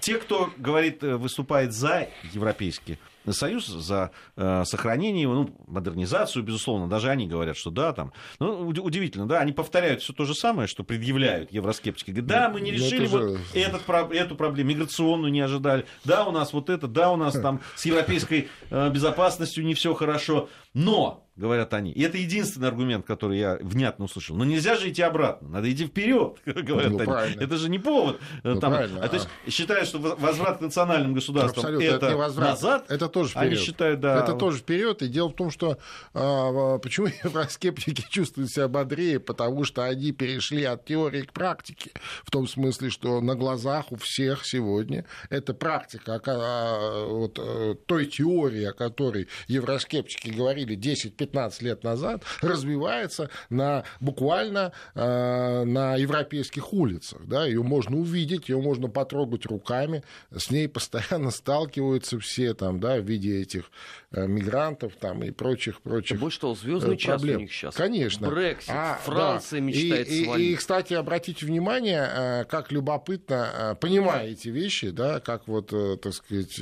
Те, 0.00 0.18
кто 0.18 0.50
говорит, 0.56 1.02
выступает 1.02 1.72
за 1.72 2.08
европейские 2.32 2.98
Союз 3.30 3.66
за 3.66 4.10
э, 4.36 4.64
сохранение 4.64 5.22
его, 5.22 5.34
ну, 5.34 5.50
модернизацию, 5.66 6.42
безусловно, 6.42 6.88
даже 6.88 7.10
они 7.10 7.26
говорят, 7.26 7.56
что 7.56 7.70
да, 7.70 7.92
там. 7.92 8.12
Ну, 8.38 8.68
удивительно, 8.68 9.26
да, 9.26 9.40
они 9.40 9.52
повторяют 9.52 10.02
все 10.02 10.12
то 10.12 10.24
же 10.24 10.34
самое, 10.34 10.68
что 10.68 10.84
предъявляют 10.84 11.52
евроскептики. 11.52 12.10
Говорят, 12.10 12.28
да, 12.28 12.48
мы 12.48 12.60
не 12.60 12.72
ну, 12.72 12.78
решили 12.78 13.06
вот 13.06 13.22
же... 13.22 13.38
этот, 13.54 13.82
эту 14.12 14.36
проблему, 14.36 14.70
миграционную 14.70 15.32
не 15.32 15.40
ожидали, 15.40 15.86
да, 16.04 16.24
у 16.24 16.30
нас 16.30 16.52
вот 16.52 16.70
это, 16.70 16.86
да, 16.86 17.10
у 17.10 17.16
нас 17.16 17.34
там 17.34 17.60
с 17.74 17.84
европейской 17.84 18.48
э, 18.70 18.90
безопасностью 18.90 19.64
не 19.64 19.74
все 19.74 19.94
хорошо, 19.94 20.48
но 20.74 21.25
говорят 21.36 21.74
они. 21.74 21.92
И 21.92 22.02
это 22.02 22.16
единственный 22.16 22.68
аргумент, 22.68 23.06
который 23.06 23.38
я 23.38 23.58
внятно 23.60 24.06
услышал. 24.06 24.36
Но 24.36 24.44
нельзя 24.44 24.76
же 24.76 24.90
идти 24.90 25.02
обратно, 25.02 25.48
надо 25.48 25.70
идти 25.70 25.86
вперед, 25.86 26.38
говорят 26.46 26.92
ну, 26.92 26.98
они. 26.98 27.06
Правильно. 27.06 27.40
Это 27.42 27.56
же 27.56 27.68
не 27.68 27.78
повод. 27.78 28.18
Э, 28.42 28.54
ну, 28.54 28.60
там, 28.60 28.72
а, 28.72 29.08
то 29.08 29.16
есть 29.16 29.28
считают, 29.48 29.86
что 29.86 29.98
возврат 29.98 30.58
к 30.58 30.60
национальным 30.62 31.12
государствам 31.12 31.66
это, 31.66 31.82
это 31.82 32.08
не 32.08 32.16
возврат, 32.16 32.50
назад. 32.50 32.86
Это 32.88 33.08
тоже 33.08 33.30
вперед. 33.30 33.46
Они 33.46 33.56
считают, 33.56 34.00
да. 34.00 34.22
Это 34.22 34.32
тоже 34.32 34.58
вперед. 34.58 35.02
И 35.02 35.08
дело 35.08 35.28
в 35.28 35.34
том, 35.34 35.50
что 35.50 35.78
а, 36.14 36.78
почему 36.78 37.08
евроскептики 37.24 38.04
чувствуют 38.10 38.50
себя 38.50 38.68
бодрее, 38.68 39.20
потому 39.20 39.64
что 39.64 39.84
они 39.84 40.12
перешли 40.12 40.64
от 40.64 40.86
теории 40.86 41.22
к 41.22 41.32
практике. 41.32 41.90
В 42.24 42.30
том 42.30 42.48
смысле, 42.48 42.88
что 42.88 43.20
на 43.20 43.34
глазах 43.34 43.92
у 43.92 43.96
всех 43.96 44.46
сегодня 44.46 45.04
эта 45.28 45.52
практика 45.52 46.20
а, 46.26 47.06
вот, 47.06 47.38
э, 47.38 47.74
той 47.86 48.06
теории, 48.06 48.64
о 48.64 48.72
которой 48.72 49.28
евроскептики 49.48 50.30
говорили 50.30 50.76
10-15 50.76 51.25
15 51.26 51.62
лет 51.62 51.84
назад 51.84 52.22
развивается 52.40 53.30
на, 53.50 53.84
буквально 54.00 54.72
э, 54.94 55.64
на 55.64 55.96
европейских 55.96 56.72
улицах. 56.72 57.20
Да? 57.26 57.46
Ее 57.46 57.62
можно 57.62 57.96
увидеть, 57.96 58.48
ее 58.48 58.60
можно 58.60 58.88
потрогать 58.88 59.46
руками, 59.46 60.02
с 60.34 60.50
ней 60.50 60.68
постоянно 60.68 61.30
сталкиваются 61.30 62.18
все 62.18 62.54
там, 62.54 62.80
да, 62.80 62.98
в 62.98 63.04
виде 63.04 63.40
этих 63.40 63.70
э, 64.12 64.26
мигрантов 64.26 64.94
там, 64.96 65.22
и 65.24 65.30
прочих, 65.30 65.80
прочих 65.80 66.20
Больше 66.20 66.40
того, 66.40 66.54
звездный 66.54 66.94
э, 66.94 66.98
час 66.98 67.22
у 67.22 67.26
них 67.26 67.52
сейчас. 67.52 67.74
Конечно. 67.74 68.28
Брексит, 68.30 68.70
а, 68.70 68.98
Франция 69.04 69.60
да. 69.60 69.66
мечтает 69.66 70.08
и, 70.08 70.24
и, 70.24 70.52
и, 70.52 70.54
кстати, 70.54 70.94
обратите 70.94 71.44
внимание, 71.44 72.08
э, 72.08 72.44
как 72.44 72.70
любопытно, 72.72 73.76
понимая 73.80 74.28
эти 74.28 74.48
вещи, 74.48 74.90
да, 74.90 75.20
как 75.20 75.48
вот, 75.48 75.72
так 76.00 76.12
сказать, 76.14 76.60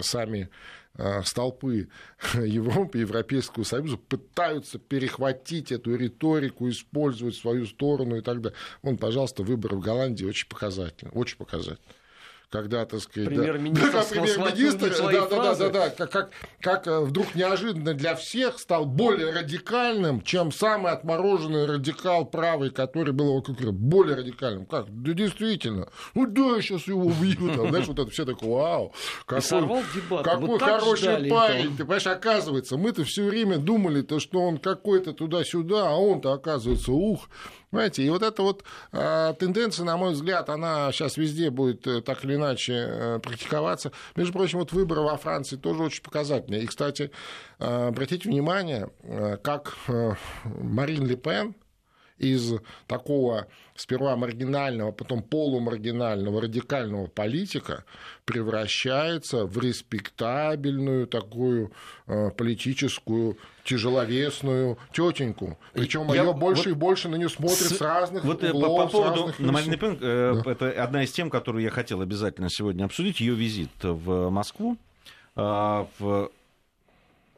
сами 0.00 0.50
Э, 0.87 0.87
столпы 1.24 1.88
Европы, 2.34 2.98
Европейского 2.98 3.64
Союза 3.64 3.96
пытаются 3.96 4.78
перехватить 4.78 5.72
эту 5.72 5.94
риторику, 5.94 6.68
использовать 6.68 7.36
свою 7.36 7.66
сторону 7.66 8.16
и 8.16 8.20
так 8.20 8.40
далее. 8.40 8.58
Вон, 8.82 8.98
пожалуйста, 8.98 9.42
выборы 9.42 9.76
в 9.76 9.80
Голландии 9.80 10.24
очень 10.24 10.48
показательны, 10.48 11.10
очень 11.12 11.36
показательны 11.36 11.78
когда, 12.50 12.86
так 12.86 13.00
сказать... 13.00 13.28
Премьер-министр 13.28 13.92
да, 13.92 14.02
премьер-министр, 14.02 14.96
да, 15.12 15.26
да, 15.26 15.54
да, 15.54 15.68
да, 15.68 15.90
как, 15.90 16.10
как, 16.10 16.30
как 16.60 16.86
э, 16.86 17.00
вдруг 17.00 17.34
неожиданно 17.34 17.92
для 17.92 18.14
всех 18.14 18.58
стал 18.58 18.86
более 18.86 19.32
радикальным, 19.32 20.22
чем 20.22 20.50
самый 20.50 20.92
отмороженный 20.92 21.66
радикал 21.66 22.24
правый, 22.24 22.70
который 22.70 23.12
был 23.12 23.26
его 23.26 23.42
как 23.42 23.72
более 23.72 24.16
радикальным. 24.16 24.64
Как? 24.64 24.86
Да 24.88 25.12
действительно. 25.12 25.88
Ну 26.14 26.26
да, 26.26 26.56
я 26.56 26.62
сейчас 26.62 26.86
его 26.86 27.02
убью. 27.02 27.54
Там, 27.54 27.68
знаешь, 27.70 27.86
вот 27.86 27.98
это 27.98 28.10
все 28.10 28.24
такое, 28.24 28.48
вау. 28.48 28.94
Какой, 29.26 29.82
какой 30.22 30.58
хороший 30.58 31.28
парень. 31.28 31.76
Ты 31.76 31.84
понимаешь, 31.84 32.06
оказывается, 32.06 32.78
мы-то 32.78 33.04
все 33.04 33.24
время 33.24 33.58
думали, 33.58 34.00
то, 34.00 34.20
что 34.20 34.40
он 34.40 34.56
какой-то 34.56 35.12
туда-сюда, 35.12 35.90
а 35.90 35.96
он-то, 35.96 36.32
оказывается, 36.32 36.92
ух, 36.92 37.28
Понимаете, 37.70 38.02
и 38.02 38.08
вот 38.08 38.22
эта 38.22 38.42
вот 38.42 38.64
э, 38.92 39.34
тенденция, 39.38 39.84
на 39.84 39.96
мой 39.96 40.12
взгляд, 40.12 40.48
она 40.48 40.90
сейчас 40.90 41.18
везде 41.18 41.50
будет 41.50 41.86
э, 41.86 42.00
так 42.00 42.24
или 42.24 42.36
иначе 42.36 42.72
э, 42.72 43.18
практиковаться. 43.22 43.92
Между 44.16 44.32
прочим, 44.32 44.58
вот 44.58 44.72
выборы 44.72 45.02
во 45.02 45.18
Франции 45.18 45.56
тоже 45.56 45.82
очень 45.82 46.02
показательные. 46.02 46.62
И, 46.62 46.66
кстати, 46.66 47.10
э, 47.58 47.88
обратите 47.88 48.28
внимание, 48.28 48.90
э, 49.02 49.36
как 49.42 49.76
э, 49.88 50.14
Марин 50.44 51.06
Ле 51.06 51.16
Пен 51.16 51.54
из 52.16 52.54
такого 52.86 53.46
сперва 53.78 54.16
маргинального, 54.16 54.92
потом 54.92 55.22
полумаргинального, 55.22 56.42
радикального 56.42 57.06
политика 57.06 57.84
превращается 58.24 59.46
в 59.46 59.58
респектабельную 59.58 61.06
такую 61.06 61.72
э, 62.06 62.30
политическую 62.30 63.38
тяжеловесную 63.64 64.78
тетеньку. 64.92 65.58
Причем 65.74 66.12
ее 66.12 66.32
больше 66.34 66.70
вот 66.70 66.76
и 66.76 66.78
больше 66.78 67.08
на 67.08 67.16
нее 67.16 67.28
смотрят 67.28 67.58
с, 67.58 67.76
с 67.76 67.80
разных 67.80 68.24
вот 68.24 68.42
э, 68.42 68.50
углов, 68.50 68.90
по, 68.92 68.98
по 68.98 69.04
поводу 69.04 69.26
разных 69.26 69.38
Марины 69.38 69.76
Пен, 69.76 69.98
э, 70.00 70.42
да. 70.44 70.50
это 70.50 70.82
одна 70.82 71.04
из 71.04 71.12
тем, 71.12 71.30
которую 71.30 71.62
я 71.62 71.70
хотел 71.70 72.00
обязательно 72.00 72.50
сегодня 72.50 72.84
обсудить, 72.84 73.20
ее 73.20 73.34
визит 73.34 73.70
в 73.82 74.30
Москву. 74.30 74.76
Э, 75.36 75.86
в... 75.98 76.30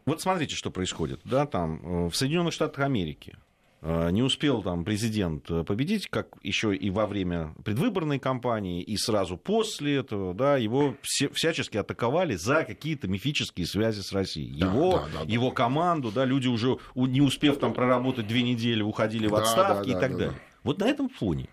Вот 0.07 0.23
смотрите, 0.23 0.57
что 0.57 0.71
происходит. 0.71 1.21
Да, 1.25 1.47
там, 1.47 2.07
э, 2.07 2.09
в 2.09 2.17
Соединенных 2.17 2.55
Штатах 2.55 2.85
Америки 2.85 3.37
не 3.83 4.23
успел 4.23 4.63
там 4.63 4.85
президент 4.85 5.47
победить, 5.67 6.09
как 6.09 6.37
еще 6.43 6.75
и 6.77 6.91
во 6.91 7.07
время 7.07 7.55
предвыборной 7.65 8.19
кампании, 8.19 8.83
и 8.83 8.97
сразу 8.97 9.39
после 9.39 9.97
этого, 9.97 10.35
да, 10.35 10.59
его 10.59 10.97
все, 11.03 11.31
всячески 11.31 11.79
атаковали 11.79 12.35
за 12.35 12.65
какие-то 12.65 13.09
мифические 13.09 13.67
связи 13.67 14.01
с 14.01 14.13
Россией. 14.13 14.53
Его, 14.53 14.93
да, 14.93 15.21
да, 15.21 15.25
да, 15.25 15.33
его 15.33 15.49
да. 15.49 15.55
команду, 15.55 16.11
да, 16.11 16.27
люди 16.27 16.49
уже, 16.49 16.77
не 16.95 17.23
успев 17.23 17.59
там 17.59 17.73
проработать 17.73 18.27
две 18.27 18.43
недели, 18.43 18.83
уходили 18.83 19.27
в 19.27 19.35
отставки 19.35 19.93
да, 19.93 19.93
да, 19.93 19.99
и 19.99 20.01
так 20.01 20.13
да, 20.13 20.19
далее. 20.19 20.35
Да. 20.35 20.59
Вот 20.63 20.79
на 20.79 20.85
этом 20.85 21.09
фоне 21.09 21.49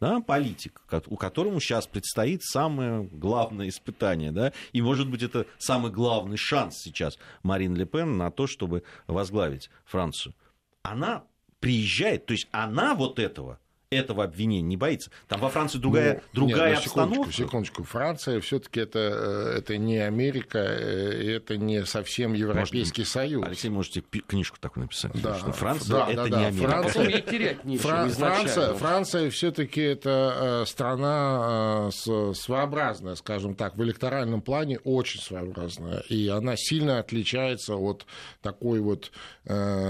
да, 0.00 0.20
политик, 0.20 0.82
у 1.06 1.16
которому 1.16 1.60
сейчас 1.60 1.86
предстоит 1.86 2.42
самое 2.42 3.04
главное 3.04 3.68
испытание, 3.68 4.32
да, 4.32 4.52
и, 4.72 4.82
может 4.82 5.08
быть, 5.08 5.22
это 5.22 5.46
самый 5.56 5.90
главный 5.90 6.36
шанс 6.36 6.74
сейчас 6.82 7.16
Марин 7.42 7.74
Ле 7.74 7.86
Пен 7.86 8.18
на 8.18 8.30
то, 8.30 8.46
чтобы 8.46 8.82
возглавить 9.06 9.70
Францию. 9.86 10.34
Она 10.82 11.24
приезжает, 11.64 12.26
то 12.26 12.32
есть 12.32 12.46
она 12.52 12.94
вот 12.94 13.18
этого 13.18 13.58
этого 13.90 14.24
обвинения 14.24 14.62
не 14.62 14.76
боится. 14.76 15.10
Там 15.28 15.40
во 15.40 15.48
Франции 15.48 15.78
другая, 15.78 16.22
ну, 16.32 16.46
другая 16.46 16.70
нет, 16.70 16.78
ну, 16.78 16.84
обстановка. 16.84 17.14
Секундочку, 17.14 17.42
секундочку. 17.42 17.84
Франция 17.84 18.40
все-таки 18.40 18.80
это, 18.80 18.98
э, 18.98 19.58
это 19.58 19.76
не 19.78 19.98
Америка, 19.98 20.58
э, 20.58 21.36
это 21.36 21.56
не 21.56 21.84
совсем 21.84 22.32
Европейский 22.32 23.02
может, 23.02 23.12
Союз. 23.12 23.46
Алексей, 23.46 23.68
можете 23.68 24.00
книжку 24.00 24.58
такую 24.60 24.84
написать. 24.84 25.12
Да. 25.22 25.38
Что 25.38 25.52
Франция 25.52 25.96
да, 25.96 26.10
это 26.10 26.28
да, 26.28 26.38
не 26.40 26.46
Америка. 26.46 26.68
Франция, 26.68 27.20
терять 27.20 27.64
нечего 27.64 27.88
Фран, 27.88 28.10
Франция, 28.10 28.74
Франция 28.74 29.30
все-таки 29.30 29.80
это 29.80 30.62
э, 30.62 30.66
страна 30.66 31.90
своеобразная, 31.92 33.14
скажем 33.14 33.54
так, 33.54 33.76
в 33.76 33.82
электоральном 33.84 34.42
плане 34.42 34.78
очень 34.80 35.20
своеобразная. 35.20 36.00
И 36.08 36.28
она 36.28 36.56
сильно 36.56 36.98
отличается 36.98 37.76
от 37.76 38.06
такой 38.42 38.80
вот, 38.80 39.12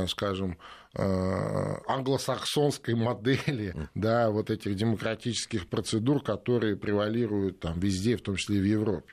скажем, 0.08 0.58
англосаксонской 0.96 2.94
модели, 2.94 3.74
да, 3.94 4.30
вот 4.30 4.50
этих 4.50 4.76
демократических 4.76 5.68
процедур, 5.68 6.22
которые 6.22 6.76
превалируют 6.76 7.60
там 7.60 7.78
везде, 7.80 8.16
в 8.16 8.22
том 8.22 8.36
числе 8.36 8.58
и 8.58 8.60
в 8.60 8.64
Европе. 8.64 9.12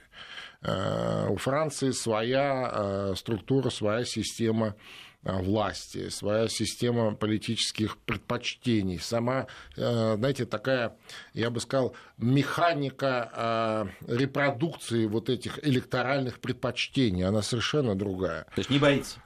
Э, 0.64 1.28
у 1.30 1.38
Франции 1.38 1.92
своя 1.92 2.72
э, 2.72 3.14
структура, 3.16 3.70
своя 3.70 4.06
система 4.06 4.76
Э, 4.76 4.78
власти, 5.24 6.10
своя 6.10 6.48
система 6.48 7.16
политических 7.16 7.98
предпочтений, 7.98 9.00
сама, 9.00 9.48
э, 9.78 10.16
знаете, 10.18 10.46
такая, 10.46 10.98
я 11.34 11.50
бы 11.50 11.60
сказал, 11.60 11.96
механика 12.18 13.92
э, 14.08 14.16
репродукции 14.16 15.06
вот 15.06 15.30
этих 15.30 15.64
электоральных 15.66 16.40
предпочтений, 16.40 17.24
она 17.24 17.42
совершенно 17.42 17.96
другая. 17.96 18.46
То 18.56 18.60
есть 18.60 18.70
не 18.70 18.80
боится? 18.80 19.20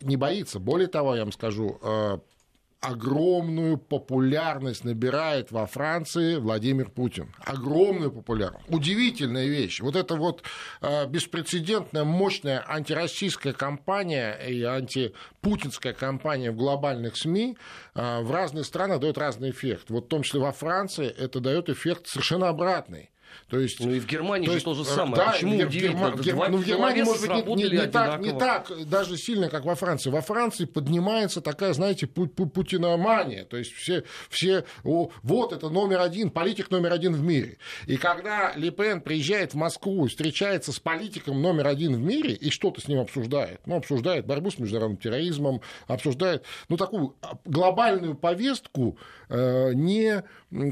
Не 0.00 0.16
боится. 0.16 0.58
Более 0.58 0.88
того, 0.88 1.14
я 1.14 1.22
вам 1.22 1.32
скажу, 1.32 2.22
огромную 2.82 3.78
популярность 3.78 4.84
набирает 4.84 5.52
во 5.52 5.66
Франции 5.66 6.36
Владимир 6.36 6.90
Путин. 6.90 7.32
Огромную 7.38 8.10
популярность. 8.10 8.66
Удивительная 8.68 9.46
вещь. 9.46 9.80
Вот 9.80 9.94
эта 9.94 10.16
вот 10.16 10.42
э, 10.80 11.06
беспрецедентная, 11.06 12.02
мощная 12.02 12.64
антироссийская 12.68 13.52
кампания 13.52 14.34
и 14.34 14.62
антипутинская 14.64 15.92
кампания 15.92 16.50
в 16.50 16.56
глобальных 16.56 17.16
СМИ 17.16 17.56
э, 17.94 18.20
в 18.20 18.32
разных 18.32 18.66
странах 18.66 18.98
дает 18.98 19.16
разный 19.16 19.50
эффект. 19.50 19.90
Вот 19.90 20.06
в 20.06 20.08
том 20.08 20.24
числе 20.24 20.40
во 20.40 20.50
Франции 20.50 21.06
это 21.06 21.38
дает 21.38 21.68
эффект 21.68 22.08
совершенно 22.08 22.48
обратный. 22.48 23.11
То 23.48 23.58
есть, 23.58 23.80
ну 23.80 23.92
и 23.92 24.00
в 24.00 24.06
Германии 24.06 24.46
то 24.46 24.52
есть, 24.52 24.66
же 24.66 24.72
то 24.72 24.74
же 24.74 24.84
самое. 24.84 25.16
Да, 25.16 25.32
Почему 25.32 25.58
в, 25.58 25.66
удивительно? 25.66 26.10
В, 26.10 26.20
Гер... 26.20 26.36
ну, 26.36 26.56
в 26.56 26.64
Германии, 26.64 27.02
может 27.02 27.28
быть, 27.28 27.46
не, 27.46 27.64
не, 27.64 27.70
не, 27.70 27.86
так, 27.86 28.20
не 28.20 28.32
так 28.32 28.70
даже 28.88 29.16
сильно, 29.16 29.48
как 29.48 29.64
во 29.64 29.74
Франции. 29.74 30.10
Во 30.10 30.20
Франции 30.20 30.64
поднимается 30.64 31.40
такая, 31.40 31.72
знаете, 31.72 32.06
пу 32.06 32.26
пу 32.26 32.46
путиномания. 32.46 33.44
То 33.44 33.56
есть 33.56 33.72
все, 33.72 34.04
все 34.28 34.64
о, 34.84 35.10
вот 35.22 35.52
это 35.52 35.68
номер 35.68 36.00
один, 36.00 36.30
политик 36.30 36.70
номер 36.70 36.92
один 36.92 37.14
в 37.14 37.22
мире. 37.22 37.58
И 37.86 37.96
когда 37.96 38.52
Ле 38.56 38.70
Пен 38.70 39.00
приезжает 39.00 39.52
в 39.52 39.56
Москву, 39.56 40.06
встречается 40.06 40.72
с 40.72 40.80
политиком 40.80 41.40
номер 41.40 41.66
один 41.66 41.94
в 41.94 42.00
мире 42.00 42.34
и 42.34 42.50
что-то 42.50 42.80
с 42.80 42.88
ним 42.88 43.00
обсуждает. 43.00 43.60
Ну, 43.66 43.76
обсуждает 43.76 44.26
борьбу 44.26 44.50
с 44.50 44.58
международным 44.58 44.98
терроризмом, 44.98 45.60
обсуждает, 45.86 46.44
ну, 46.68 46.76
такую 46.76 47.16
глобальную 47.44 48.14
повестку, 48.14 48.98
э, 49.28 49.72
не, 49.74 50.22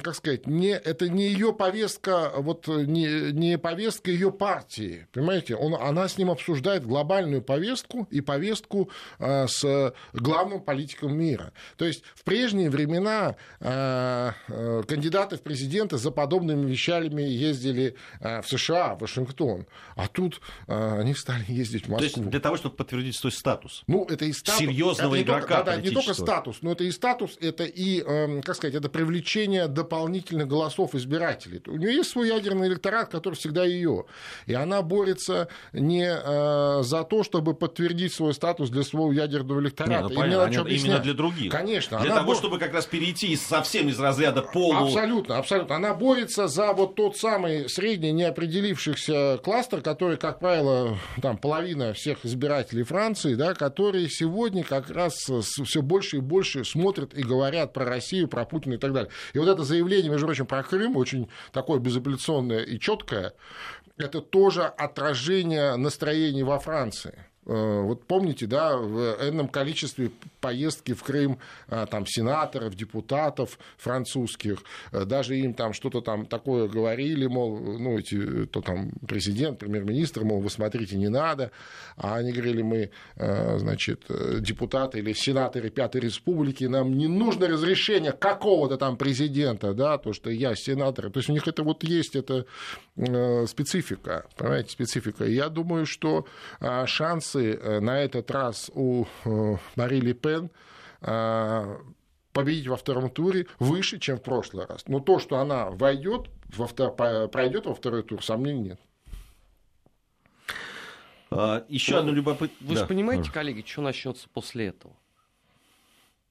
как 0.02 0.14
сказать, 0.14 0.46
не, 0.46 0.70
это 0.70 1.08
не 1.08 1.28
ее 1.28 1.52
повестка 1.52 2.32
вот 2.50 2.68
э, 2.68 2.84
не, 2.84 3.32
не 3.32 3.58
повестка 3.58 4.10
ее 4.10 4.32
партии, 4.32 5.06
понимаете? 5.12 5.54
Он, 5.54 5.74
она 5.74 6.08
с 6.08 6.18
ним 6.18 6.30
обсуждает 6.30 6.84
глобальную 6.84 7.42
повестку 7.42 8.08
и 8.10 8.20
повестку 8.20 8.90
э, 9.18 9.46
с 9.46 9.94
главным 10.12 10.60
политиком 10.60 11.16
мира. 11.16 11.52
То 11.76 11.84
есть 11.84 12.02
в 12.14 12.24
прежние 12.24 12.70
времена 12.70 13.36
э, 13.60 14.32
э, 14.48 14.82
кандидаты 14.86 15.36
в 15.36 15.42
президенты 15.42 15.96
за 15.96 16.10
подобными 16.10 16.68
вещами 16.68 17.22
ездили 17.22 17.94
э, 18.20 18.42
в 18.42 18.48
США, 18.48 18.94
в 18.94 19.00
Вашингтон, 19.00 19.66
а 19.96 20.08
тут 20.08 20.40
э, 20.66 21.00
они 21.00 21.14
стали 21.14 21.44
ездить 21.48 21.86
в 21.86 21.90
Москву. 21.90 22.08
То 22.08 22.20
есть 22.20 22.30
для 22.30 22.40
того, 22.40 22.56
чтобы 22.56 22.74
подтвердить 22.76 23.16
свой 23.16 23.32
статус? 23.32 23.82
Ну, 23.86 24.04
это 24.04 24.24
и 24.24 24.32
статус. 24.32 24.60
Серьезного 24.60 25.14
это 25.14 25.24
игрока 25.24 25.56
только, 25.58 25.70
да, 25.70 25.76
да, 25.76 25.80
не 25.80 25.90
только 25.90 26.14
статус, 26.14 26.58
но 26.62 26.72
это 26.72 26.84
и 26.84 26.90
статус, 26.90 27.38
это 27.40 27.64
и, 27.64 28.02
э, 28.04 28.40
как 28.42 28.56
сказать, 28.56 28.74
это 28.74 28.88
привлечение 28.88 29.68
дополнительных 29.68 30.48
голосов 30.48 30.94
избирателей. 30.94 31.62
У 31.66 31.76
нее 31.76 31.94
есть 31.94 32.10
свой 32.10 32.30
ядерный 32.40 32.68
электорат, 32.68 33.10
который 33.10 33.34
всегда 33.34 33.64
ее. 33.64 34.04
И 34.46 34.54
она 34.54 34.82
борется 34.82 35.48
не 35.72 36.10
э, 36.10 36.82
за 36.82 37.04
то, 37.04 37.22
чтобы 37.22 37.54
подтвердить 37.54 38.14
свой 38.14 38.34
статус 38.34 38.70
для 38.70 38.82
своего 38.82 39.12
ядерного 39.12 39.60
электората. 39.60 40.08
Не, 40.08 40.14
ну, 40.14 40.20
понятно, 40.20 40.68
именно 40.68 40.98
для 40.98 41.14
других. 41.14 41.52
Конечно. 41.52 42.00
Для 42.00 42.14
того, 42.14 42.26
бор... 42.26 42.36
чтобы 42.36 42.58
как 42.58 42.72
раз 42.72 42.86
перейти 42.86 43.36
совсем 43.36 43.88
из 43.88 44.00
разряда 44.00 44.42
полу... 44.42 44.86
Абсолютно, 44.86 45.38
абсолютно. 45.38 45.76
Она 45.76 45.94
борется 45.94 46.48
за 46.48 46.72
вот 46.72 46.94
тот 46.94 47.16
самый 47.16 47.68
средний 47.68 48.12
неопределившийся 48.12 49.38
кластер, 49.42 49.80
который, 49.80 50.16
как 50.16 50.40
правило, 50.40 50.98
там 51.20 51.36
половина 51.36 51.92
всех 51.92 52.24
избирателей 52.24 52.82
Франции, 52.82 53.34
да, 53.34 53.54
которые 53.54 54.08
сегодня 54.08 54.64
как 54.64 54.90
раз 54.90 55.14
все 55.14 55.82
больше 55.82 56.16
и 56.16 56.20
больше 56.20 56.64
смотрят 56.64 57.14
и 57.14 57.22
говорят 57.22 57.72
про 57.72 57.84
Россию, 57.84 58.28
про 58.28 58.44
Путина 58.44 58.74
и 58.74 58.78
так 58.78 58.92
далее. 58.92 59.10
И 59.34 59.38
вот 59.38 59.48
это 59.48 59.62
заявление, 59.62 60.10
между 60.10 60.26
прочим, 60.26 60.46
про 60.46 60.62
Крым 60.62 60.96
очень 60.96 61.28
такое 61.52 61.78
безапелляционное 61.78 62.29
определенное 62.30 62.64
и 62.64 62.78
четкое, 62.78 63.32
это 63.96 64.20
тоже 64.20 64.64
отражение 64.64 65.76
настроений 65.76 66.42
во 66.42 66.58
Франции. 66.58 67.26
Э, 67.50 67.80
вот 67.80 68.04
помните, 68.04 68.46
да, 68.46 68.76
в 68.76 69.16
энном 69.20 69.48
количестве 69.48 70.12
поездки 70.40 70.94
в 70.94 71.02
Крым 71.02 71.38
э, 71.66 71.84
там, 71.90 72.06
сенаторов, 72.06 72.76
депутатов 72.76 73.58
французских, 73.76 74.62
э, 74.92 75.04
даже 75.04 75.36
им 75.36 75.54
там 75.54 75.72
что-то 75.72 76.00
там 76.00 76.26
такое 76.26 76.68
говорили, 76.68 77.26
мол, 77.26 77.58
ну, 77.58 77.98
эти, 77.98 78.46
то 78.46 78.60
там 78.60 78.92
президент, 79.08 79.58
премьер-министр, 79.58 80.22
мол, 80.22 80.40
вы 80.40 80.48
смотрите, 80.48 80.96
не 80.96 81.08
надо, 81.08 81.50
а 81.96 82.16
они 82.16 82.30
говорили, 82.30 82.62
мы, 82.62 82.90
значит, 83.16 84.04
депутаты 84.40 85.00
или 85.00 85.12
сенаторы 85.12 85.70
Пятой 85.70 86.00
Республики, 86.02 86.64
нам 86.64 86.96
не 86.96 87.08
нужно 87.08 87.48
разрешение 87.48 88.12
какого-то 88.12 88.76
там 88.76 88.96
президента, 88.96 89.74
да, 89.74 89.98
то, 89.98 90.12
что 90.12 90.30
я 90.30 90.54
сенатор, 90.54 91.10
то 91.10 91.18
есть 91.18 91.28
у 91.28 91.32
них 91.32 91.48
это 91.48 91.62
вот 91.62 91.82
есть, 91.82 92.14
это 92.14 92.46
специфика, 92.96 94.26
понимаете, 94.36 94.70
специфика. 94.70 95.24
Я 95.24 95.48
думаю, 95.48 95.86
что 95.86 96.26
шансы 96.86 97.39
шансы 97.40 97.54
э, 97.54 97.80
на 97.80 98.00
этот 98.00 98.30
раз 98.30 98.70
у 98.74 99.04
э, 99.24 99.56
Мари 99.76 100.00
Ле 100.00 100.14
Пен 100.14 100.50
э, 101.00 101.78
победить 102.32 102.66
во 102.68 102.76
втором 102.76 103.10
туре 103.10 103.46
выше, 103.58 103.98
чем 103.98 104.18
в 104.18 104.22
прошлый 104.22 104.66
раз. 104.66 104.86
Но 104.86 105.00
то, 105.00 105.18
что 105.18 105.38
она 105.38 105.70
войдет, 105.70 106.28
во 106.56 106.66
втор... 106.66 106.94
пройдет 106.94 107.66
во 107.66 107.74
второй 107.74 108.02
тур, 108.02 108.24
сомнений 108.24 108.70
нет. 108.70 108.80
А, 111.32 111.64
еще 111.68 111.94
ну, 111.94 111.98
одно 112.00 112.12
любопытное. 112.12 112.68
Вы 112.68 112.74
да. 112.74 112.80
же 112.80 112.86
понимаете, 112.86 113.30
коллеги, 113.30 113.64
что 113.66 113.82
начнется 113.82 114.28
после 114.32 114.68
этого? 114.68 114.94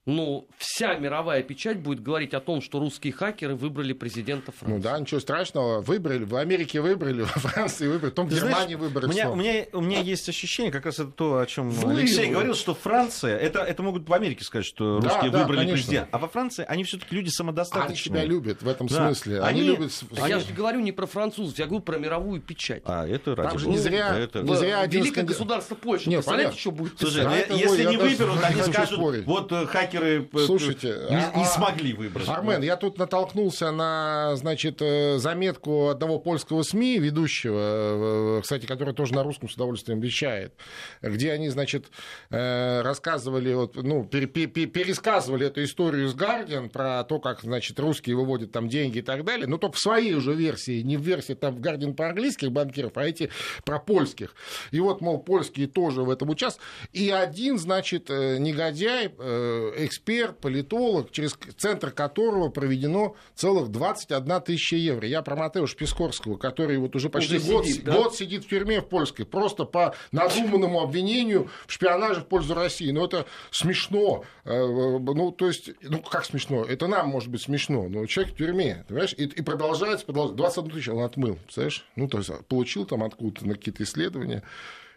Ну, 0.10 0.48
вся 0.58 0.96
мировая 0.96 1.44
печать 1.44 1.80
будет 1.80 2.02
говорить 2.02 2.34
о 2.34 2.40
том, 2.40 2.62
что 2.62 2.80
русские 2.80 3.14
хакеры 3.14 3.56
выбрали 3.56 3.94
президента 3.94 4.52
Франции. 4.52 4.76
Ну 4.76 4.82
да, 4.82 5.00
ничего 5.00 5.20
страшного. 5.20 5.82
Выбрали. 5.82 6.24
В 6.24 6.36
Америке 6.36 6.82
выбрали, 6.82 7.22
во 7.22 7.28
Франции 7.28 7.88
выбрали, 7.88 8.10
потом 8.10 8.28
в 8.28 8.34
Германии 8.34 8.76
выбрали. 8.76 9.06
У 9.06 9.10
меня, 9.10 9.30
у, 9.30 9.36
меня, 9.36 9.66
у 9.72 9.82
меня 9.82 10.02
есть 10.02 10.28
ощущение, 10.28 10.72
как 10.72 10.86
раз 10.86 11.00
это 11.00 11.12
то, 11.12 11.40
о 11.40 11.46
чем 11.46 11.74
Алексей 11.88 12.26
вы... 12.26 12.34
говорил, 12.34 12.56
что 12.56 12.74
Франция, 12.74 13.38
это, 13.38 13.60
это 13.60 13.84
могут 13.84 14.10
в 14.10 14.14
Америке 14.14 14.44
сказать, 14.44 14.66
что 14.66 15.00
да, 15.00 15.10
русские 15.10 15.32
да, 15.32 15.40
выбрали 15.40 15.60
конечно. 15.60 15.76
президента, 15.78 16.10
а 16.12 16.18
во 16.18 16.28
Франции 16.28 16.66
они 16.68 16.84
все-таки 16.84 17.16
люди 17.16 17.30
самодостаточные. 17.30 17.90
Они 17.90 17.98
себя 17.98 18.26
любят 18.26 18.62
в 18.64 18.68
этом 18.68 18.88
да. 18.88 19.06
смысле. 19.08 19.42
Они, 19.42 19.62
они 19.62 19.70
любят... 19.70 19.92
Они... 20.18 20.30
Я 20.30 20.40
же 20.40 20.54
говорю 20.54 20.80
не 20.80 20.92
про 20.92 21.06
французов, 21.06 21.58
я 21.60 21.66
говорю 21.66 21.84
про 21.84 21.98
мировую 22.00 22.42
печать. 22.42 22.82
А, 22.86 23.08
это 23.08 23.36
ради 23.36 23.50
Там 23.50 23.60
же 23.60 23.70
не 23.70 23.78
зря, 23.78 24.18
это... 24.18 24.42
не 24.42 24.56
зря 24.56 24.86
Великое 24.88 25.24
государство 25.24 25.76
Польша. 25.76 26.10
Нет, 26.10 26.20
Представляете, 26.20 26.58
что 26.58 26.72
будет? 26.72 27.00
Слушай, 27.00 27.26
ну, 27.26 27.56
если 27.56 27.84
не 27.86 27.98
выберут, 27.98 28.44
они 28.44 28.62
скажут, 28.64 29.00
вот 29.26 29.52
э, 29.52 29.68
хакер 29.68 29.99
хакеры 30.00 30.30
э, 30.34 30.46
Слушайте, 30.46 30.88
не, 31.10 31.16
а- 31.18 31.34
не 31.38 31.46
смогли 31.46 31.94
выбрать. 31.94 32.28
Армен, 32.28 32.62
я 32.62 32.76
тут 32.76 32.98
натолкнулся 32.98 33.72
на, 33.72 34.36
значит, 34.36 34.82
э, 34.82 35.18
заметку 35.18 35.90
одного 35.90 36.20
польского 36.20 36.64
СМИ, 36.64 37.00
ведущего, 37.00 38.38
э, 38.38 38.42
кстати, 38.42 38.66
который 38.66 38.94
тоже 38.94 39.14
на 39.14 39.24
русском 39.24 39.50
с 39.50 39.54
удовольствием 39.56 40.00
вещает, 40.00 40.54
где 41.02 41.32
они, 41.32 41.50
значит, 41.50 41.88
э, 42.30 42.82
рассказывали, 42.82 43.54
вот, 43.54 43.76
ну, 43.76 44.04
пере- 44.06 44.28
пе- 44.28 44.48
пе- 44.48 44.66
пересказывали 44.66 45.48
эту 45.48 45.64
историю 45.64 46.08
с 46.08 46.14
Гардиан 46.14 46.70
про 46.70 47.04
то, 47.04 47.20
как, 47.20 47.42
значит, 47.42 47.80
русские 47.80 48.16
выводят 48.16 48.52
там 48.52 48.68
деньги 48.70 49.00
и 49.00 49.02
так 49.02 49.24
далее, 49.24 49.48
но 49.48 49.58
только 49.58 49.76
в 49.76 49.80
своей 49.80 50.14
уже 50.14 50.34
версии, 50.34 50.82
не 50.82 50.98
в 50.98 51.02
версии 51.02 51.34
там 51.34 51.56
в 51.56 51.60
Гардиан 51.60 51.94
про 51.94 52.10
английских 52.10 52.52
банкиров, 52.52 52.94
а 52.96 53.04
эти 53.06 53.30
про 53.66 53.80
польских. 53.80 54.36
И 54.72 54.80
вот, 54.80 55.02
мол, 55.02 55.20
польские 55.20 55.68
тоже 55.68 56.02
в 56.04 56.10
этом 56.10 56.30
участвуют. 56.30 56.68
И 56.94 57.10
один, 57.10 57.58
значит, 57.58 58.10
э, 58.10 58.38
негодяй, 58.38 59.12
э, 59.18 59.72
эксперт, 59.86 60.40
политолог, 60.40 61.12
через 61.12 61.38
центр 61.58 61.92
которого 61.92 62.50
проведено 62.50 63.16
целых 63.36 63.70
21 63.70 64.42
тысяча 64.42 64.76
евро. 64.76 65.08
Я 65.08 65.22
про 65.22 65.36
Матеуша 65.36 65.76
Пискорского, 65.76 66.38
который 66.38 66.78
вот 66.78 66.96
уже 66.96 67.10
почти 67.10 67.38
Уже 67.38 67.52
год, 67.52 67.66
сидит, 67.66 67.76
си- 67.78 67.82
да? 67.84 67.92
год 67.94 68.16
сидит 68.16 68.46
в 68.46 68.50
тюрьме 68.50 68.82
в 68.82 68.88
польской, 68.88 69.26
просто 69.26 69.66
по 69.66 69.96
надуманному 70.12 70.82
обвинению 70.82 71.50
в 71.68 71.74
шпионаже 71.74 72.22
в 72.22 72.26
пользу 72.26 72.54
России. 72.54 72.92
Ну, 72.92 73.06
это 73.06 73.26
смешно. 73.52 74.24
Э, 74.46 74.54
э, 74.54 75.00
Ну, 75.00 75.32
то 75.32 75.48
есть, 75.48 75.72
ну, 75.82 76.02
как 76.02 76.26
смешно? 76.26 76.64
Это 76.64 76.88
нам 76.88 77.08
может 77.10 77.30
быть 77.30 77.42
смешно, 77.42 77.88
но 77.90 78.06
человек 78.06 78.34
в 78.34 78.38
тюрьме, 78.38 78.86
понимаешь? 78.88 79.14
И, 79.18 79.24
и 79.26 79.42
продолжается, 79.42 80.06
продолжается. 80.06 80.38
21 80.38 80.72
тысячу 80.72 80.96
он 80.96 81.04
отмыл, 81.04 81.36
представляешь? 81.36 81.86
Ну, 81.96 82.08
то 82.08 82.18
есть, 82.20 82.32
получил 82.48 82.86
там 82.86 83.04
откуда-то 83.04 83.48
на 83.48 83.56
какие-то 83.56 83.84
исследования 83.84 84.44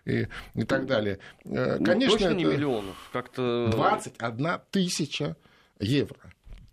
и, 0.05 0.26
и 0.55 0.64
так 0.64 0.86
далее. 0.86 1.18
Э, 1.44 1.76
Ну, 1.78 1.84
Конечно, 1.84 2.18
точно 2.18 2.34
не 2.34 2.44
это 2.44 2.53
миллионов. 2.55 2.96
Как-то... 3.12 3.68
21 3.72 4.61
тысяча 4.70 5.36
евро. 5.78 6.18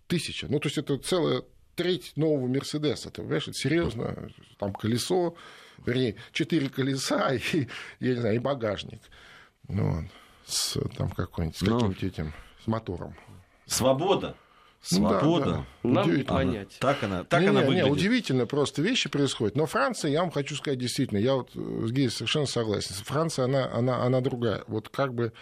Тысяча. 0.08 0.48
Ну, 0.50 0.60
то 0.60 0.68
есть, 0.68 0.78
это 0.78 0.98
целая 0.98 1.44
треть 1.76 2.14
нового 2.16 2.48
Мерседеса. 2.48 3.10
Ты 3.12 3.22
понимаешь, 3.22 3.44
это 3.48 3.54
серьезно. 3.54 4.30
Там 4.58 4.74
колесо, 4.74 5.36
вернее, 5.86 6.16
четыре 6.32 6.70
колеса 6.70 7.34
и, 7.54 7.68
я 8.00 8.14
не 8.16 8.20
знаю, 8.20 8.36
и 8.36 8.40
багажник. 8.40 9.02
Ну, 9.68 10.04
с, 10.46 10.78
там 10.98 11.10
какой-нибудь, 11.12 11.58
с 11.58 11.62
Ну. 11.62 11.80
каким-то 11.80 12.06
этим, 12.06 12.34
с 12.64 12.68
мотором. 12.68 13.16
Свобода. 13.68 14.36
Ну 14.92 15.10
да, 15.10 15.20
Свобода. 15.20 15.46
да. 15.46 15.66
Нам 15.84 16.16
не 16.16 16.24
понять. 16.24 16.78
Так 16.80 17.04
она, 17.04 17.24
так 17.24 17.42
не, 17.42 17.48
она 17.48 17.62
не, 17.62 17.66
не, 17.66 17.84
выглядит. 17.84 17.92
удивительно 17.92 18.46
просто 18.46 18.82
вещи 18.82 19.10
происходят. 19.10 19.56
Но 19.56 19.66
Франция, 19.66 20.12
я 20.12 20.22
вам 20.22 20.32
хочу 20.32 20.56
сказать, 20.56 20.80
действительно, 20.80 21.18
я 21.18 21.36
вот 21.36 21.52
э, 21.56 21.84
с 21.86 21.92
Геей 21.92 22.10
совершенно 22.10 22.46
согласен. 22.46 22.96
Франция, 22.96 23.46
она, 23.46 23.70
она, 23.72 24.04
она 24.04 24.22
другая. 24.22 24.64
Вот 24.68 24.90
как 24.90 25.14
бы, 25.14 25.34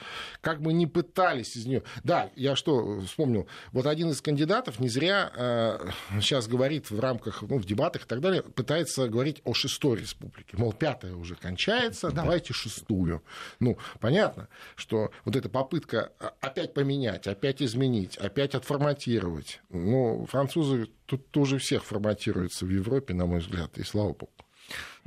как 0.41 0.61
бы 0.61 0.73
не 0.73 0.87
пытались 0.87 1.55
из 1.55 1.65
нее. 1.65 1.83
Да, 2.03 2.31
я 2.35 2.55
что 2.55 2.99
вспомнил. 3.01 3.47
Вот 3.71 3.85
один 3.85 4.09
из 4.09 4.21
кандидатов 4.21 4.79
не 4.79 4.89
зря 4.89 5.31
э, 5.35 5.89
сейчас 6.19 6.47
говорит 6.47 6.89
в 6.89 6.99
рамках, 6.99 7.43
ну, 7.43 7.57
в 7.57 7.65
дебатах 7.65 8.03
и 8.03 8.07
так 8.07 8.21
далее, 8.21 8.41
пытается 8.41 9.07
говорить 9.07 9.41
о 9.43 9.53
шестой 9.53 9.99
республике. 9.99 10.57
Мол, 10.57 10.73
пятая 10.73 11.13
уже 11.15 11.35
кончается, 11.35 12.11
давайте 12.11 12.53
шестую. 12.53 13.23
Ну, 13.59 13.77
понятно, 13.99 14.49
что 14.75 15.11
вот 15.25 15.35
эта 15.35 15.47
попытка 15.47 16.11
а, 16.19 16.33
опять 16.41 16.73
поменять, 16.73 17.27
опять 17.27 17.61
изменить, 17.61 18.17
опять 18.17 18.55
отформатировать. 18.55 19.26
Ну, 19.69 20.25
французы 20.29 20.89
тут 21.05 21.29
тоже 21.31 21.57
всех 21.57 21.83
форматируются 21.83 22.65
в 22.65 22.69
Европе, 22.69 23.13
на 23.13 23.25
мой 23.25 23.39
взгляд, 23.39 23.77
и 23.77 23.83
слава 23.83 24.13
богу. 24.13 24.31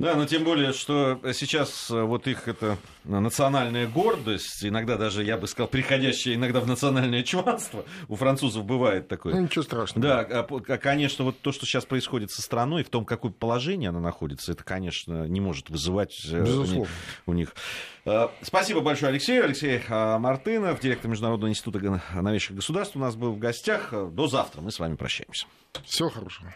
Да, 0.01 0.15
но 0.15 0.25
тем 0.25 0.43
более, 0.43 0.73
что 0.73 1.19
сейчас 1.33 1.91
э, 1.91 2.01
вот 2.01 2.27
их 2.27 2.47
это 2.47 2.77
национальная 3.03 3.87
гордость, 3.87 4.65
иногда 4.65 4.97
даже, 4.97 5.23
я 5.23 5.37
бы 5.37 5.47
сказал, 5.47 5.67
приходящая 5.67 6.35
иногда 6.35 6.59
в 6.59 6.67
национальное 6.67 7.21
чванство, 7.23 7.85
у 8.07 8.15
французов 8.15 8.65
бывает 8.65 9.07
такое. 9.07 9.35
Ну, 9.35 9.41
ничего 9.41 9.63
страшного. 9.63 10.07
Да, 10.07 10.19
а, 10.21 10.47
а, 10.49 10.77
конечно, 10.77 11.23
вот 11.25 11.39
то, 11.39 11.51
что 11.51 11.65
сейчас 11.65 11.85
происходит 11.85 12.31
со 12.31 12.41
страной, 12.41 12.83
в 12.83 12.89
том, 12.89 13.05
какое 13.05 13.31
положение 13.31 13.89
она 13.89 13.99
находится, 13.99 14.51
это, 14.51 14.63
конечно, 14.63 15.27
не 15.27 15.39
может 15.39 15.69
вызывать 15.69 16.15
э, 16.31 16.41
Безусловно. 16.41 16.87
у 17.27 17.33
них. 17.33 17.53
Э, 18.05 18.29
Спасибо 18.41 18.81
большое 18.81 19.09
Алексею. 19.11 19.43
Алексей 19.43 19.81
э, 19.87 20.17
Мартынов, 20.17 20.79
директор 20.79 21.11
Международного 21.11 21.49
института 21.49 22.01
новейших 22.15 22.55
государств 22.55 22.95
у 22.95 22.99
нас 22.99 23.15
был 23.15 23.33
в 23.33 23.39
гостях. 23.39 23.89
Э, 23.91 24.09
До 24.11 24.27
завтра. 24.27 24.61
Мы 24.61 24.71
с 24.71 24.79
вами 24.79 24.95
прощаемся. 24.95 25.45
Всего 25.85 26.09
хорошего. 26.09 26.49